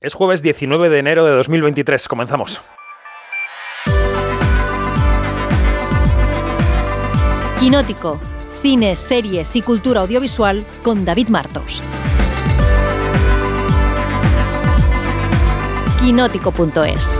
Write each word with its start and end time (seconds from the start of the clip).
Es 0.00 0.14
jueves 0.14 0.42
19 0.42 0.90
de 0.90 0.98
enero 1.00 1.24
de 1.24 1.32
2023. 1.32 2.06
Comenzamos. 2.06 2.60
Quinótico. 7.58 8.20
Cine, 8.62 8.94
series 8.94 9.56
y 9.56 9.62
cultura 9.62 10.02
audiovisual 10.02 10.64
con 10.84 11.04
David 11.04 11.26
Martos. 11.30 11.82
Quinótico.es. 16.00 17.16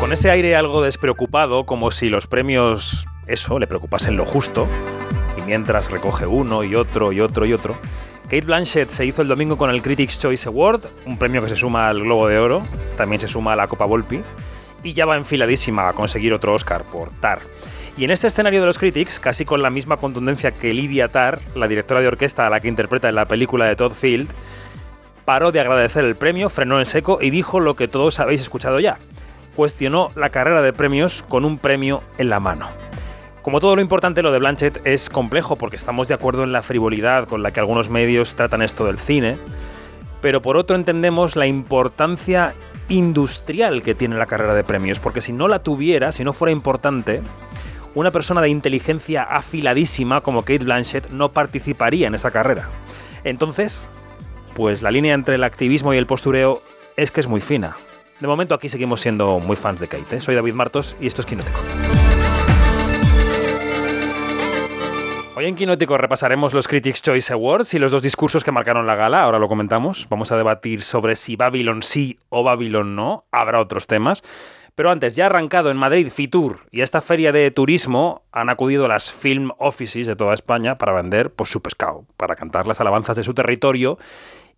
Con 0.00 0.10
ese 0.14 0.30
aire 0.30 0.56
algo 0.56 0.80
despreocupado, 0.80 1.66
como 1.66 1.90
si 1.90 2.08
los 2.08 2.26
premios, 2.26 3.06
eso, 3.26 3.58
le 3.58 3.66
preocupasen 3.66 4.16
lo 4.16 4.24
justo, 4.24 4.66
y 5.36 5.42
mientras 5.42 5.90
recoge 5.90 6.24
uno 6.26 6.64
y 6.64 6.74
otro 6.76 7.12
y 7.12 7.20
otro 7.20 7.44
y 7.44 7.52
otro, 7.52 7.76
Kate 8.32 8.46
Blanchett 8.46 8.88
se 8.88 9.04
hizo 9.04 9.20
el 9.20 9.28
domingo 9.28 9.58
con 9.58 9.68
el 9.68 9.82
Critics' 9.82 10.18
Choice 10.18 10.48
Award, 10.48 10.86
un 11.04 11.18
premio 11.18 11.42
que 11.42 11.50
se 11.50 11.56
suma 11.56 11.90
al 11.90 12.00
Globo 12.00 12.28
de 12.28 12.38
Oro, 12.38 12.66
también 12.96 13.20
se 13.20 13.28
suma 13.28 13.52
a 13.52 13.56
la 13.56 13.68
Copa 13.68 13.84
Volpi, 13.84 14.22
y 14.82 14.94
ya 14.94 15.04
va 15.04 15.18
enfiladísima 15.18 15.86
a 15.86 15.92
conseguir 15.92 16.32
otro 16.32 16.54
Oscar 16.54 16.84
por 16.84 17.10
Tar. 17.10 17.40
Y 17.94 18.04
en 18.04 18.10
este 18.10 18.28
escenario 18.28 18.60
de 18.60 18.66
los 18.66 18.78
Critics, 18.78 19.20
casi 19.20 19.44
con 19.44 19.60
la 19.60 19.68
misma 19.68 19.98
contundencia 19.98 20.52
que 20.52 20.72
Lydia 20.72 21.08
Tar, 21.08 21.42
la 21.54 21.68
directora 21.68 22.00
de 22.00 22.08
orquesta 22.08 22.46
a 22.46 22.48
la 22.48 22.60
que 22.60 22.68
interpreta 22.68 23.10
en 23.10 23.16
la 23.16 23.28
película 23.28 23.66
de 23.66 23.76
Todd 23.76 23.92
Field, 23.92 24.30
paró 25.26 25.52
de 25.52 25.60
agradecer 25.60 26.02
el 26.02 26.16
premio, 26.16 26.48
frenó 26.48 26.78
en 26.78 26.86
seco 26.86 27.18
y 27.20 27.28
dijo 27.28 27.60
lo 27.60 27.76
que 27.76 27.86
todos 27.86 28.18
habéis 28.18 28.40
escuchado 28.40 28.80
ya. 28.80 28.98
Cuestionó 29.54 30.10
la 30.16 30.30
carrera 30.30 30.62
de 30.62 30.72
premios 30.72 31.22
con 31.28 31.44
un 31.44 31.58
premio 31.58 32.02
en 32.16 32.30
la 32.30 32.40
mano. 32.40 32.66
Como 33.42 33.58
todo 33.58 33.74
lo 33.74 33.82
importante, 33.82 34.22
lo 34.22 34.30
de 34.30 34.38
Blanchett 34.38 34.86
es 34.86 35.10
complejo 35.10 35.56
porque 35.56 35.74
estamos 35.74 36.06
de 36.06 36.14
acuerdo 36.14 36.44
en 36.44 36.52
la 36.52 36.62
frivolidad 36.62 37.26
con 37.26 37.42
la 37.42 37.50
que 37.50 37.58
algunos 37.58 37.90
medios 37.90 38.36
tratan 38.36 38.62
esto 38.62 38.86
del 38.86 38.98
cine, 38.98 39.36
pero 40.20 40.40
por 40.40 40.56
otro 40.56 40.76
entendemos 40.76 41.34
la 41.34 41.48
importancia 41.48 42.54
industrial 42.88 43.82
que 43.82 43.96
tiene 43.96 44.16
la 44.16 44.26
carrera 44.26 44.54
de 44.54 44.62
premios, 44.62 45.00
porque 45.00 45.20
si 45.20 45.32
no 45.32 45.48
la 45.48 45.60
tuviera, 45.60 46.12
si 46.12 46.22
no 46.22 46.32
fuera 46.32 46.52
importante, 46.52 47.20
una 47.96 48.12
persona 48.12 48.40
de 48.40 48.48
inteligencia 48.48 49.24
afiladísima 49.24 50.20
como 50.20 50.42
Kate 50.42 50.64
Blanchett 50.64 51.10
no 51.10 51.32
participaría 51.32 52.06
en 52.06 52.14
esa 52.14 52.30
carrera. 52.30 52.68
Entonces, 53.24 53.88
pues 54.54 54.82
la 54.82 54.92
línea 54.92 55.14
entre 55.14 55.34
el 55.34 55.42
activismo 55.42 55.92
y 55.92 55.98
el 55.98 56.06
postureo 56.06 56.62
es 56.96 57.10
que 57.10 57.18
es 57.18 57.26
muy 57.26 57.40
fina. 57.40 57.76
De 58.20 58.28
momento 58.28 58.54
aquí 58.54 58.68
seguimos 58.68 59.00
siendo 59.00 59.40
muy 59.40 59.56
fans 59.56 59.80
de 59.80 59.88
Kate. 59.88 60.16
¿eh? 60.16 60.20
Soy 60.20 60.36
David 60.36 60.54
Martos 60.54 60.96
y 61.00 61.08
esto 61.08 61.22
es 61.22 61.26
Quinoteco. 61.26 61.58
Hoy 65.34 65.46
en 65.46 65.54
Quinótico 65.54 65.96
repasaremos 65.96 66.52
los 66.52 66.68
Critics' 66.68 67.00
Choice 67.00 67.32
Awards 67.32 67.72
y 67.72 67.78
los 67.78 67.90
dos 67.90 68.02
discursos 68.02 68.44
que 68.44 68.52
marcaron 68.52 68.86
la 68.86 68.96
gala, 68.96 69.22
ahora 69.22 69.38
lo 69.38 69.48
comentamos. 69.48 70.06
Vamos 70.10 70.30
a 70.30 70.36
debatir 70.36 70.82
sobre 70.82 71.16
si 71.16 71.36
Babylon 71.36 71.82
sí 71.82 72.18
o 72.28 72.42
Babylon 72.42 72.94
no, 72.94 73.24
habrá 73.32 73.58
otros 73.58 73.86
temas. 73.86 74.22
Pero 74.74 74.90
antes, 74.90 75.16
ya 75.16 75.26
arrancado 75.26 75.70
en 75.70 75.78
Madrid 75.78 76.08
Fitur 76.10 76.66
y 76.70 76.82
a 76.82 76.84
esta 76.84 77.00
feria 77.00 77.32
de 77.32 77.50
turismo 77.50 78.24
han 78.30 78.50
acudido 78.50 78.88
las 78.88 79.10
film 79.10 79.52
offices 79.56 80.06
de 80.06 80.16
toda 80.16 80.34
España 80.34 80.76
para 80.76 80.92
vender 80.92 81.32
pues, 81.32 81.48
su 81.48 81.62
pescado, 81.62 82.04
para 82.18 82.36
cantar 82.36 82.66
las 82.66 82.82
alabanzas 82.82 83.16
de 83.16 83.22
su 83.22 83.32
territorio 83.32 83.98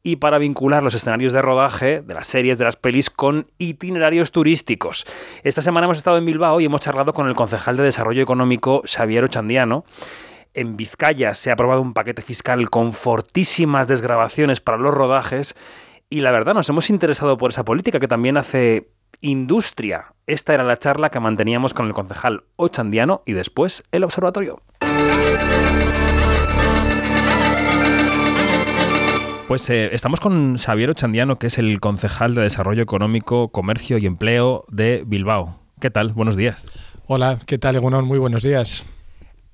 y 0.02 0.16
para 0.16 0.38
vincular 0.38 0.82
los 0.82 0.94
escenarios 0.94 1.32
de 1.32 1.40
rodaje 1.40 2.02
de 2.02 2.14
las 2.14 2.26
series, 2.26 2.58
de 2.58 2.64
las 2.64 2.76
pelis, 2.76 3.10
con 3.10 3.46
itinerarios 3.58 4.32
turísticos. 4.32 5.06
Esta 5.44 5.62
semana 5.62 5.86
hemos 5.86 5.98
estado 5.98 6.18
en 6.18 6.26
Bilbao 6.26 6.60
y 6.60 6.66
hemos 6.66 6.80
charlado 6.80 7.12
con 7.12 7.28
el 7.28 7.34
concejal 7.34 7.76
de 7.76 7.84
Desarrollo 7.84 8.22
Económico, 8.22 8.82
Xavier 8.84 9.24
Ochandiano, 9.24 9.84
en 10.54 10.76
Vizcaya 10.76 11.34
se 11.34 11.50
ha 11.50 11.54
aprobado 11.54 11.82
un 11.82 11.92
paquete 11.92 12.22
fiscal 12.22 12.70
con 12.70 12.92
fortísimas 12.92 13.88
desgrabaciones 13.88 14.60
para 14.60 14.78
los 14.78 14.94
rodajes 14.94 15.56
y 16.08 16.20
la 16.20 16.30
verdad 16.30 16.54
nos 16.54 16.68
hemos 16.68 16.90
interesado 16.90 17.36
por 17.36 17.50
esa 17.50 17.64
política 17.64 18.00
que 18.00 18.08
también 18.08 18.36
hace 18.36 18.88
industria. 19.20 20.14
Esta 20.26 20.54
era 20.54 20.64
la 20.64 20.78
charla 20.78 21.10
que 21.10 21.20
manteníamos 21.20 21.74
con 21.74 21.86
el 21.86 21.92
concejal 21.92 22.44
Ochandiano 22.56 23.22
y 23.26 23.32
después 23.32 23.82
el 23.90 24.04
observatorio. 24.04 24.60
Pues 29.48 29.68
eh, 29.68 29.90
estamos 29.92 30.20
con 30.20 30.56
Xavier 30.56 30.90
Ochandiano, 30.90 31.38
que 31.38 31.48
es 31.48 31.58
el 31.58 31.78
concejal 31.80 32.34
de 32.34 32.42
Desarrollo 32.42 32.82
Económico, 32.82 33.48
Comercio 33.48 33.98
y 33.98 34.06
Empleo 34.06 34.64
de 34.68 35.02
Bilbao. 35.06 35.58
¿Qué 35.80 35.90
tal? 35.90 36.12
Buenos 36.12 36.36
días. 36.36 36.64
Hola, 37.06 37.38
¿qué 37.44 37.58
tal, 37.58 37.76
Egunon? 37.76 38.06
Muy 38.06 38.18
buenos 38.18 38.42
días. 38.42 38.84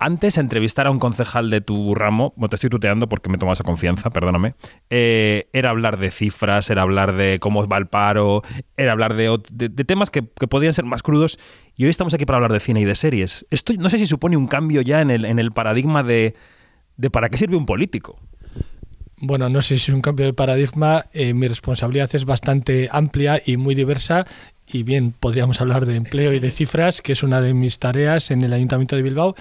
Antes, 0.02 0.38
entrevistar 0.38 0.86
a 0.86 0.90
un 0.90 0.98
concejal 0.98 1.50
de 1.50 1.60
tu 1.60 1.94
ramo, 1.94 2.32
te 2.48 2.56
estoy 2.56 2.70
tuteando 2.70 3.06
porque 3.06 3.28
me 3.28 3.36
tomas 3.36 3.60
a 3.60 3.64
confianza, 3.64 4.08
perdóname, 4.08 4.54
eh, 4.88 5.50
era 5.52 5.68
hablar 5.68 5.98
de 5.98 6.10
cifras, 6.10 6.70
era 6.70 6.80
hablar 6.80 7.14
de 7.14 7.38
cómo 7.38 7.66
va 7.68 7.76
el 7.76 7.86
paro, 7.86 8.40
era 8.78 8.92
hablar 8.92 9.14
de, 9.14 9.38
temas 9.84 10.10
que, 10.10 10.22
podían 10.22 10.72
ser 10.72 10.86
más 10.86 11.02
crudos 11.02 11.38
y 11.76 11.84
hoy 11.84 11.90
estamos 11.90 12.14
aquí 12.14 12.24
para 12.24 12.38
hablar 12.38 12.52
de 12.52 12.60
cine 12.60 12.80
y 12.80 12.86
de 12.86 12.94
series. 12.94 13.44
Esto 13.50 13.74
no 13.78 13.90
sé 13.90 13.98
si 13.98 14.06
supone 14.06 14.38
un 14.38 14.46
cambio 14.46 14.80
ya 14.80 15.02
en 15.02 15.10
el, 15.10 15.52
paradigma 15.52 16.02
de, 16.02 16.34
de 16.96 17.10
para 17.10 17.28
qué 17.28 17.36
sirve 17.36 17.56
un 17.56 17.66
político. 17.66 18.18
Bueno, 19.18 19.50
no 19.50 19.60
sé 19.60 19.78
si 19.78 19.90
es 19.90 19.94
un 19.94 20.00
cambio 20.00 20.24
de 20.24 20.32
paradigma. 20.32 21.06
Eh, 21.12 21.34
mi 21.34 21.46
responsabilidad 21.46 22.08
es 22.14 22.24
bastante 22.24 22.88
amplia 22.90 23.42
y 23.44 23.58
muy 23.58 23.74
diversa. 23.74 24.26
Y 24.66 24.82
bien, 24.82 25.12
podríamos 25.12 25.60
hablar 25.60 25.84
de 25.84 25.96
empleo 25.96 26.32
y 26.32 26.38
de 26.38 26.50
cifras, 26.50 27.02
que 27.02 27.12
es 27.12 27.22
una 27.22 27.42
de 27.42 27.52
mis 27.52 27.78
tareas 27.78 28.30
en 28.30 28.40
el 28.42 28.52
Ayuntamiento 28.54 28.96
de 28.96 29.02
Bilbao, 29.02 29.34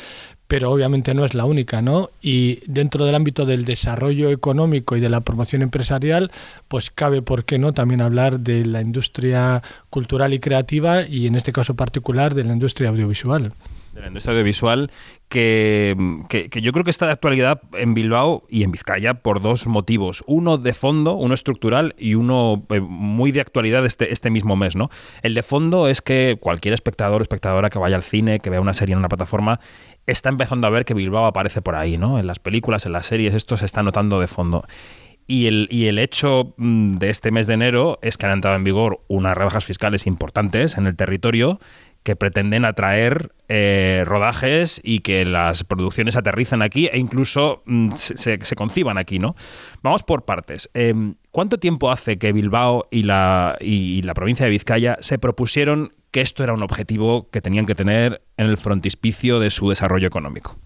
pero 0.50 0.72
obviamente 0.72 1.14
no 1.14 1.26
es 1.26 1.36
la 1.36 1.46
única, 1.46 1.84
¿no? 1.84 2.10
Y 2.24 2.60
dentro 2.66 3.06
del 3.06 3.14
ámbito 3.14 3.46
del 3.46 3.66
desarrollo 3.66 4.32
económico 4.32 4.98
y 4.98 5.00
de 5.00 5.08
la 5.08 5.22
promoción 5.22 5.62
empresarial, 5.62 6.32
pues 6.68 6.90
cabe, 6.90 7.22
¿por 7.22 7.46
qué 7.46 7.60
no?, 7.60 7.72
también 7.72 8.02
hablar 8.02 8.40
de 8.40 8.66
la 8.66 8.82
industria 8.82 9.62
cultural 9.92 10.34
y 10.34 10.40
creativa 10.40 11.04
y 11.04 11.28
en 11.28 11.36
este 11.36 11.54
caso 11.54 11.76
particular 11.76 12.34
de 12.34 12.46
la 12.46 12.54
industria 12.54 12.90
audiovisual 12.90 13.54
de 13.94 14.02
la 14.02 14.08
industria 14.08 14.34
audiovisual 14.34 14.92
que, 15.30 15.96
yo 16.62 16.72
creo 16.72 16.84
que 16.84 16.90
está 16.90 17.06
de 17.06 17.12
actualidad 17.12 17.62
en 17.74 17.94
Bilbao 17.94 18.46
y 18.50 18.64
en 18.64 18.72
Vizcaya 18.72 19.14
por 19.16 19.42
dos 19.42 19.68
motivos. 19.68 20.24
Uno 20.26 20.58
de 20.58 20.74
fondo, 20.74 21.14
uno 21.14 21.36
estructural 21.36 21.96
y 22.00 22.16
uno 22.16 22.64
eh, 22.70 22.80
muy 22.80 23.32
de 23.32 23.42
actualidad 23.42 23.86
este, 23.86 24.12
este 24.12 24.32
mismo 24.32 24.56
mes. 24.56 24.76
¿no? 24.76 24.90
El 25.22 25.36
de 25.36 25.44
fondo 25.44 25.88
es 25.88 26.02
que 26.02 26.38
cualquier 26.40 26.74
espectador 26.74 27.22
o 27.22 27.24
espectadora 27.24 27.70
que 27.70 27.78
vaya 27.78 27.96
al 27.96 28.04
cine, 28.04 28.40
que 28.40 28.50
vea 28.50 28.60
una 28.60 28.74
serie 28.74 28.94
en 28.94 29.00
una 29.00 29.10
plataforma, 29.10 29.60
está 30.06 30.30
empezando 30.30 30.68
a 30.68 30.70
ver 30.70 30.86
que 30.86 30.94
Bilbao 30.94 31.26
aparece 31.26 31.62
por 31.62 31.76
ahí, 31.76 31.98
¿no? 31.98 32.20
En 32.20 32.28
las 32.28 32.40
películas, 32.40 32.86
en 32.86 32.94
las 32.94 33.08
series, 33.08 33.34
esto 33.34 33.58
se 33.58 33.66
está 33.66 33.84
notando 33.84 34.20
de 34.20 34.28
fondo. 34.28 34.66
Y 35.28 35.46
el, 35.46 35.68
y 35.70 35.86
el, 35.86 36.00
hecho 36.00 36.56
mm, 36.58 36.98
de 36.98 37.12
este 37.12 37.30
mes 37.30 37.46
de 37.46 37.54
enero 37.54 38.00
es 38.02 38.18
que 38.18 38.26
han 38.26 38.32
entrado 38.32 38.58
en 38.58 38.64
vigor 38.64 39.02
unas 39.08 39.38
rebajas 39.38 39.64
fiscales 39.64 40.08
importantes 40.08 40.76
en 40.76 40.88
el 40.88 40.96
territorio 40.96 41.60
que 42.02 42.16
pretenden 42.16 42.66
atraer 42.66 43.34
eh, 43.48 44.04
rodajes 44.06 44.82
y 44.84 45.00
que 45.02 45.26
las 45.26 45.64
producciones 45.64 46.16
aterrizan 46.16 46.62
aquí 46.62 46.88
e 46.88 46.98
incluso 46.98 47.62
mm, 47.66 47.92
se, 47.94 48.40
conciban 48.56 48.98
aquí, 48.98 49.20
¿no? 49.20 49.36
Vamos 49.84 50.02
por 50.02 50.26
partes. 50.26 50.70
Em, 50.74 51.16
¿Cuánto 51.30 51.60
tiempo 51.60 51.92
hace 51.92 52.18
que 52.18 52.32
Bilbao 52.32 52.88
y 52.90 53.04
la, 53.04 53.58
y 53.60 54.02
la 54.02 54.16
provincia 54.16 54.46
de 54.46 54.50
Vizcaya 54.50 54.98
se 55.02 55.20
propusieron 55.20 55.92
que 56.12 56.22
esto 56.22 56.44
era 56.44 56.54
un 56.54 56.64
objetivo 56.64 57.30
que 57.30 57.42
tenían 57.42 57.66
que 57.66 57.76
tener 57.76 58.22
en 58.38 58.48
el 58.48 58.58
frontispicio 58.58 59.40
de 59.40 59.50
su 59.50 59.70
desarrollo 59.70 60.08
económico? 60.08 60.58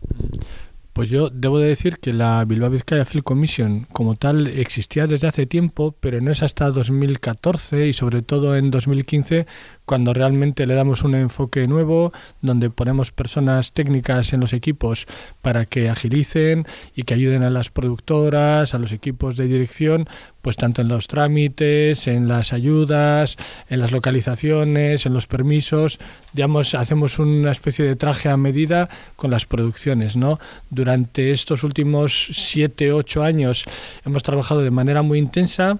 Pues 0.94 1.10
yo 1.10 1.32
debo 1.32 1.58
de 1.58 1.70
decir 1.70 1.98
que 1.98 2.14
la 2.14 2.46
Bilbao 2.46 2.70
Vizcaya 2.70 3.04
Film 3.04 3.24
Commission 3.24 3.88
como 3.92 4.14
tal 4.14 4.46
existía 4.46 5.08
desde 5.08 5.28
hace 5.28 5.48
tiempo, 5.48 5.96
pero 6.00 6.22
no 6.22 6.32
es 6.32 6.44
hasta 6.44 6.70
2014 6.70 7.88
y 7.88 7.94
sobre 7.94 8.22
todo 8.22 8.56
en 8.56 8.70
2015 8.70 9.48
cuando 9.86 10.14
realmente 10.14 10.66
le 10.66 10.76
damos 10.76 11.04
un 11.04 11.16
enfoque 11.16 11.68
nuevo, 11.68 12.14
donde 12.42 12.70
ponemos 12.70 13.12
personas 13.12 13.74
técnicas 13.74 14.34
en 14.34 14.40
los 14.40 14.54
equipos 14.54 15.08
para 15.42 15.66
que 15.66 15.90
agilicen 15.90 16.66
y 16.96 17.04
que 17.04 17.14
ayuden 17.14 17.44
a 17.44 17.50
las 17.50 17.70
productoras, 17.70 18.74
a 18.74 18.80
los 18.80 18.92
equipos 18.92 19.36
de 19.36 19.48
dirección, 19.48 20.08
pues 20.42 20.58
tanto 20.58 20.82
en 20.82 20.90
los 20.90 21.08
trámites, 21.08 22.08
en 22.08 22.28
las 22.28 22.52
ayudas, 22.54 23.38
en 23.70 23.80
las 23.80 23.92
localizaciones, 23.92 25.06
en 25.06 25.14
los 25.14 25.26
permisos, 25.28 26.00
digamos, 26.34 26.76
hacemos 26.76 27.20
una 27.20 27.52
especie 27.52 27.86
de 27.86 27.96
traje 27.96 28.30
a 28.30 28.38
medida 28.38 28.90
con 29.16 29.32
las 29.32 29.46
producciones, 29.46 30.18
¿no? 30.18 30.40
Durante 30.70 31.32
estos 31.32 31.64
últimos 31.64 32.28
siete, 32.34 32.92
ocho 32.92 33.24
años 33.24 33.66
hemos 34.06 34.24
trabajado 34.24 34.62
de 34.62 34.72
manera 34.72 35.02
muy 35.02 35.20
intensa 35.20 35.80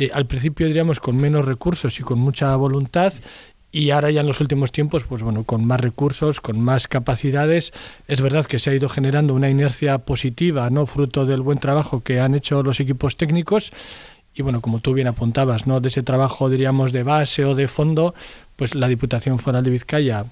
eh, 0.00 0.10
al 0.14 0.26
principio 0.26 0.66
diríamos 0.66 0.98
con 0.98 1.16
menos 1.16 1.44
recursos 1.44 2.00
y 2.00 2.02
con 2.02 2.18
mucha 2.18 2.56
voluntad 2.56 3.12
y 3.70 3.90
ahora 3.90 4.10
ya 4.10 4.22
en 4.22 4.26
los 4.26 4.40
últimos 4.40 4.72
tiempos, 4.72 5.04
pues 5.04 5.22
bueno, 5.22 5.44
con 5.44 5.64
más 5.64 5.78
recursos, 5.78 6.40
con 6.40 6.58
más 6.58 6.88
capacidades, 6.88 7.72
es 8.08 8.20
verdad 8.20 8.46
que 8.46 8.58
se 8.58 8.70
ha 8.70 8.74
ido 8.74 8.88
generando 8.88 9.34
una 9.34 9.50
inercia 9.50 9.98
positiva, 9.98 10.70
¿no? 10.70 10.86
Fruto 10.86 11.26
del 11.26 11.42
buen 11.42 11.58
trabajo 11.58 12.02
que 12.02 12.18
han 12.18 12.34
hecho 12.34 12.62
los 12.62 12.80
equipos 12.80 13.16
técnicos. 13.16 13.72
Y 14.34 14.42
bueno, 14.42 14.60
como 14.60 14.80
tú 14.80 14.94
bien 14.94 15.06
apuntabas, 15.06 15.66
¿no? 15.66 15.80
De 15.80 15.88
ese 15.88 16.02
trabajo, 16.02 16.48
diríamos, 16.48 16.92
de 16.92 17.02
base 17.02 17.44
o 17.44 17.54
de 17.54 17.68
fondo, 17.68 18.14
pues 18.56 18.74
la 18.74 18.88
Diputación 18.88 19.38
Foral 19.38 19.62
de 19.62 19.70
Vizcaya 19.70 20.24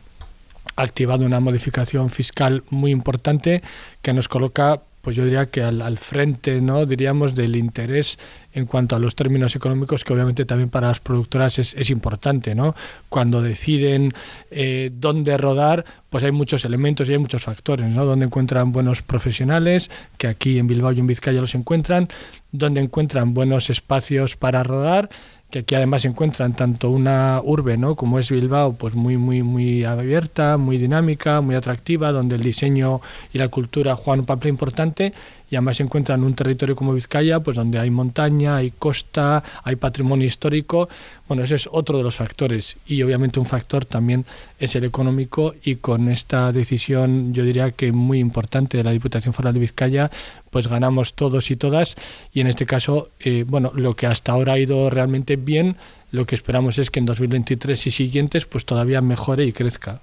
ha 0.76 0.82
activado 0.82 1.24
una 1.24 1.40
modificación 1.40 2.10
fiscal 2.10 2.64
muy 2.70 2.90
importante 2.90 3.62
que 4.02 4.14
nos 4.14 4.28
coloca 4.28 4.80
pues 5.08 5.16
yo 5.16 5.24
diría 5.24 5.46
que 5.46 5.62
al, 5.62 5.96
frente, 5.96 6.60
¿no? 6.60 6.84
diríamos, 6.84 7.34
del 7.34 7.56
interés 7.56 8.18
en 8.58 8.66
cuanto 8.66 8.96
a 8.96 8.98
los 8.98 9.14
términos 9.14 9.56
económicos, 9.56 10.04
que 10.04 10.12
obviamente 10.12 10.44
también 10.44 10.68
para 10.68 10.88
las 10.88 11.00
productoras 11.00 11.58
es, 11.58 11.90
importante. 11.90 12.54
¿no? 12.54 12.74
Cuando 13.08 13.40
deciden 13.40 14.12
eh, 14.50 14.90
dónde 14.92 15.36
rodar, 15.38 15.84
pues 16.10 16.24
hay 16.24 16.32
muchos 16.32 16.64
elementos 16.64 17.08
y 17.08 17.12
hay 17.12 17.18
muchos 17.18 17.44
factores, 17.44 17.88
¿no? 17.90 18.04
Donde 18.04 18.26
encuentran 18.26 18.72
buenos 18.72 19.02
profesionales, 19.02 19.90
que 20.16 20.26
aquí 20.26 20.58
en 20.58 20.66
Bilbao 20.66 20.92
y 20.92 21.00
en 21.00 21.06
Vizcaya 21.06 21.40
los 21.40 21.54
encuentran, 21.54 22.08
donde 22.52 22.80
encuentran 22.80 23.34
buenos 23.34 23.70
espacios 23.70 24.36
para 24.36 24.62
rodar, 24.62 25.08
que 25.50 25.60
aquí 25.60 25.74
además 25.74 26.02
se 26.02 26.08
encuentran 26.08 26.52
tanto 26.52 26.90
una 26.90 27.40
urbe 27.42 27.78
¿no? 27.78 27.94
como 27.94 28.18
es 28.18 28.30
Bilbao, 28.30 28.74
pues 28.74 28.94
muy, 28.94 29.16
muy, 29.16 29.42
muy 29.42 29.84
abierta, 29.84 30.58
muy 30.58 30.76
dinámica, 30.76 31.40
muy 31.40 31.54
atractiva, 31.54 32.12
donde 32.12 32.36
el 32.36 32.42
diseño 32.42 33.00
y 33.32 33.38
la 33.38 33.48
cultura 33.48 33.96
juegan 33.96 34.20
un 34.20 34.26
papel 34.26 34.50
importante, 34.50 35.14
y 35.50 35.56
además 35.56 35.78
se 35.78 35.82
encuentran 35.82 36.20
en 36.20 36.26
un 36.26 36.34
territorio 36.34 36.76
como 36.76 36.92
Vizcaya, 36.92 37.40
pues 37.40 37.56
donde 37.56 37.78
hay 37.78 37.90
montaña, 37.90 38.56
hay 38.56 38.70
costa, 38.70 39.42
hay 39.64 39.76
patrimonio 39.76 40.26
histórico. 40.26 40.88
Bueno, 41.26 41.42
ese 41.42 41.56
es 41.56 41.68
otro 41.70 41.98
de 41.98 42.04
los 42.04 42.16
factores 42.16 42.76
y 42.86 43.02
obviamente 43.02 43.40
un 43.40 43.46
factor 43.46 43.84
también 43.84 44.24
es 44.58 44.74
el 44.76 44.84
económico 44.84 45.54
y 45.62 45.76
con 45.76 46.08
esta 46.08 46.52
decisión 46.52 47.32
yo 47.32 47.44
diría 47.44 47.70
que 47.70 47.92
muy 47.92 48.18
importante 48.18 48.76
de 48.76 48.84
la 48.84 48.90
Diputación 48.90 49.34
Foral 49.34 49.54
de 49.54 49.60
Vizcaya, 49.60 50.10
pues 50.50 50.68
ganamos 50.68 51.14
todos 51.14 51.50
y 51.50 51.56
todas 51.56 51.96
y 52.32 52.40
en 52.40 52.46
este 52.46 52.66
caso, 52.66 53.10
eh, 53.20 53.44
bueno, 53.46 53.72
lo 53.74 53.94
que 53.96 54.06
hasta 54.06 54.32
ahora 54.32 54.54
ha 54.54 54.58
ido 54.58 54.90
realmente 54.90 55.36
bien, 55.36 55.76
lo 56.10 56.26
que 56.26 56.34
esperamos 56.34 56.78
es 56.78 56.90
que 56.90 57.00
en 57.00 57.06
2023 57.06 57.86
y 57.86 57.90
siguientes 57.90 58.46
pues 58.46 58.64
todavía 58.64 59.00
mejore 59.00 59.44
y 59.44 59.52
crezca. 59.52 60.02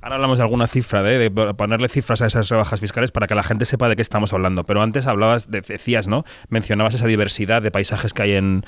Ahora 0.00 0.16
hablamos 0.16 0.38
de 0.38 0.44
alguna 0.44 0.66
cifra, 0.66 1.02
de, 1.02 1.30
ponerle 1.30 1.88
cifras 1.88 2.22
a 2.22 2.26
esas 2.26 2.48
rebajas 2.48 2.80
fiscales 2.80 3.10
para 3.10 3.26
que 3.26 3.34
la 3.34 3.42
gente 3.42 3.64
sepa 3.64 3.88
de 3.88 3.96
qué 3.96 4.02
estamos 4.02 4.32
hablando. 4.32 4.64
Pero 4.64 4.82
antes 4.82 5.06
hablabas, 5.06 5.50
decías, 5.50 6.08
¿no? 6.08 6.24
Mencionabas 6.48 6.94
esa 6.94 7.06
diversidad 7.06 7.60
de 7.60 7.70
paisajes 7.70 8.14
que 8.14 8.22
hay 8.22 8.32
en, 8.32 8.64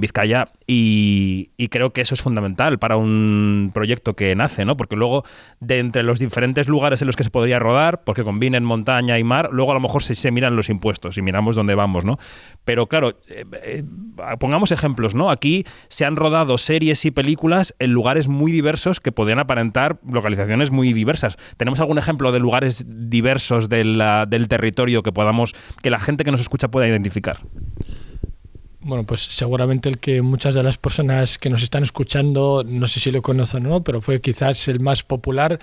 Vizcaya 0.00 0.48
y, 0.66 1.50
creo 1.70 1.92
que 1.92 2.02
eso 2.02 2.14
es 2.14 2.20
fundamental 2.20 2.78
para 2.78 2.96
un 2.96 3.70
proyecto 3.72 4.14
que 4.14 4.34
nace, 4.34 4.64
¿no? 4.64 4.76
Porque 4.76 4.96
luego, 4.96 5.24
de 5.60 5.78
entre 5.78 6.02
los 6.02 6.18
diferentes 6.18 6.68
lugares 6.68 7.00
en 7.00 7.06
los 7.06 7.16
que 7.16 7.24
se 7.24 7.30
podría 7.30 7.58
rodar, 7.58 8.04
porque 8.04 8.22
combinen 8.22 8.64
montaña 8.64 9.18
y 9.18 9.24
mar, 9.24 9.48
luego 9.52 9.70
a 9.70 9.74
lo 9.74 9.80
mejor 9.80 10.02
se, 10.02 10.30
miran 10.30 10.56
los 10.56 10.68
impuestos 10.68 11.16
y 11.16 11.22
miramos 11.22 11.56
dónde 11.56 11.74
vamos, 11.74 12.04
¿no? 12.04 12.18
Pero 12.64 12.86
claro, 12.86 13.20
eh, 13.28 13.44
eh, 13.62 13.84
pongamos 14.38 14.72
ejemplos, 14.72 15.14
¿no? 15.14 15.30
Aquí 15.30 15.64
se 15.88 16.04
han 16.04 16.16
rodado 16.16 16.58
series 16.58 17.04
y 17.06 17.10
películas 17.10 17.74
en 17.78 17.92
lugares 17.92 18.28
muy 18.28 18.52
diversos 18.52 19.00
que 19.00 19.12
podrían 19.12 19.38
aparentar 19.38 19.98
localizaciones 20.06 20.51
muy 20.70 20.92
diversas. 20.92 21.36
¿Tenemos 21.56 21.80
algún 21.80 21.98
ejemplo 21.98 22.32
de 22.32 22.40
lugares 22.40 22.84
diversos 22.86 23.68
del 23.68 24.46
territorio 24.48 25.02
que 25.02 25.12
podamos, 25.12 25.54
que 25.82 25.90
la 25.90 25.98
gente 25.98 26.24
que 26.24 26.30
nos 26.30 26.40
escucha 26.40 26.68
pueda 26.68 26.88
identificar? 26.88 27.40
Bueno, 28.84 29.04
pues 29.04 29.20
seguramente 29.20 29.88
el 29.88 29.98
que 29.98 30.22
muchas 30.22 30.56
de 30.56 30.62
las 30.64 30.76
personas 30.76 31.38
que 31.38 31.48
nos 31.48 31.62
están 31.62 31.84
escuchando, 31.84 32.64
no 32.66 32.88
sé 32.88 32.98
si 32.98 33.12
lo 33.12 33.22
conocen 33.22 33.66
o 33.66 33.68
no, 33.68 33.84
pero 33.84 34.00
fue 34.00 34.20
quizás 34.20 34.66
el 34.66 34.80
más 34.80 35.04
popular, 35.04 35.60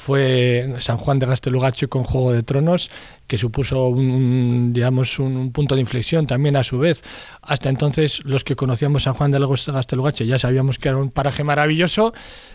fue 0.00 0.76
San 0.78 0.96
Juan 0.96 1.18
de 1.18 1.26
Gastelugacho 1.26 1.90
con 1.90 2.04
Juego 2.04 2.32
de 2.32 2.42
Tronos, 2.42 2.90
que 3.26 3.36
supuso 3.36 3.88
un, 3.88 4.72
digamos, 4.72 5.18
un, 5.18 5.52
punto 5.52 5.74
de 5.74 5.82
inflexión 5.82 6.26
también 6.26 6.56
a 6.56 6.64
su 6.64 6.78
vez. 6.78 7.02
Hasta 7.42 7.68
entonces 7.68 8.24
los 8.24 8.42
que 8.42 8.56
conocíamos 8.56 9.02
San 9.02 9.12
Juan 9.12 9.30
de 9.30 9.38
Gastelugache 9.38 10.26
ya 10.26 10.38
sabíamos 10.38 10.78
que 10.78 10.88
era 10.88 10.96
un 10.96 11.10
paraje 11.10 11.44
maravilloso, 11.44 12.14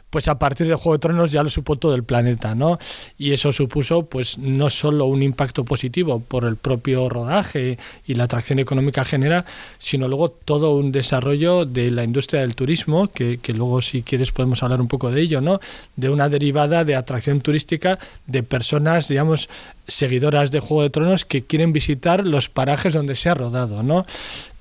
pues 0.09 0.27
a 0.27 0.39
partir 0.39 0.67
de 0.67 0.75
Juego 0.75 0.93
de 0.93 0.99
Tronos 0.99 1.31
ya 1.31 1.43
lo 1.43 1.49
supo 1.49 1.75
todo 1.75 1.93
el 1.93 2.03
planeta, 2.03 2.55
¿no? 2.55 2.79
Y 3.17 3.31
eso 3.31 3.51
supuso 3.51 4.05
pues 4.07 4.37
no 4.37 4.69
solo 4.69 5.05
un 5.05 5.21
impacto 5.21 5.63
positivo 5.65 6.19
por 6.19 6.45
el 6.45 6.55
propio 6.55 7.09
rodaje 7.09 7.77
y 8.07 8.15
la 8.15 8.25
atracción 8.25 8.59
económica 8.59 9.05
genera, 9.05 9.45
sino 9.77 10.07
luego 10.07 10.29
todo 10.29 10.75
un 10.75 10.91
desarrollo 10.91 11.65
de 11.65 11.91
la 11.91 12.03
industria 12.03 12.41
del 12.41 12.55
turismo, 12.55 13.07
que, 13.09 13.37
que 13.37 13.53
luego 13.53 13.81
si 13.81 14.01
quieres 14.03 14.31
podemos 14.31 14.63
hablar 14.63 14.81
un 14.81 14.87
poco 14.87 15.11
de 15.11 15.21
ello, 15.21 15.41
¿no? 15.41 15.59
De 15.95 16.09
una 16.09 16.27
derivada 16.27 16.83
de 16.83 16.95
atracción 16.95 17.34
turística 17.41 17.99
de 18.27 18.43
personas, 18.43 19.07
digamos, 19.07 19.49
seguidoras 19.87 20.51
de 20.51 20.59
Juego 20.59 20.83
de 20.83 20.89
Tronos 20.89 21.25
que 21.25 21.43
quieren 21.43 21.73
visitar 21.73 22.25
los 22.25 22.49
parajes 22.49 22.93
donde 22.93 23.15
se 23.15 23.29
ha 23.29 23.33
rodado, 23.33 23.83
¿no? 23.83 24.05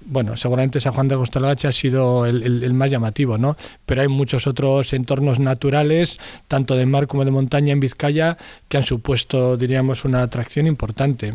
Bueno, 0.07 0.37
seguramente 0.37 0.81
San 0.81 0.93
Juan 0.93 1.09
de 1.09 1.15
Gostelgache 1.15 1.67
ha 1.67 1.73
sido 1.73 2.27
el, 2.27 2.75
más 2.75 2.91
llamativo, 2.91 3.39
¿no? 3.39 3.57
Pero 3.87 4.03
hay 4.03 4.09
muchos 4.09 4.47
otros 4.47 4.93
entornos 4.93 5.41
naturales, 5.41 6.19
tanto 6.47 6.77
de 6.77 6.85
mar 6.85 7.07
como 7.07 7.25
de 7.25 7.31
montaña 7.31 7.73
en 7.73 7.81
Vizcaya, 7.81 8.37
que 8.69 8.77
han 8.77 8.83
supuesto, 8.83 9.57
diríamos, 9.57 10.05
una 10.05 10.23
atracción 10.23 10.67
importante. 10.67 11.33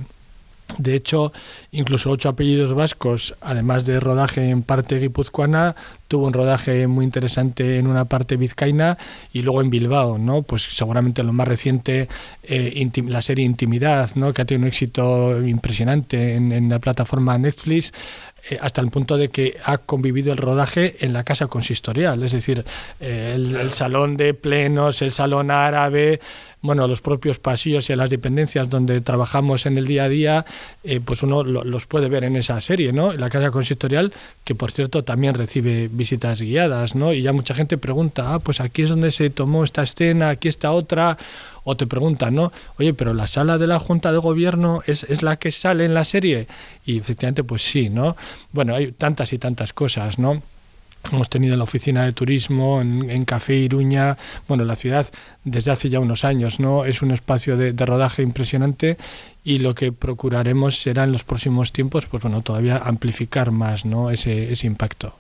De 0.77 0.94
hecho, 0.94 1.33
incluso 1.71 2.12
ocho 2.12 2.30
apellidos 2.30 2.74
vascos, 2.74 3.33
además 3.41 3.88
de 3.88 4.00
rodaje 4.00 4.50
en 4.50 4.62
parte 4.62 5.00
guipuzcoana, 5.00 5.75
tuvo 6.10 6.26
un 6.26 6.34
rodaje 6.34 6.88
muy 6.88 7.06
interesante 7.06 7.78
en 7.78 7.88
una 7.88 8.04
parte 8.06 8.36
vizcaína 8.36 8.98
y 9.32 9.44
luego 9.44 9.62
en 9.62 9.70
Bilbao, 9.70 10.18
¿no? 10.18 10.42
Pues 10.42 10.64
seguramente 10.64 11.24
lo 11.24 11.32
más 11.32 11.48
reciente, 11.48 12.10
eh, 12.44 12.90
la 13.08 13.22
serie 13.22 13.46
Intimidad, 13.46 14.10
¿no? 14.16 14.34
Que 14.34 14.42
ha 14.42 14.46
tenido 14.46 14.64
un 14.64 14.68
éxito 14.68 15.46
impresionante 15.46 16.36
en, 16.36 16.68
la 16.68 16.80
plataforma 16.80 17.38
Netflix, 17.38 17.94
eh, 18.50 18.58
hasta 18.60 18.82
el 18.82 18.90
punto 18.90 19.18
de 19.18 19.30
que 19.30 19.58
ha 19.64 19.78
convivido 19.78 20.32
el 20.32 20.40
rodaje 20.40 20.96
en 21.06 21.14
la 21.14 21.24
casa 21.24 21.46
consistorial, 21.46 22.24
es 22.24 22.32
decir, 22.32 22.66
eh, 23.00 23.34
el 23.36 23.70
salón 23.70 24.18
de 24.18 24.34
plenos, 24.34 25.04
el 25.04 25.12
salón 25.12 25.52
árabe, 25.52 26.20
bueno, 26.62 26.88
los 26.88 27.02
propios 27.02 27.40
pasillos 27.40 27.90
y 27.90 27.96
las 27.96 28.10
dependencias 28.10 28.70
donde 28.70 29.00
trabajamos 29.02 29.66
en 29.66 29.78
el 29.78 29.88
día 29.88 30.04
a 30.04 30.10
día, 30.10 30.46
eh, 30.84 31.00
pues 31.04 31.24
uno 31.24 31.44
los 31.44 31.86
puede 31.86 32.10
ver 32.10 32.26
en 32.26 32.36
esa 32.36 32.60
serie, 32.60 32.92
¿no? 32.92 33.14
La 33.14 33.30
casa 33.30 33.50
consistorial, 33.50 34.12
que 34.44 34.56
por 34.56 34.72
cierto 34.72 35.04
también 35.04 35.36
recibe 35.36 35.88
visitas 36.00 36.42
guiadas, 36.42 36.96
¿no? 36.96 37.13
Y 37.13 37.22
ya 37.22 37.34
mucha 37.34 37.54
gente 37.54 37.78
pregunta, 37.78 38.34
ah, 38.34 38.40
pues 38.40 38.60
aquí 38.62 38.81
es 38.81 38.90
donde 38.90 39.12
se 39.12 39.30
tomó 39.30 39.63
esta 39.63 39.84
escena, 39.84 40.30
aquí 40.30 40.48
está 40.48 40.72
otra, 40.72 41.18
o 41.63 41.78
te 41.78 41.86
preguntan, 41.86 42.34
¿no? 42.34 42.51
Oye, 42.80 42.94
pero 42.96 43.13
la 43.13 43.28
sala 43.28 43.60
de 43.60 43.68
la 43.68 43.80
Junta 43.80 44.12
de 44.12 44.18
Gobierno 44.18 44.81
es, 44.88 45.04
es 45.04 45.22
la 45.22 45.36
que 45.36 45.51
sale 45.51 45.86
en 45.86 45.94
la 45.94 46.06
serie. 46.06 46.48
Y 46.86 46.98
efectivamente, 46.98 47.44
pues 47.44 47.62
sí, 47.62 47.90
¿no? 47.90 48.16
Bueno, 48.51 48.74
hay 48.74 48.92
tantas 48.94 49.34
y 49.34 49.38
tantas 49.38 49.74
cosas, 49.74 50.18
¿no? 50.18 50.42
Hemos 51.12 51.30
tenido 51.30 51.57
la 51.57 51.63
oficina 51.63 52.06
de 52.06 52.12
turismo 52.12 52.81
en, 52.81 53.25
Café 53.25 53.56
Iruña. 53.56 54.18
Bueno, 54.48 54.63
la 54.63 54.75
ciudad 54.75 55.07
desde 55.44 55.72
hace 55.72 55.90
ya 55.90 56.00
unos 56.00 56.24
años, 56.24 56.60
¿no? 56.60 56.86
Es 56.86 57.01
un 57.01 57.12
espacio 57.12 57.57
de, 57.57 57.74
rodaje 57.86 58.22
impresionante 58.22 58.98
y 59.44 59.57
lo 59.60 59.74
que 59.74 59.92
procuraremos 59.92 60.80
será 60.80 61.06
en 61.06 61.12
los 61.12 61.24
próximos 61.24 61.72
tiempos, 61.72 62.06
pues 62.06 62.22
bueno, 62.22 62.42
todavía 62.42 62.78
amplificar 62.78 63.50
más, 63.50 63.86
¿no? 63.86 64.12
Ese, 64.12 64.51
ese 64.54 64.68
impacto. 64.68 65.15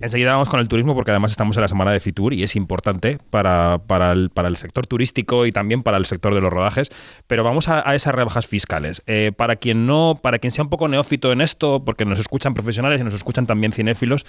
Enseguida 0.00 0.30
vamos 0.32 0.48
con 0.48 0.60
el 0.60 0.68
turismo 0.68 0.94
porque 0.94 1.10
además 1.10 1.32
estamos 1.32 1.56
en 1.56 1.62
la 1.62 1.68
semana 1.68 1.90
de 1.90 1.98
Fitur 1.98 2.32
y 2.32 2.44
es 2.44 2.54
importante 2.54 3.18
para, 3.30 3.78
para, 3.86 4.12
el, 4.12 4.30
para 4.30 4.46
el 4.48 4.56
sector 4.56 4.86
turístico 4.86 5.44
y 5.44 5.50
también 5.50 5.82
para 5.82 5.96
el 5.96 6.06
sector 6.06 6.34
de 6.34 6.40
los 6.40 6.52
rodajes. 6.52 6.90
Pero 7.26 7.42
vamos 7.42 7.68
a, 7.68 7.80
esas 7.94 8.14
rebajas 8.14 8.46
fiscales. 8.46 9.02
Eh, 9.06 9.32
para 9.36 9.56
quien 9.56 9.86
no, 9.86 10.20
para 10.22 10.38
quien 10.38 10.52
sea 10.52 10.62
un 10.62 10.70
poco 10.70 10.86
neófito 10.86 11.32
en 11.32 11.40
esto, 11.40 11.84
porque 11.84 12.04
nos 12.04 12.20
escuchan 12.20 12.54
profesionales 12.54 13.00
y 13.00 13.04
nos 13.04 13.14
escuchan 13.14 13.46
también 13.46 13.72
cinéfilos, 13.72 14.24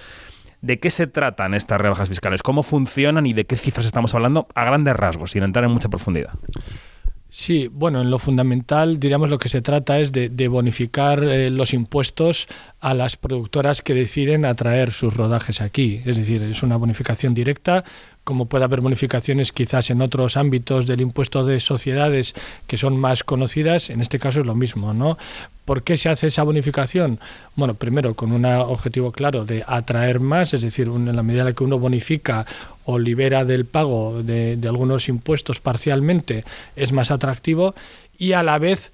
¿De 0.61 0.77
qué 0.77 0.89
se 0.89 1.07
tratan 1.07 1.53
estas 1.53 1.79
rebajas 1.79 2.09
fiscales? 2.09 2.43
¿Cómo 2.43 2.63
funcionan 2.63 3.25
y 3.25 3.31
de 3.31 3.45
qué 3.45 3.55
cifras 3.55 3.85
estamos 3.85 4.13
hablando 4.13 4.47
a 4.55 4.65
grandes 4.65 4.93
rasgos, 4.93 5.31
sin 5.31 5.43
entrar 5.43 5.63
en 5.63 5.71
mucha 5.71 5.87
profundidad? 5.87 6.33
Sí, 7.31 7.69
bueno, 7.71 8.01
en 8.01 8.09
lo 8.09 8.17
fundamental, 8.17 8.99
diríamos, 8.99 9.29
lo 9.29 9.37
que 9.37 9.49
se 9.49 9.61
trata 9.61 9.99
es 9.99 10.11
de, 10.11 10.47
bonificar 10.47 11.23
eh, 11.23 11.51
los 11.51 11.75
impuestos 11.75 12.47
a 12.79 12.95
las 12.95 13.17
productoras 13.17 13.83
que 13.83 13.93
deciden 13.93 14.45
atraer 14.45 14.91
sus 14.91 15.15
rodajes 15.15 15.61
aquí. 15.61 16.01
Es 16.05 16.17
decir, 16.17 16.41
es 16.41 16.63
una 16.63 16.77
bonificación 16.77 17.35
directa 17.35 17.83
como 18.23 18.45
puede 18.45 18.63
haber 18.63 18.81
bonificaciones 18.81 19.51
quizás 19.51 19.89
en 19.89 20.01
otros 20.01 20.37
ámbitos 20.37 20.85
del 20.85 21.01
impuesto 21.01 21.45
de 21.45 21.59
sociedades 21.59 22.35
que 22.67 22.77
son 22.77 22.97
más 22.97 23.23
conocidas, 23.23 23.89
en 23.89 24.01
este 24.01 24.19
caso 24.19 24.41
es 24.41 24.45
lo 24.45 24.55
mismo, 24.55 24.93
¿no? 24.93 25.17
¿Por 25.65 25.83
qué 25.83 25.97
se 25.97 26.09
hace 26.09 26.27
esa 26.27 26.43
bonificación? 26.43 27.19
Bueno, 27.55 27.75
primero 27.75 28.15
con 28.15 28.31
un 28.31 28.45
objetivo 28.45 29.11
claro 29.11 29.45
de 29.45 29.63
atraer 29.67 30.19
más, 30.19 30.53
es 30.53 30.61
decir, 30.61 30.87
en 30.87 31.15
la 31.15 31.23
medida 31.23 31.41
en 31.41 31.47
la 31.47 31.53
que 31.53 31.63
uno 31.63 31.79
bonifica 31.79 32.45
o 32.85 32.97
libera 32.97 33.45
del 33.45 33.65
pago 33.65 34.23
de, 34.23 34.57
de 34.57 34.67
algunos 34.67 35.09
impuestos 35.09 35.59
parcialmente, 35.59 36.43
es 36.75 36.91
más 36.91 37.11
atractivo 37.11 37.75
y 38.17 38.33
a 38.33 38.43
la 38.43 38.57
vez 38.57 38.91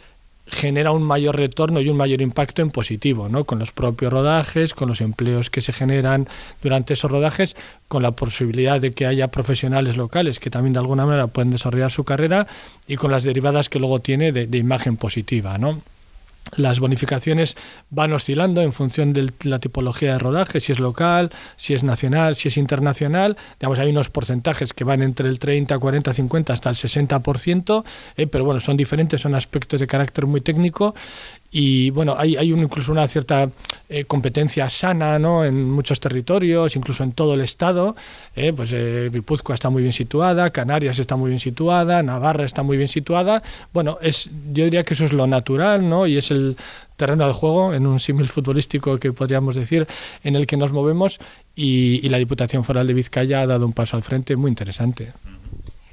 genera 0.48 0.92
un 0.92 1.04
mayor 1.04 1.38
retorno 1.38 1.82
y 1.82 1.90
un 1.90 1.98
mayor 1.98 2.22
impacto 2.22 2.62
en 2.62 2.70
positivo, 2.70 3.30
¿no? 3.30 3.46
con 3.46 3.60
los 3.60 3.72
propios 3.72 4.14
rodajes, 4.14 4.74
con 4.74 4.88
los 4.88 5.02
empleos 5.02 5.50
que 5.50 5.62
se 5.62 5.74
generan 5.74 6.28
durante 6.62 6.94
esos 6.94 7.10
rodajes, 7.10 7.56
con 7.88 8.04
la 8.04 8.12
posibilidad 8.12 8.80
de 8.80 8.94
que 8.94 9.06
haya 9.06 9.30
profesionales 9.30 9.98
locales 9.98 10.40
que 10.40 10.50
también 10.50 10.74
de 10.74 10.80
alguna 10.80 11.06
manera 11.06 11.28
pueden 11.28 11.52
desarrollar 11.52 11.92
su 11.92 12.04
carrera 12.04 12.48
y 12.88 12.96
con 12.96 13.12
las 13.12 13.24
derivadas 13.24 13.70
que 13.70 13.80
luego 13.80 14.00
tiene 14.00 14.32
de, 14.32 14.58
imagen 14.58 14.98
positiva. 14.98 15.58
¿no? 15.58 15.82
Las 16.58 16.80
bonificaciones 16.80 17.56
van 17.90 18.14
oscilando 18.14 18.62
en 18.62 18.74
función 18.74 19.14
de 19.14 19.32
la 19.44 19.60
tipología 19.60 20.14
de 20.14 20.20
rodaje, 20.20 20.60
si 20.60 20.72
es 20.72 20.80
local, 20.80 21.32
si 21.56 21.74
es 21.74 21.84
nacional, 21.84 22.36
si 22.36 22.48
es 22.48 22.58
internacional. 22.58 23.38
Digamos, 23.60 23.80
hay 23.80 23.90
unos 23.90 24.10
porcentajes 24.10 24.74
que 24.74 24.84
van 24.84 25.02
entre 25.02 25.28
el 25.30 25.40
30, 25.40 25.78
40, 25.78 26.14
50 26.14 26.54
hasta 26.54 26.70
el 26.70 26.76
60%, 26.76 27.84
eh, 28.18 28.28
pero 28.28 28.46
bueno, 28.46 28.60
son 28.60 28.78
diferentes, 28.78 29.22
son 29.22 29.36
aspectos 29.36 29.80
de 29.80 29.88
carácter 29.88 30.26
muy 30.26 30.42
técnico 30.42 30.96
y 31.58 31.90
bueno, 31.92 32.16
hay, 32.18 32.36
hay 32.36 32.52
incluso 32.52 32.92
una 32.92 33.08
cierta 33.08 33.50
eh, 33.88 34.04
competencia 34.04 34.70
sana 34.70 35.18
¿no? 35.18 35.46
en 35.46 35.72
muchos 35.72 36.02
territorios, 36.02 36.76
incluso 36.76 37.02
en 37.02 37.14
todo 37.14 37.34
el 37.34 37.40
Estado. 37.40 37.96
Eh, 38.36 38.52
pues 38.52 38.72
eh, 38.74 39.10
está 39.54 39.70
muy 39.70 39.82
bien 39.82 39.94
situada, 39.94 40.50
Canarias 40.50 41.00
está 41.00 41.16
muy 41.16 41.30
bien 41.30 41.40
situada, 41.40 42.04
Navarra 42.04 42.44
está 42.44 42.62
muy 42.62 42.76
bien 42.76 42.90
situada. 42.90 43.42
Bueno, 43.72 44.00
es, 44.02 44.30
yo 44.52 44.66
diría 44.66 44.84
que 44.84 44.96
eso 44.96 45.06
es 45.06 45.14
lo 45.14 45.28
natural 45.28 45.88
¿no? 45.88 46.08
y 46.08 46.18
es 46.18 46.30
el 46.30 46.58
terreno 46.98 47.26
de 47.26 47.32
juego, 47.32 47.74
en 47.74 47.88
un 47.88 48.02
símil 48.02 48.28
futbolístico 48.28 48.98
que 49.00 49.14
podríamos 49.14 49.56
decir, 49.56 49.88
en 50.26 50.36
el 50.36 50.48
que 50.48 50.58
nos 50.58 50.74
movemos 50.74 51.20
y, 51.56 52.06
y 52.06 52.10
la 52.10 52.18
Diputación 52.18 52.66
Foral 52.66 52.86
de 52.86 52.96
Vizcaya 52.96 53.40
ha 53.40 53.48
dado 53.48 53.66
un 53.66 53.72
paso 53.72 53.96
al 53.96 54.04
frente 54.04 54.36
muy 54.36 54.50
interesante. 54.50 55.14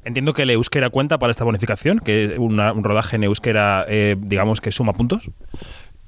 Entiendo 0.04 0.32
que 0.32 0.42
el 0.42 0.50
euskera 0.50 0.90
cuenta 0.90 1.18
para 1.18 1.30
esta 1.30 1.44
bonificación, 1.44 2.00
que 2.00 2.37
un 2.38 2.85
rodaje 2.85 3.16
en 3.16 3.25
euskera, 3.25 3.85
eh, 3.88 4.16
digamos 4.18 4.61
que 4.61 4.73
suma 4.73 4.92
puntos. 4.92 5.30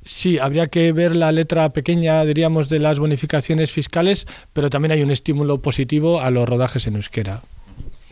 Sí, 0.04 0.38
habría 0.38 0.66
que 0.66 0.92
ver 0.92 1.16
la 1.16 1.32
letra 1.32 1.72
pequeña, 1.72 2.24
diríamos, 2.24 2.68
de 2.68 2.78
las 2.78 2.98
bonificaciones 2.98 3.70
fiscales, 3.70 4.26
pero 4.52 4.68
también 4.68 4.92
hay 4.92 5.02
un 5.02 5.10
estímulo 5.10 5.62
positivo 5.62 6.20
a 6.20 6.30
los 6.30 6.46
rodajes 6.46 6.86
en 6.86 6.96
euskera. 6.96 7.40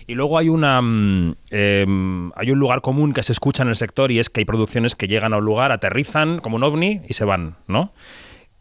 Y 0.07 0.15
luego 0.15 0.39
hay 0.39 0.49
una 0.49 0.81
mm, 0.81 1.35
em, 1.51 2.33
hay 2.35 2.51
un 2.51 2.59
lugar 2.59 2.81
común 2.81 3.13
que 3.13 3.23
se 3.23 3.33
escucha 3.33 3.63
en 3.63 3.69
el 3.69 3.77
sector 3.77 4.11
y 4.11 4.19
es 4.19 4.31
que 4.31 4.41
hay 4.41 4.45
producciones 4.45 4.95
que 4.95 5.07
llegan 5.07 5.35
a 5.35 5.39
un 5.39 5.45
lugar, 5.45 5.71
aterrizan 5.71 6.39
como 6.39 6.57
un 6.57 6.65
ovni 6.65 7.03
y 7.09 7.13
se 7.13 7.25
van, 7.25 7.57
¿no? 7.67 7.93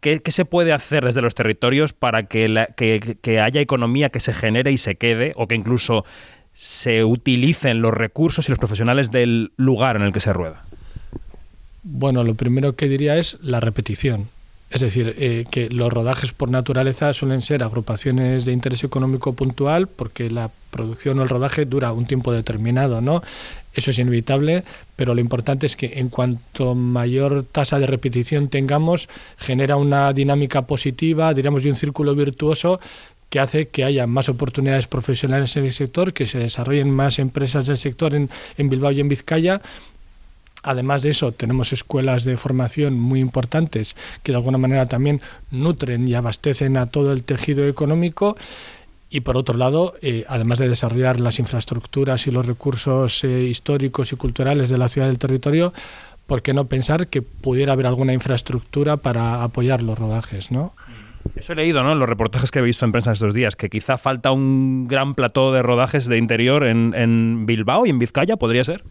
¿Qué, 0.00 0.20
se 0.26 0.44
puede 0.44 0.72
hacer 0.72 1.04
desde 1.04 1.22
los 1.22 1.34
territorios 1.34 1.92
para 1.92 2.24
que, 2.24 2.66
que 3.22 3.40
haya 3.40 3.60
economía 3.60 4.10
que 4.10 4.18
se 4.18 4.32
genere 4.32 4.72
y 4.72 4.76
se 4.76 4.96
quede 4.96 5.32
o 5.36 5.46
que 5.46 5.54
incluso 5.54 6.04
se 6.54 7.04
utilicen 7.04 7.80
los 7.80 7.94
recursos 7.94 8.48
y 8.48 8.52
los 8.52 8.58
profesionales 8.58 9.10
del 9.10 9.52
lugar 9.56 9.96
en 9.96 10.02
el 10.02 10.12
que 10.12 10.20
se 10.20 10.32
rueda? 10.32 10.64
Bueno, 11.82 12.22
lo 12.24 12.34
primero 12.34 12.76
que 12.76 12.88
diría 12.88 13.16
es 13.16 13.38
la 13.42 13.60
repetición. 13.60 14.28
Es 14.72 14.80
decir, 14.80 15.14
eh, 15.18 15.44
que 15.50 15.68
los 15.68 15.92
rodajes 15.92 16.32
por 16.32 16.50
naturaleza 16.50 17.12
suelen 17.12 17.42
ser 17.42 17.62
agrupaciones 17.62 18.46
de 18.46 18.52
interés 18.52 18.82
económico 18.84 19.34
puntual 19.34 19.86
porque 19.86 20.30
la 20.30 20.50
producción 20.70 21.18
o 21.18 21.22
el 21.22 21.28
rodaje 21.28 21.66
dura 21.66 21.92
un 21.92 22.06
tiempo 22.06 22.32
determinado, 22.32 23.02
¿no? 23.02 23.22
Eso 23.74 23.90
es 23.90 23.98
inevitable, 23.98 24.64
pero 24.96 25.14
lo 25.14 25.20
importante 25.20 25.66
es 25.66 25.76
que 25.76 25.98
en 25.98 26.08
cuanto 26.08 26.74
mayor 26.74 27.44
tasa 27.52 27.78
de 27.78 27.86
repetición 27.86 28.48
tengamos, 28.48 29.10
genera 29.36 29.76
una 29.76 30.12
dinámica 30.14 30.62
positiva, 30.62 31.34
diríamos, 31.34 31.62
de 31.62 31.70
un 31.70 31.76
círculo 31.76 32.14
virtuoso 32.14 32.80
que 33.32 33.40
hace 33.40 33.68
que 33.68 33.82
haya 33.82 34.06
más 34.06 34.28
oportunidades 34.28 34.86
profesionales 34.86 35.56
en 35.56 35.64
el 35.64 35.72
sector, 35.72 36.12
que 36.12 36.26
se 36.26 36.36
desarrollen 36.36 36.90
más 36.90 37.18
empresas 37.18 37.66
del 37.66 37.78
sector 37.78 38.14
en, 38.14 38.28
Bilbao 38.58 38.92
y 38.92 39.00
en 39.00 39.08
Vizcaya. 39.08 39.62
Además 40.62 41.00
de 41.00 41.12
eso, 41.12 41.32
tenemos 41.32 41.72
escuelas 41.72 42.24
de 42.24 42.36
formación 42.36 43.00
muy 43.00 43.20
importantes 43.20 43.96
que 44.22 44.32
de 44.32 44.36
alguna 44.36 44.58
manera 44.58 44.84
también 44.84 45.22
nutren 45.50 46.06
y 46.06 46.14
abastecen 46.14 46.76
a 46.76 46.90
todo 46.90 47.10
el 47.14 47.22
tejido 47.22 47.66
económico. 47.66 48.36
Y 49.08 49.20
por 49.20 49.38
otro 49.38 49.56
lado, 49.56 49.94
eh, 50.02 50.26
además 50.28 50.58
de 50.58 50.68
desarrollar 50.68 51.18
las 51.18 51.38
infraestructuras 51.38 52.26
y 52.26 52.32
los 52.32 52.44
recursos 52.44 53.24
eh, 53.24 53.44
históricos 53.44 54.12
y 54.12 54.16
culturales 54.16 54.68
de 54.68 54.76
la 54.76 54.90
ciudad 54.90 55.06
del 55.06 55.18
territorio, 55.18 55.72
¿por 56.26 56.42
qué 56.42 56.52
no 56.52 56.66
pensar 56.66 57.06
que 57.06 57.22
pudiera 57.22 57.72
haber 57.72 57.86
alguna 57.86 58.12
infraestructura 58.12 58.98
para 58.98 59.42
apoyar 59.42 59.82
los 59.82 59.98
rodajes? 59.98 60.50
¿no? 60.50 60.74
Eso 61.36 61.52
he 61.52 61.56
leído, 61.56 61.82
¿no? 61.82 61.92
En 61.92 61.98
los 61.98 62.08
reportajes 62.08 62.50
que 62.50 62.58
he 62.58 62.62
visto 62.62 62.84
en 62.84 62.92
prensa 62.92 63.12
estos 63.12 63.34
días, 63.34 63.56
que 63.56 63.70
quizá 63.70 63.98
falta 63.98 64.32
un 64.32 64.86
gran 64.88 65.14
plató 65.14 65.52
de 65.52 65.62
rodajes 65.62 66.06
de 66.06 66.18
interior 66.18 66.64
en, 66.64 66.94
en 66.94 67.46
Bilbao 67.46 67.86
y 67.86 67.90
en 67.90 67.98
Vizcaya, 67.98 68.36
¿podría 68.36 68.64
ser? 68.64 68.84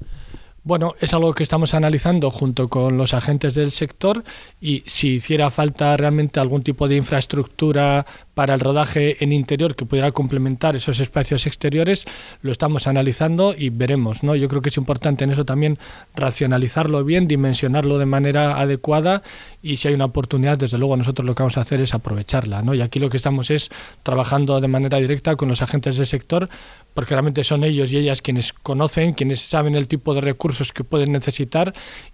Bueno, 0.64 0.94
es 1.00 1.12
algo 1.16 1.34
que 1.34 1.42
estamos 1.42 1.74
analizando 1.74 2.30
junto 2.30 2.68
con 2.68 2.96
los 2.96 3.16
agentes 3.16 3.56
del 3.56 3.72
sector 3.72 4.24
y 4.60 4.84
si 4.86 5.16
hiciera 5.16 5.50
falta 5.50 5.98
realmente 5.98 6.40
algún 6.40 6.62
tipo 6.62 6.88
de 6.88 6.98
infraestructura 6.98 8.06
para 8.34 8.54
el 8.54 8.60
rodaje 8.60 9.24
en 9.24 9.34
interior 9.34 9.76
que 9.76 9.86
pudiera 9.86 10.12
complementar 10.12 10.76
esos 10.76 11.00
espacios 11.00 11.46
exteriores, 11.48 12.06
lo 12.42 12.52
estamos 12.52 12.88
analizando 12.88 13.54
y 13.58 13.70
veremos. 13.70 14.24
¿no? 14.24 14.36
Yo 14.36 14.48
creo 14.48 14.62
que 14.62 14.70
es 14.70 14.78
importante 14.78 15.24
en 15.24 15.32
eso 15.32 15.46
también 15.46 15.78
racionalizarlo 16.16 17.04
bien, 17.04 17.28
dimensionarlo 17.28 17.98
de 17.98 18.06
manera 18.06 18.60
adecuada 18.60 19.22
y 19.62 19.78
si 19.78 19.90
hay 19.90 19.94
una 19.94 20.06
oportunidad, 20.06 20.58
desde 20.58 20.78
luego 20.78 20.96
nosotros 20.98 21.26
lo 21.26 21.36
que 21.36 21.44
vamos 21.44 21.58
a 21.58 21.62
hacer 21.62 21.82
es 21.82 21.94
aprovecharla. 21.94 22.62
¿no? 22.62 22.74
Y 22.74 22.82
aquí 22.82 23.00
lo 23.00 23.10
que 23.10 23.18
estamos 23.18 23.52
es 23.52 23.70
trabajando 24.04 24.62
de 24.62 24.68
manera 24.68 24.98
directa 24.98 25.36
con 25.36 25.50
los 25.50 25.62
agentes 25.62 25.98
del 25.98 26.08
sector 26.08 26.50
porque 26.94 27.14
realmente 27.14 27.44
son 27.44 27.64
ellos 27.64 27.92
y 27.92 27.98
ellas 27.98 28.22
quienes 28.22 28.54
conocen, 28.54 29.14
quienes 29.14 29.42
saben 29.42 29.76
el 29.76 29.88
tipo 29.88 30.14
de 30.14 30.22
recursos 30.22 30.72
que 30.72 30.84
pueden 30.84 31.12
necesitar 31.12 31.74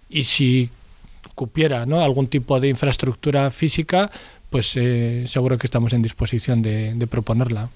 y 0.09 0.23
si 0.23 0.69
cupiera 1.35 1.85
¿no? 1.85 2.01
algún 2.01 2.27
tipo 2.27 2.59
de 2.59 2.67
infraestructura 2.67 3.51
física, 3.51 4.09
pues 4.49 4.75
eh, 4.75 5.25
seguro 5.27 5.57
que 5.57 5.67
estamos 5.67 5.93
en 5.93 6.01
disposición 6.01 6.61
de, 6.61 7.07
proponerla. 7.09 7.69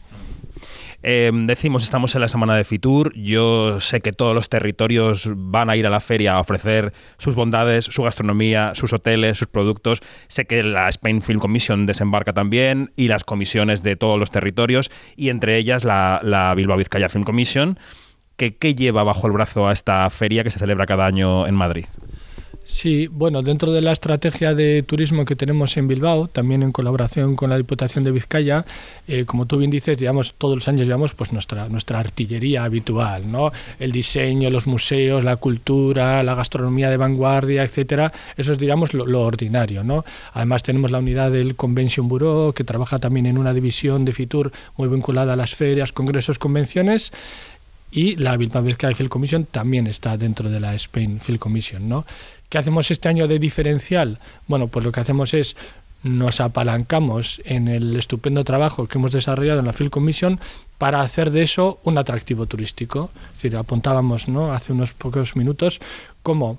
Em, 1.04 1.48
decimos, 1.48 1.84
estamos 1.84 2.14
en 2.14 2.22
la 2.22 2.28
semana 2.28 2.56
de 2.56 2.64
Fitur. 2.64 3.12
Yo 3.16 3.80
sé 3.80 4.02
que 4.02 4.14
todos 4.14 4.36
los 4.36 4.50
territorios 4.50 5.30
van 5.36 5.70
a 5.72 5.76
ir 5.76 5.88
a 5.88 5.90
la 5.90 6.00
feria 6.00 6.36
a 6.36 6.40
ofrecer 6.40 6.94
sus 7.18 7.34
bondades, 7.34 7.86
su 7.86 8.04
gastronomía, 8.04 8.74
sus 8.76 8.94
hoteles, 8.94 9.38
sus 9.38 9.48
productos. 9.48 10.02
Sé 10.28 10.46
que 10.46 10.62
la 10.62 10.88
Spain 10.90 11.24
Film 11.24 11.40
Commission 11.40 11.88
desembarca 11.88 12.34
también 12.34 12.92
y 12.96 13.08
las 13.08 13.24
comisiones 13.24 13.82
de 13.82 13.96
todos 13.96 14.20
los 14.20 14.30
territorios 14.30 14.92
y 15.16 15.30
entre 15.30 15.58
ellas 15.58 15.84
la, 15.84 16.22
la 16.24 16.54
Bilbao 16.54 16.78
Vizcaya 16.78 17.10
Film 17.10 17.24
Commission. 17.24 17.80
¿Qué 18.38 18.76
lleva 18.76 19.04
bajo 19.04 19.28
el 19.28 19.34
brazo 19.34 19.68
a 19.68 19.72
esta 19.72 20.10
feria 20.10 20.44
que 20.44 20.50
se 20.50 20.58
celebra 20.58 20.88
cada 20.88 21.06
año 21.06 21.46
en 21.46 21.54
Madrid? 21.54 21.86
Sí, 22.64 23.08
bueno, 23.08 23.42
dentro 23.42 23.72
de 23.72 23.82
la 23.82 23.92
estrategia 23.92 24.54
de 24.54 24.84
turismo 24.84 25.26
que 25.26 25.36
tenemos 25.36 25.76
en 25.78 25.88
Bilbao, 25.88 26.28
también 26.28 26.64
en 26.64 26.72
colaboración 26.72 27.36
con 27.36 27.50
la 27.50 27.58
Diputación 27.58 28.04
de 28.04 28.12
Vizcaya, 28.12 28.66
eh, 29.08 29.26
como 29.26 29.46
tú 29.46 29.58
bien 29.58 29.72
dices, 29.72 29.98
digamos, 29.98 30.36
todos 30.38 30.56
los 30.56 30.68
años 30.68 30.88
llevamos 30.88 31.14
pues 31.14 31.34
nuestra, 31.34 31.68
nuestra 31.70 32.00
artillería 32.00 32.64
habitual, 32.64 33.32
¿no? 33.32 33.52
El 33.80 33.92
diseño, 33.92 34.50
los 34.50 34.68
museos, 34.68 35.24
la 35.24 35.38
cultura, 35.38 36.24
la 36.24 36.36
gastronomía 36.36 36.90
de 36.90 36.98
vanguardia, 36.98 37.64
etcétera, 37.64 38.14
eso 38.38 38.54
es, 38.54 38.58
digamos, 38.58 38.94
lo, 38.94 39.22
ordinario, 39.22 39.84
¿no? 39.84 40.06
Además 40.34 40.64
tenemos 40.64 40.92
la 40.92 41.00
unidad 41.00 41.32
del 41.32 41.56
Convention 41.56 42.08
Bureau, 42.08 42.54
que 42.54 42.64
trabaja 42.64 43.00
también 43.00 43.26
en 43.26 43.38
una 43.38 43.54
división 43.54 44.06
de 44.06 44.14
Fitur 44.14 44.52
muy 44.78 44.88
vinculada 44.88 45.34
a 45.34 45.36
las 45.36 45.56
ferias, 45.56 45.92
congresos, 45.92 46.38
convenciones, 46.38 47.12
y 47.92 48.16
la 48.16 48.38
Bilbao 48.38 48.64
Vizcaya 48.64 48.96
Film 48.96 49.10
Commission 49.10 49.46
también 49.46 49.86
está 49.88 50.16
dentro 50.16 50.50
de 50.50 50.62
la 50.62 50.74
Spain 50.76 51.20
Film 51.20 51.38
Commission, 51.38 51.90
¿no? 51.90 52.06
¿Qué 52.52 52.58
hacemos 52.58 52.92
este 52.92 53.08
año 53.08 53.30
de 53.30 53.40
diferencial? 53.40 54.20
Bueno, 54.46 54.68
pues 54.68 54.84
lo 54.84 54.92
que 54.92 55.00
hacemos 55.00 55.34
es 55.34 55.56
nos 56.04 56.42
apalancamos 56.42 57.42
en 57.46 57.70
el 57.70 57.96
estupendo 57.96 58.44
trabajo 58.44 58.90
que 58.90 58.98
hemos 58.98 59.14
desarrollado 59.14 59.62
en 59.62 59.68
la 59.68 59.72
Field 59.72 59.90
Commission 59.90 60.38
para 60.78 61.00
hacer 61.00 61.32
de 61.32 61.44
eso 61.44 61.80
un 61.86 61.98
atractivo 61.98 62.48
turístico. 62.48 63.10
Es 63.30 63.44
decir, 63.44 63.56
apuntábamos 63.56 64.28
¿no? 64.28 64.52
hace 64.52 64.74
unos 64.74 64.92
pocos 64.92 65.38
minutos 65.38 65.80
cómo 66.24 66.58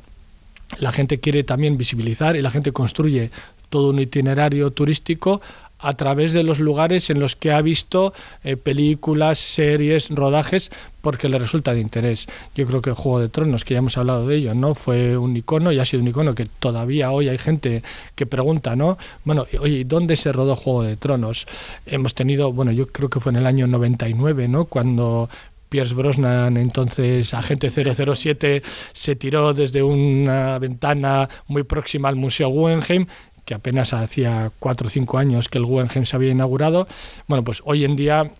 la 0.78 0.92
gente 0.92 1.20
quiere 1.20 1.44
también 1.44 1.76
visibilizar 1.76 2.36
y 2.36 2.42
la 2.42 2.50
gente 2.50 2.72
construye 2.72 3.30
todo 3.72 3.88
un 3.88 4.00
itinerario 4.00 4.70
turístico 4.70 5.40
a 5.78 5.94
través 5.94 6.32
de 6.32 6.42
los 6.42 6.60
lugares 6.60 7.08
en 7.08 7.18
los 7.18 7.36
que 7.36 7.52
ha 7.52 7.62
visto 7.62 8.12
eh, 8.44 8.58
películas, 8.58 9.38
series, 9.38 10.10
rodajes, 10.10 10.70
porque 11.00 11.30
le 11.30 11.38
resulta 11.38 11.72
de 11.72 11.80
interés. 11.80 12.28
Yo 12.54 12.66
creo 12.66 12.82
que 12.82 12.92
Juego 12.92 13.18
de 13.18 13.30
Tronos, 13.30 13.64
que 13.64 13.74
ya 13.74 13.78
hemos 13.78 13.96
hablado 13.96 14.28
de 14.28 14.36
ello, 14.36 14.54
¿no? 14.54 14.74
Fue 14.74 15.16
un 15.16 15.34
icono 15.34 15.72
y 15.72 15.78
ha 15.78 15.86
sido 15.86 16.02
un 16.02 16.08
icono 16.08 16.34
que 16.34 16.46
todavía 16.60 17.10
hoy 17.10 17.30
hay 17.30 17.38
gente 17.38 17.82
que 18.14 18.26
pregunta, 18.26 18.76
¿no? 18.76 18.98
Bueno, 19.24 19.46
oye, 19.58 19.84
¿dónde 19.84 20.16
se 20.16 20.32
rodó 20.32 20.54
Juego 20.54 20.82
de 20.82 20.96
Tronos? 20.96 21.46
Hemos 21.86 22.14
tenido, 22.14 22.52
bueno, 22.52 22.72
yo 22.72 22.86
creo 22.88 23.08
que 23.08 23.20
fue 23.20 23.32
en 23.32 23.36
el 23.36 23.46
año 23.46 23.66
99, 23.66 24.48
¿no? 24.48 24.66
Cuando 24.66 25.30
Pierce 25.72 25.94
Brosnan, 25.94 26.58
entonces 26.58 27.32
agente 27.32 27.70
007, 27.70 28.62
se 28.92 29.16
tiró 29.16 29.54
desde 29.54 29.82
una 29.82 30.58
ventana 30.58 31.30
muy 31.48 31.62
próxima 31.62 32.10
al 32.10 32.16
Museo 32.16 32.50
Guggenheim 32.50 33.06
que 33.44 33.54
apenas 33.54 33.92
hacía 33.92 34.50
cuatro 34.58 34.86
o 34.86 34.90
cinco 34.90 35.18
años 35.18 35.48
que 35.48 35.58
el 35.58 35.66
Guggenheim 35.66 36.04
se 36.04 36.16
había 36.16 36.30
inaugurado, 36.30 36.86
bueno, 37.26 37.44
pues 37.44 37.62
hoy 37.64 37.84
en 37.84 37.96
día 37.96 38.30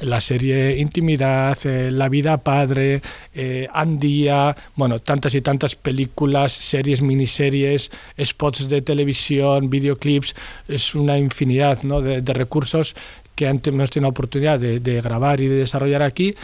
la 0.00 0.20
serie 0.20 0.78
Intimidad, 0.78 1.58
eh, 1.64 1.90
La 1.90 2.08
vida 2.08 2.38
padre, 2.38 3.02
eh, 3.34 3.68
Andía, 3.72 4.56
bueno, 4.76 5.00
tantas 5.00 5.34
y 5.34 5.40
tantas 5.40 5.74
películas, 5.74 6.52
series, 6.52 7.02
miniseries, 7.02 7.90
spots 8.22 8.68
de 8.68 8.82
televisión, 8.82 9.68
videoclips, 9.68 10.34
es 10.68 10.94
una 10.94 11.18
infinidad 11.18 11.82
¿no? 11.82 12.00
de, 12.00 12.20
recursos 12.32 12.94
que 13.34 13.48
antes 13.48 13.72
hemos 13.72 13.90
tenido 13.90 14.06
la 14.06 14.10
oportunidad 14.10 14.60
de, 14.60 14.80
de, 14.80 15.00
grabar 15.00 15.40
y 15.40 15.48
de 15.48 15.56
desarrollar 15.56 16.02
aquí, 16.02 16.34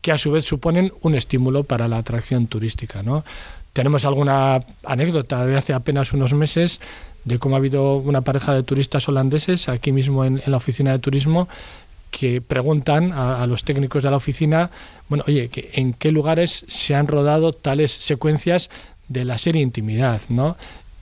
que 0.00 0.12
a 0.12 0.18
su 0.18 0.32
vez 0.32 0.44
suponen 0.44 0.92
un 1.02 1.14
estímulo 1.14 1.64
para 1.64 1.88
la 1.88 1.98
atracción 1.98 2.46
turística. 2.46 3.02
¿no? 3.02 3.24
tenemos 3.74 4.04
alguna 4.04 4.64
anécdota 4.84 5.44
de 5.44 5.56
hace 5.56 5.74
apenas 5.74 6.12
unos 6.12 6.32
meses 6.32 6.80
de 7.24 7.38
cómo 7.38 7.56
ha 7.56 7.58
habido 7.58 7.96
una 7.96 8.20
pareja 8.20 8.54
de 8.54 8.62
turistas 8.62 9.08
holandeses 9.08 9.68
aquí 9.68 9.92
mismo 9.92 10.24
en, 10.24 10.42
la 10.46 10.56
oficina 10.56 10.92
de 10.92 10.98
turismo 10.98 11.48
que 12.10 12.40
preguntan 12.40 13.12
a, 13.12 13.44
los 13.46 13.64
técnicos 13.64 14.04
de 14.04 14.10
la 14.10 14.16
oficina, 14.16 14.70
bueno, 15.08 15.24
oye, 15.26 15.50
¿en 15.72 15.94
qué 15.94 16.12
lugares 16.12 16.64
se 16.68 16.94
han 16.94 17.08
rodado 17.08 17.52
tales 17.52 17.90
secuencias 17.90 18.70
de 19.08 19.24
la 19.24 19.36
serie 19.36 19.62
Intimidad, 19.62 20.20
¿no? 20.28 20.56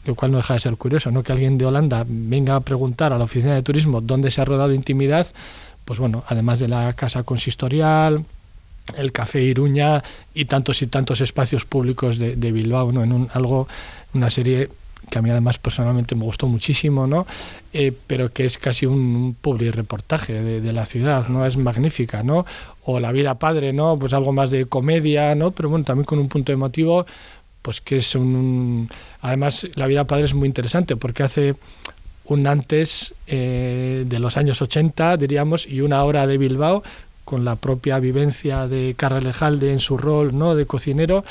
Lo 0.07 0.15
cual 0.15 0.33
no 0.33 0.39
deja 0.39 0.55
de 0.55 0.61
ser 0.61 0.77
curioso, 0.77 1.11
¿no? 1.11 1.23
Que 1.23 1.33
alguien 1.33 1.59
de 1.59 1.67
Holanda 1.67 2.05
venga 2.09 2.57
a 2.57 2.61
preguntar 2.61 3.13
a 3.13 3.19
la 3.19 3.25
oficina 3.25 3.55
de 3.55 3.63
turismo 3.63 4.01
dónde 4.01 4.31
se 4.31 4.41
ha 4.41 4.47
rodado 4.47 4.73
Intimidad, 4.73 5.27
pues 5.85 5.99
bueno, 5.99 6.25
además 6.29 6.61
de 6.61 6.69
la 6.69 6.93
casa 6.95 7.25
consistorial, 7.25 8.25
el 8.97 9.13
Café 9.13 9.43
Iruña 9.43 10.03
y 10.35 10.47
tantos 10.47 10.81
y 10.83 10.87
tantos 10.87 11.21
espacios 11.21 11.65
públicos 11.65 12.19
de, 12.19 12.53
Bilbao, 12.53 12.91
¿no? 12.91 13.03
En 13.03 13.13
un, 13.13 13.29
algo, 13.35 13.69
una 14.15 14.31
serie 14.31 14.71
que 15.11 15.19
a 15.19 15.23
mí 15.23 15.31
además 15.31 15.59
personalmente 15.59 16.15
me 16.15 16.25
gustó 16.25 16.47
muchísimo, 16.47 17.07
¿no? 17.07 17.27
Eh, 17.73 17.93
pero 18.07 18.33
que 18.33 18.45
es 18.45 18.59
casi 18.59 18.87
un 18.87 19.37
public 19.41 19.75
reportaje 19.75 20.43
de, 20.43 20.73
la 20.73 20.87
ciudad, 20.87 21.29
¿no? 21.29 21.47
Es 21.47 21.57
magnífica, 21.57 22.23
¿no? 22.23 22.47
O 22.85 23.01
La 23.01 23.13
vida 23.13 23.39
padre, 23.39 23.73
¿no? 23.73 23.99
Pues 23.99 24.13
algo 24.13 24.33
más 24.33 24.51
de 24.51 24.67
comedia, 24.67 25.35
¿no? 25.35 25.51
Pero 25.51 25.69
bueno, 25.69 25.85
también 25.85 26.05
con 26.05 26.19
un 26.19 26.29
punto 26.29 26.53
emotivo, 26.53 27.07
pues 27.63 27.81
que 27.81 27.97
es 27.97 28.15
un... 28.15 28.89
Además, 29.21 29.69
La 29.75 29.87
vida 29.87 30.07
padre 30.07 30.25
es 30.25 30.35
muy 30.35 30.49
interesante 30.49 30.97
porque 30.97 31.23
hace 31.23 31.55
un 32.25 32.47
antes 32.47 33.15
eh, 33.27 34.05
de 34.07 34.19
los 34.19 34.37
años 34.37 34.63
80, 34.63 35.17
diríamos, 35.17 35.67
y 35.67 35.81
una 35.81 36.05
hora 36.05 36.27
de 36.27 36.39
Bilbao, 36.39 36.83
con 37.25 37.45
la 37.45 37.57
propia 37.57 37.99
vivencia 37.99 38.67
de 38.67 38.95
Carlos 38.97 39.25
Lejalde 39.25 39.73
en 39.73 39.81
su 39.81 39.97
rol 39.97 40.37
¿no? 40.37 40.55
de 40.55 40.67
cocinero 40.67 41.25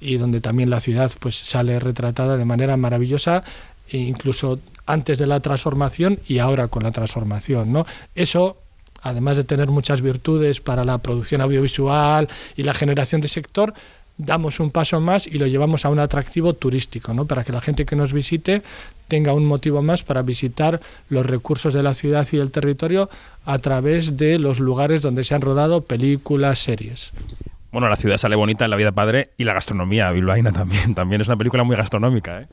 y 0.00 0.16
donde 0.16 0.40
también 0.40 0.70
la 0.70 0.80
ciudad 0.80 1.10
pues 1.20 1.36
sale 1.36 1.78
retratada 1.78 2.36
de 2.36 2.44
manera 2.44 2.76
maravillosa 2.76 3.44
e 3.88 3.98
incluso 3.98 4.58
antes 4.86 5.18
de 5.18 5.26
la 5.26 5.40
transformación 5.40 6.18
y 6.26 6.38
ahora 6.38 6.68
con 6.68 6.82
la 6.82 6.92
transformación 6.92 7.72
no 7.72 7.86
eso 8.14 8.56
además 9.02 9.36
de 9.36 9.44
tener 9.44 9.68
muchas 9.68 10.00
virtudes 10.00 10.60
para 10.60 10.84
la 10.84 10.98
producción 10.98 11.40
audiovisual 11.40 12.28
y 12.56 12.62
la 12.62 12.74
generación 12.74 13.20
de 13.20 13.28
sector 13.28 13.74
damos 14.18 14.60
un 14.60 14.70
paso 14.70 15.00
más 15.00 15.26
y 15.26 15.38
lo 15.38 15.46
llevamos 15.46 15.84
a 15.84 15.90
un 15.90 15.98
atractivo 15.98 16.54
turístico, 16.54 17.12
¿no? 17.12 17.26
para 17.26 17.44
que 17.44 17.52
la 17.52 17.60
gente 17.60 17.84
que 17.84 17.96
nos 17.96 18.12
visite 18.12 18.62
tenga 19.08 19.34
un 19.34 19.44
motivo 19.44 19.82
más 19.82 20.02
para 20.02 20.22
visitar 20.22 20.80
los 21.08 21.26
recursos 21.26 21.74
de 21.74 21.82
la 21.82 21.94
ciudad 21.94 22.26
y 22.32 22.38
del 22.38 22.50
territorio 22.50 23.10
a 23.44 23.58
través 23.58 24.16
de 24.16 24.38
los 24.38 24.58
lugares 24.58 25.02
donde 25.02 25.24
se 25.24 25.34
han 25.34 25.42
rodado 25.42 25.82
películas, 25.82 26.58
series. 26.60 27.12
Bueno, 27.76 27.90
la 27.90 27.96
ciudad 27.96 28.16
sale 28.16 28.36
bonita 28.36 28.64
en 28.64 28.70
la 28.70 28.76
vida 28.78 28.92
padre 28.92 29.32
y 29.36 29.44
la 29.44 29.52
gastronomía 29.52 30.10
bilbaína 30.10 30.50
también. 30.50 30.94
También 30.94 31.20
es 31.20 31.28
una 31.28 31.36
película 31.36 31.62
muy 31.62 31.76
gastronómica. 31.76 32.40
¿eh? 32.40 32.46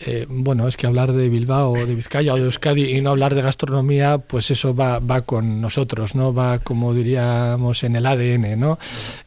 Eh, 0.00 0.26
bueno, 0.28 0.68
es 0.68 0.76
que 0.76 0.86
hablar 0.86 1.12
de 1.12 1.30
Bilbao, 1.30 1.72
o 1.72 1.86
de 1.86 1.94
Vizcaya 1.94 2.34
o 2.34 2.36
de 2.36 2.42
Euskadi 2.42 2.94
y 2.94 3.00
no 3.00 3.08
hablar 3.08 3.34
de 3.34 3.40
gastronomía, 3.40 4.18
pues 4.18 4.50
eso 4.50 4.74
va, 4.76 4.98
va 4.98 5.22
con 5.22 5.62
nosotros, 5.62 6.14
¿no? 6.14 6.34
Va, 6.34 6.58
como 6.58 6.92
diríamos, 6.92 7.82
en 7.82 7.96
el 7.96 8.04
ADN, 8.04 8.60
¿no? 8.60 8.78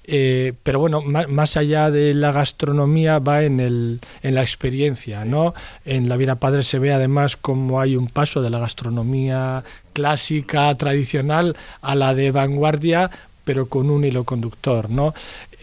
Eh, 0.03 0.53
pero 0.61 0.79
bueno, 0.79 1.01
más, 1.01 1.57
allá 1.57 1.89
de 1.89 2.13
la 2.13 2.31
gastronomía 2.31 3.17
va 3.17 3.41
en, 3.41 3.59
el, 3.59 3.99
en 4.21 4.35
la 4.35 4.41
experiencia, 4.41 5.25
¿no? 5.25 5.55
En 5.85 6.07
La 6.07 6.17
Vida 6.17 6.35
Padre 6.35 6.61
se 6.61 6.77
ve 6.77 6.93
además 6.93 7.35
cómo 7.35 7.81
hay 7.81 7.95
un 7.95 8.07
paso 8.07 8.43
de 8.43 8.51
la 8.51 8.59
gastronomía 8.59 9.63
clásica, 9.93 10.73
tradicional, 10.75 11.57
a 11.81 11.95
la 11.95 12.13
de 12.13 12.31
vanguardia, 12.31 13.09
pero 13.43 13.67
con 13.67 13.89
un 13.89 14.03
hilo 14.03 14.23
conductor, 14.23 14.89
¿no? 14.89 15.13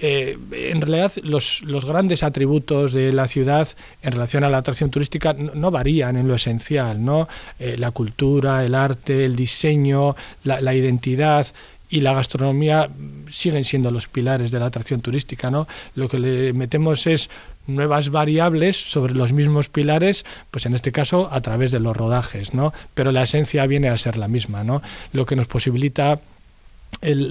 Eh, 0.01 0.39
en 0.53 0.81
realidad 0.81 1.13
los, 1.23 1.63
grandes 1.85 2.23
atributos 2.23 2.93
de 2.93 3.13
la 3.13 3.27
ciudad 3.27 3.69
en 4.03 4.13
relación 4.13 4.45
a 4.45 4.51
la 4.51 4.59
atracción 4.59 4.91
turística 4.91 5.33
no, 5.33 5.71
varían 5.71 6.17
en 6.17 6.29
lo 6.29 6.35
esencial, 6.35 7.05
¿no? 7.05 7.29
Eh, 7.59 7.77
la 7.77 7.91
cultura, 7.91 8.65
el 8.65 8.75
arte, 8.75 9.25
el 9.25 9.35
diseño, 9.35 10.15
la, 10.45 10.75
identidad 10.75 11.47
y 11.91 12.01
la 12.01 12.13
gastronomía 12.13 12.89
siguen 13.31 13.65
siendo 13.65 13.91
los 13.91 14.07
pilares 14.07 14.51
de 14.51 14.61
la 14.61 14.67
atracción 14.67 15.01
turística, 15.01 15.51
¿no? 15.51 15.67
Lo 15.95 16.09
que 16.09 16.19
le 16.19 16.53
metemos 16.53 17.07
es 17.07 17.29
nuevas 17.67 18.11
variables 18.11 18.77
sobre 18.77 19.15
los 19.15 19.33
mismos 19.33 19.69
pilares, 19.69 20.25
pues 20.51 20.65
en 20.67 20.75
este 20.75 20.93
caso 20.93 21.29
a 21.31 21.41
través 21.41 21.73
de 21.73 21.81
los 21.81 21.97
rodajes, 21.97 22.55
¿no? 22.55 22.73
Pero 22.95 23.11
la 23.11 23.25
esencia 23.25 23.67
viene 23.67 23.89
a 23.89 23.99
ser 23.99 24.17
la 24.17 24.29
misma, 24.29 24.65
¿no? 24.65 24.81
Lo 25.13 25.27
que 25.27 25.37
nos 25.37 25.47
posibilita 25.47 26.21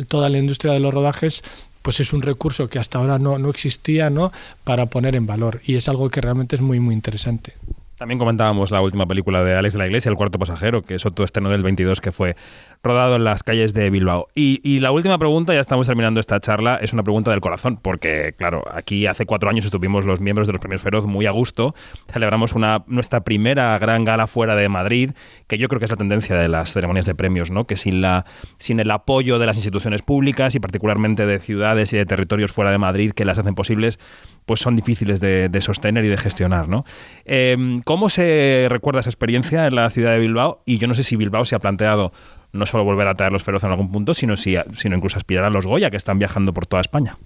toda 0.08 0.30
la 0.30 0.38
industria 0.38 0.74
de 0.74 0.80
los 0.80 0.94
rodajes 0.94 1.44
pues 1.82 2.02
es 2.02 2.12
un 2.12 2.22
recurso 2.22 2.68
que 2.68 2.80
hasta 2.80 3.00
ahora 3.00 3.18
no, 3.18 3.38
no 3.38 3.50
existía 3.50 4.10
¿no? 4.10 4.34
para 4.66 4.88
poner 4.88 5.16
en 5.16 5.26
valor 5.26 5.62
y 5.64 5.76
es 5.76 5.88
algo 5.88 6.10
que 6.10 6.20
realmente 6.20 6.58
es 6.58 6.62
muy 6.62 6.80
muy 6.80 6.94
interesante. 6.94 7.54
También 7.98 8.20
comentábamos 8.20 8.70
la 8.70 8.80
última 8.80 9.08
película 9.08 9.44
de 9.44 9.56
Alex 9.56 9.74
de 9.74 9.80
la 9.80 9.88
Iglesia, 9.88 10.10
El 10.10 10.18
cuarto 10.18 10.38
pasajero, 10.38 10.84
que 10.84 10.96
es 10.96 11.06
otro 11.08 11.26
estreno 11.26 11.50
del 11.50 11.64
22 11.64 12.00
que 12.00 12.12
fue 12.12 12.36
rodado 12.84 13.16
en 13.16 13.24
las 13.24 13.44
calles 13.44 13.74
de 13.74 13.90
Bilbao. 13.90 14.28
Y, 14.36 14.80
la 14.80 14.92
última 14.92 15.18
pregunta, 15.18 15.54
ya 15.54 15.60
estamos 15.60 15.88
terminando 15.88 16.20
esta 16.20 16.40
charla, 16.40 16.78
es 16.82 16.94
una 16.94 17.04
pregunta 17.04 17.32
del 17.32 17.42
corazón, 17.42 17.78
porque 17.82 18.34
claro, 18.38 18.64
aquí 18.72 19.08
hace 19.08 19.26
cuatro 19.26 19.50
años 19.50 19.66
estuvimos 19.66 20.06
los 20.06 20.22
miembros 20.22 20.48
de 20.48 20.54
los 20.54 20.60
premios 20.60 20.82
Feroz 20.82 21.06
muy 21.06 21.26
a 21.26 21.32
gusto, 21.32 21.74
celebramos 22.12 22.54
una, 22.54 22.84
nuestra 22.88 23.22
primera 23.22 23.78
gran 23.80 24.06
gala 24.06 24.28
fuera 24.28 24.56
de 24.56 24.70
Madrid, 24.70 25.12
que 25.48 25.58
yo 25.58 25.68
creo 25.68 25.80
que 25.80 25.86
es 25.86 25.92
la 25.92 25.98
tendencia 25.98 26.36
de 26.36 26.48
las 26.48 26.74
ceremonias 26.74 27.06
de 27.06 27.16
premios, 27.16 27.52
¿no? 27.52 27.66
que 27.66 27.76
sin, 27.76 28.02
la, 28.02 28.26
sin 28.58 28.80
el 28.80 28.92
apoyo 28.92 29.40
de 29.40 29.46
las 29.46 29.58
instituciones 29.58 30.02
públicas 30.02 30.56
y 30.56 30.60
particularmente 30.60 31.26
de 31.26 31.40
ciudades 31.40 31.94
y 31.94 31.98
de 31.98 32.06
territorios 32.06 32.52
fuera 32.52 32.72
de 32.72 32.78
Madrid 32.78 33.12
que 33.12 33.26
las 33.26 33.40
hacen 33.40 33.56
posibles, 33.56 34.00
pues 34.46 34.62
son 34.62 34.76
difíciles 34.76 35.20
de, 35.20 35.50
sostener 35.62 36.06
y 36.06 36.08
de 36.08 36.18
gestionar. 36.18 36.70
¿no? 36.70 36.86
Em, 37.26 37.80
¿Cómo 37.80 38.10
se 38.10 38.68
recuerda 38.70 39.02
esa 39.02 39.10
experiencia 39.10 39.68
en 39.68 39.76
la 39.76 39.90
ciudad 39.90 40.14
de 40.14 40.20
Bilbao? 40.20 40.62
Y 40.66 40.78
yo 40.78 40.88
no 40.88 40.94
sé 40.94 41.04
si 41.04 41.18
Bilbao 41.18 41.44
se 41.44 41.56
ha 41.56 41.60
planteado 41.60 42.14
no 42.54 42.66
solo 42.66 42.84
volver 42.84 43.08
a 43.08 43.16
traer 43.16 43.32
los 43.34 43.44
feroz 43.44 43.64
en 43.64 43.72
algún 43.72 43.92
punto, 43.92 44.14
sino, 44.14 44.36
sino 44.38 44.96
incluso 44.96 45.18
aspirar 45.18 45.46
a 45.46 45.50
los 45.50 45.66
Goya, 45.66 45.90
que 45.90 45.98
están 45.98 46.20
viajando 46.20 46.54
por 46.54 46.66
toda 46.66 46.82
España. 46.82 47.18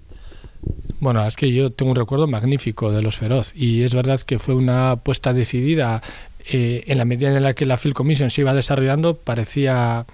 Bueno, 1.00 1.26
es 1.26 1.36
que 1.36 1.52
yo 1.52 1.72
tengo 1.72 1.92
un 1.92 1.98
recuerdo 1.98 2.28
magnífico 2.28 2.92
de 2.92 3.02
Los 3.02 3.18
Feroz 3.18 3.54
y 3.56 3.84
es 3.84 3.96
verdad 3.96 4.20
que 4.22 4.38
fue 4.38 4.54
una 4.54 4.92
apuesta 4.92 5.34
decidida 5.34 6.04
eh, 6.52 6.84
en 6.88 6.98
la 6.98 7.06
medida 7.06 7.36
en 7.36 7.42
la 7.42 7.54
que 7.54 7.66
la 7.66 7.78
Film 7.78 7.94
Commission 7.94 8.30
se 8.30 8.42
iba 8.42 8.54
desarrollando, 8.54 9.16
parecía 9.16 10.06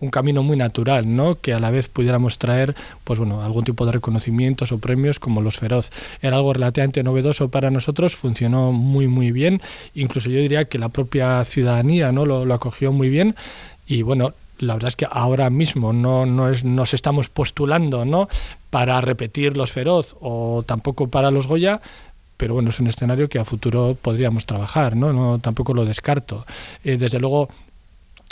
un 0.00 0.10
camino 0.10 0.42
muy 0.42 0.56
natural, 0.56 1.16
¿no? 1.16 1.36
Que 1.36 1.54
a 1.54 1.60
la 1.60 1.70
vez 1.70 1.88
pudiéramos 1.88 2.38
traer, 2.38 2.74
pues 3.04 3.18
bueno, 3.18 3.42
algún 3.42 3.64
tipo 3.64 3.86
de 3.86 3.92
reconocimientos 3.92 4.72
o 4.72 4.78
premios 4.78 5.18
como 5.18 5.40
los 5.40 5.56
Feroz. 5.56 5.90
Era 6.20 6.36
algo 6.36 6.52
relativamente 6.52 7.02
novedoso 7.02 7.48
para 7.48 7.70
nosotros, 7.70 8.14
funcionó 8.14 8.72
muy 8.72 9.06
muy 9.06 9.30
bien, 9.32 9.62
incluso 9.94 10.28
yo 10.28 10.40
diría 10.40 10.66
que 10.66 10.78
la 10.78 10.90
propia 10.90 11.42
ciudadanía, 11.44 12.12
¿no? 12.12 12.26
Lo, 12.26 12.44
lo 12.44 12.54
acogió 12.54 12.92
muy 12.92 13.08
bien 13.08 13.34
y 13.86 14.02
bueno, 14.02 14.34
la 14.58 14.74
verdad 14.74 14.88
es 14.88 14.96
que 14.96 15.06
ahora 15.10 15.50
mismo 15.50 15.92
no, 15.92 16.26
no 16.26 16.50
es, 16.50 16.64
nos 16.64 16.94
estamos 16.94 17.28
postulando 17.28 18.04
¿no? 18.04 18.28
para 18.70 19.00
repetir 19.00 19.56
los 19.56 19.72
feroz 19.72 20.16
o 20.20 20.62
tampoco 20.66 21.08
para 21.08 21.30
los 21.30 21.46
Goya, 21.46 21.80
pero 22.36 22.54
bueno, 22.54 22.70
es 22.70 22.80
un 22.80 22.86
escenario 22.86 23.28
que 23.28 23.38
a 23.38 23.44
futuro 23.44 23.96
podríamos 24.00 24.46
trabajar, 24.46 24.96
¿no? 24.96 25.12
no 25.12 25.38
tampoco 25.38 25.74
lo 25.74 25.84
descarto. 25.84 26.46
Eh, 26.82 26.96
desde 26.96 27.18
luego, 27.18 27.48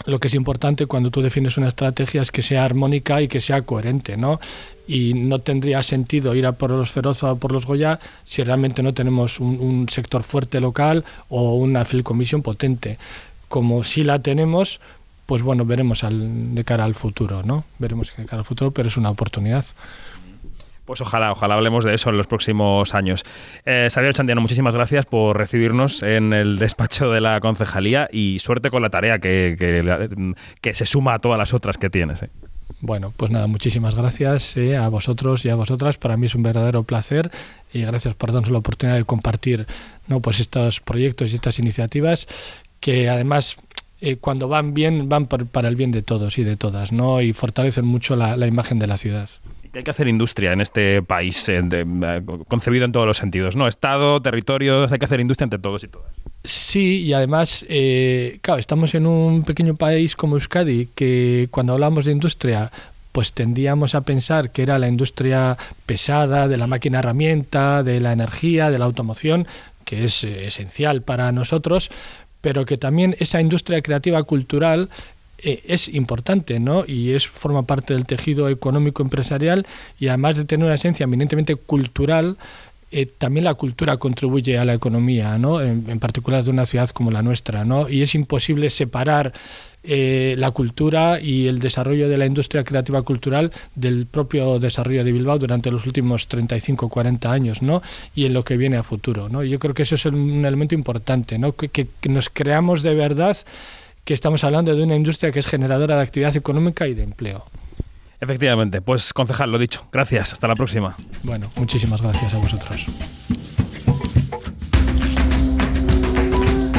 lo 0.07 0.19
que 0.19 0.29
es 0.29 0.35
importante 0.35 0.87
cuando 0.87 1.11
tú 1.11 1.23
defines 1.23 1.57
una 1.57 1.69
estrategia 1.69 2.23
es 2.23 2.31
que 2.31 2.43
sea 2.43 2.65
armónica 2.65 3.23
y 3.23 3.29
que 3.29 3.41
sea 3.41 3.63
coherente, 3.63 4.17
¿no? 4.17 4.41
Y 4.89 5.15
no 5.15 5.39
tendría 5.39 5.83
sentido 5.83 6.35
ir 6.35 6.47
a 6.47 6.53
por 6.53 6.71
los 6.71 6.91
feroz 6.91 7.23
o 7.23 7.37
por 7.37 7.53
los 7.53 7.67
Goya 7.67 8.01
si 8.25 8.43
realmente 8.43 8.83
no 8.83 8.95
tenemos 8.95 9.39
un, 9.39 9.87
sector 9.89 10.25
fuerte 10.25 10.61
local 10.61 11.05
o 11.29 11.55
una 11.55 11.85
field 11.85 12.03
commission 12.05 12.43
potente. 12.43 12.99
Como 13.49 13.85
sí 13.85 14.03
la 14.03 14.19
tenemos, 14.21 14.81
pues 15.33 15.43
bueno, 15.43 15.65
veremos 15.65 16.05
al, 16.05 16.55
de 16.55 16.63
cara 16.63 16.85
al 16.85 16.95
futuro, 16.95 17.43
¿no? 17.43 17.65
Veremos 17.79 18.15
de 18.15 18.27
cara 18.27 18.41
al 18.41 18.45
futuro, 18.45 18.71
pero 18.71 18.89
es 18.89 18.99
una 18.99 19.09
oportunidad. 19.09 19.65
Pues 20.85 21.01
ojalá, 21.01 21.33
ojalá 21.33 21.55
hablemos 21.55 21.87
de 21.87 21.95
eso 21.95 22.11
en 22.11 22.19
los 22.19 22.27
próximos 22.27 22.95
años. 22.95 23.25
Eh, 23.65 23.89
Xavier 23.91 24.13
Chandiano, 24.13 24.43
muchísimas 24.43 24.75
gracias 24.75 25.07
por 25.07 25.39
recibirnos 25.39 26.03
en 26.03 26.35
el 26.35 26.59
despacho 26.59 27.11
de 27.11 27.23
la 27.23 27.41
concejalía 27.41 28.11
y 28.13 28.41
suerte 28.41 28.69
con 28.69 28.83
la 28.83 28.91
tarea 28.91 29.21
que, 29.21 29.57
que, 30.61 30.75
se 30.75 30.85
suma 30.85 31.15
a 31.15 31.19
todas 31.19 31.39
las 31.39 31.55
otras 31.55 31.79
que 31.79 31.89
tienes. 31.89 32.25
Eh. 32.25 32.29
Bueno, 32.83 33.11
pues 33.17 33.31
nada, 33.31 33.47
muchísimas 33.47 33.95
gracias 33.95 34.55
eh, 34.59 34.77
a 34.77 34.87
vosotros 34.89 35.47
y 35.47 35.49
a 35.49 35.55
vosotras. 35.55 35.97
Para 35.97 36.19
mí 36.19 36.27
es 36.27 36.35
un 36.35 36.43
verdadero 36.43 36.83
placer 36.83 37.31
y 37.73 37.81
gracias 37.81 38.13
por 38.13 38.33
darnos 38.33 38.51
la 38.51 38.59
oportunidad 38.59 38.99
de 38.99 39.05
compartir 39.05 39.67
¿no? 40.09 40.21
pues 40.21 40.41
estos 40.41 40.81
proyectos 40.81 41.33
y 41.33 41.37
estas 41.37 41.59
iniciativas 41.59 42.29
que 42.83 43.09
además 43.09 43.57
eh, 44.05 44.17
cuando 44.17 44.49
van 44.49 44.75
bien, 44.75 45.09
van 45.09 45.27
para 45.27 45.69
el 45.69 45.77
bien 45.77 45.93
de 45.93 46.03
todos 46.03 46.37
y 46.37 46.43
de 46.43 46.57
todas, 46.57 46.91
¿no? 46.93 47.23
Y 47.23 47.33
fortalecen 47.33 47.87
mucho 47.87 48.17
la, 48.17 48.47
imagen 48.49 48.81
de 48.81 48.89
la 48.89 48.99
ciudad. 48.99 49.31
Hay 49.73 49.85
que 49.85 49.91
hacer 49.93 50.09
industria 50.09 50.53
en 50.53 50.61
este 50.61 51.03
país, 51.03 51.49
eh, 51.49 51.63
eh, 51.73 52.23
concebido 52.49 52.85
en 52.85 52.91
todos 52.91 53.07
los 53.07 53.17
sentidos, 53.17 53.55
¿no? 53.55 53.69
Estado, 53.69 54.21
territorios, 54.21 54.91
hay 54.91 54.99
que 54.99 55.05
hacer 55.05 55.21
industria 55.21 55.45
entre 55.45 55.61
todos 55.61 55.85
y 55.85 55.89
todas. 55.89 56.11
Sí, 56.43 57.05
y 57.05 57.13
además, 57.13 57.65
claro, 58.41 58.59
estamos 58.59 58.93
en 58.97 59.07
un 59.07 59.45
pequeño 59.45 59.77
país 59.77 60.17
como 60.17 60.35
Euskadi, 60.35 60.89
que 60.97 61.47
cuando 61.53 61.75
hablamos 61.75 62.05
de 62.05 62.11
industria, 62.11 62.73
pues 63.13 63.33
tendíamos 63.35 63.95
a 63.95 64.01
pensar 64.01 64.51
que 64.51 64.63
era 64.63 64.81
la 64.81 64.89
industria 64.89 65.57
pesada, 65.87 66.49
de 66.49 66.57
la 66.57 66.67
máquina 66.67 66.99
herramienta, 66.99 67.85
de 67.85 68.01
la 68.01 68.13
energía, 68.13 68.71
de 68.71 68.81
la 68.81 68.87
automoción, 68.87 69.47
que 69.85 70.05
es 70.05 70.25
eh, 70.25 70.47
esencial 70.47 71.03
para 71.03 71.31
nosotros, 71.33 71.91
pero 72.43 72.67
que 72.67 72.77
también 72.77 73.17
esa 73.19 73.41
industria 73.41 73.81
creativa 73.81 74.23
cultural 74.25 74.91
eh, 75.39 75.63
es 75.67 75.89
importante, 75.89 76.61
¿no? 76.61 76.85
Y 76.87 77.13
es 77.13 77.27
forma 77.27 77.63
parte 77.63 77.95
del 77.95 78.05
tejido 78.05 78.51
económico 78.51 79.03
empresarial 79.03 79.67
y 79.99 80.09
además 80.09 80.37
de 80.37 80.45
tener 80.45 80.67
una 80.67 80.75
esencia 80.75 81.05
eminentemente 81.05 81.57
cultural, 81.57 82.37
eh, 82.91 83.07
también 83.07 83.45
la 83.45 83.55
cultura 83.55 83.97
contribuye 83.97 84.59
a 84.59 84.65
la 84.67 84.75
economía, 84.75 85.39
¿no? 85.39 85.63
En, 85.63 85.85
en, 85.89 85.99
particular 85.99 86.45
de 86.45 86.51
una 86.51 86.67
ciudad 86.67 86.91
como 86.91 87.11
la 87.11 87.23
nuestra, 87.23 87.65
¿no? 87.65 87.89
Y 87.89 88.03
es 88.03 88.15
imposible 88.15 88.69
separar 88.69 89.33
eh, 89.85 90.35
la 90.39 90.51
cultura 90.51 91.21
y 91.21 91.49
el 91.49 91.59
desarrollo 91.59 92.09
de 92.09 92.17
la 92.17 92.27
industria 92.27 92.65
creativa 92.65 93.03
cultural 93.03 93.53
del 93.75 94.07
propio 94.07 94.59
desarrollo 94.59 95.05
de 95.05 95.13
Bilbao 95.13 95.39
durante 95.39 95.71
los 95.71 95.87
últimos 95.87 96.29
35 96.29 96.89
40 96.89 97.33
años 97.33 97.63
¿no? 97.63 97.83
y 98.15 98.27
en 98.27 98.35
lo 98.35 98.45
que 98.45 98.57
viene 98.57 98.77
a 98.77 98.83
futuro. 98.83 99.29
¿no? 99.29 99.43
Yo 99.43 99.59
creo 99.59 99.75
que 99.75 99.83
eso 99.83 99.95
es 99.97 100.07
un 100.07 100.45
elemento 100.45 100.75
importante, 100.75 101.39
¿no? 101.39 101.53
que, 101.53 101.69
que, 101.69 101.87
que 102.01 102.09
nos 102.09 102.29
creamos 102.31 102.83
de 102.83 102.95
verdad 102.95 103.37
que 104.05 104.15
estamos 104.15 104.45
hablando 104.45 104.75
de 104.75 104.83
una 104.83 104.97
industria 104.97 105.31
que 105.33 105.39
es 105.39 105.47
generadora 105.47 105.97
de 105.97 106.03
actividad 106.03 106.37
económica 106.37 106.87
y 106.89 106.95
de 106.95 107.03
empleo. 107.03 107.45
Efectivamente, 108.21 108.81
pues 108.81 109.13
concejal, 109.13 109.51
lo 109.51 109.59
dicho. 109.59 109.85
Gracias, 109.93 110.33
hasta 110.33 110.47
la 110.47 110.55
próxima. 110.55 110.95
Bueno, 111.25 111.51
muchísimas 111.57 112.01
gracias 112.03 112.33
a 112.35 112.39
vosotros. 112.39 112.87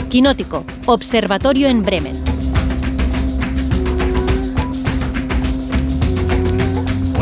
Quinótico, 0.10 0.64
Observatorio 0.86 1.68
en 1.68 1.84
Bremen. 1.84 2.33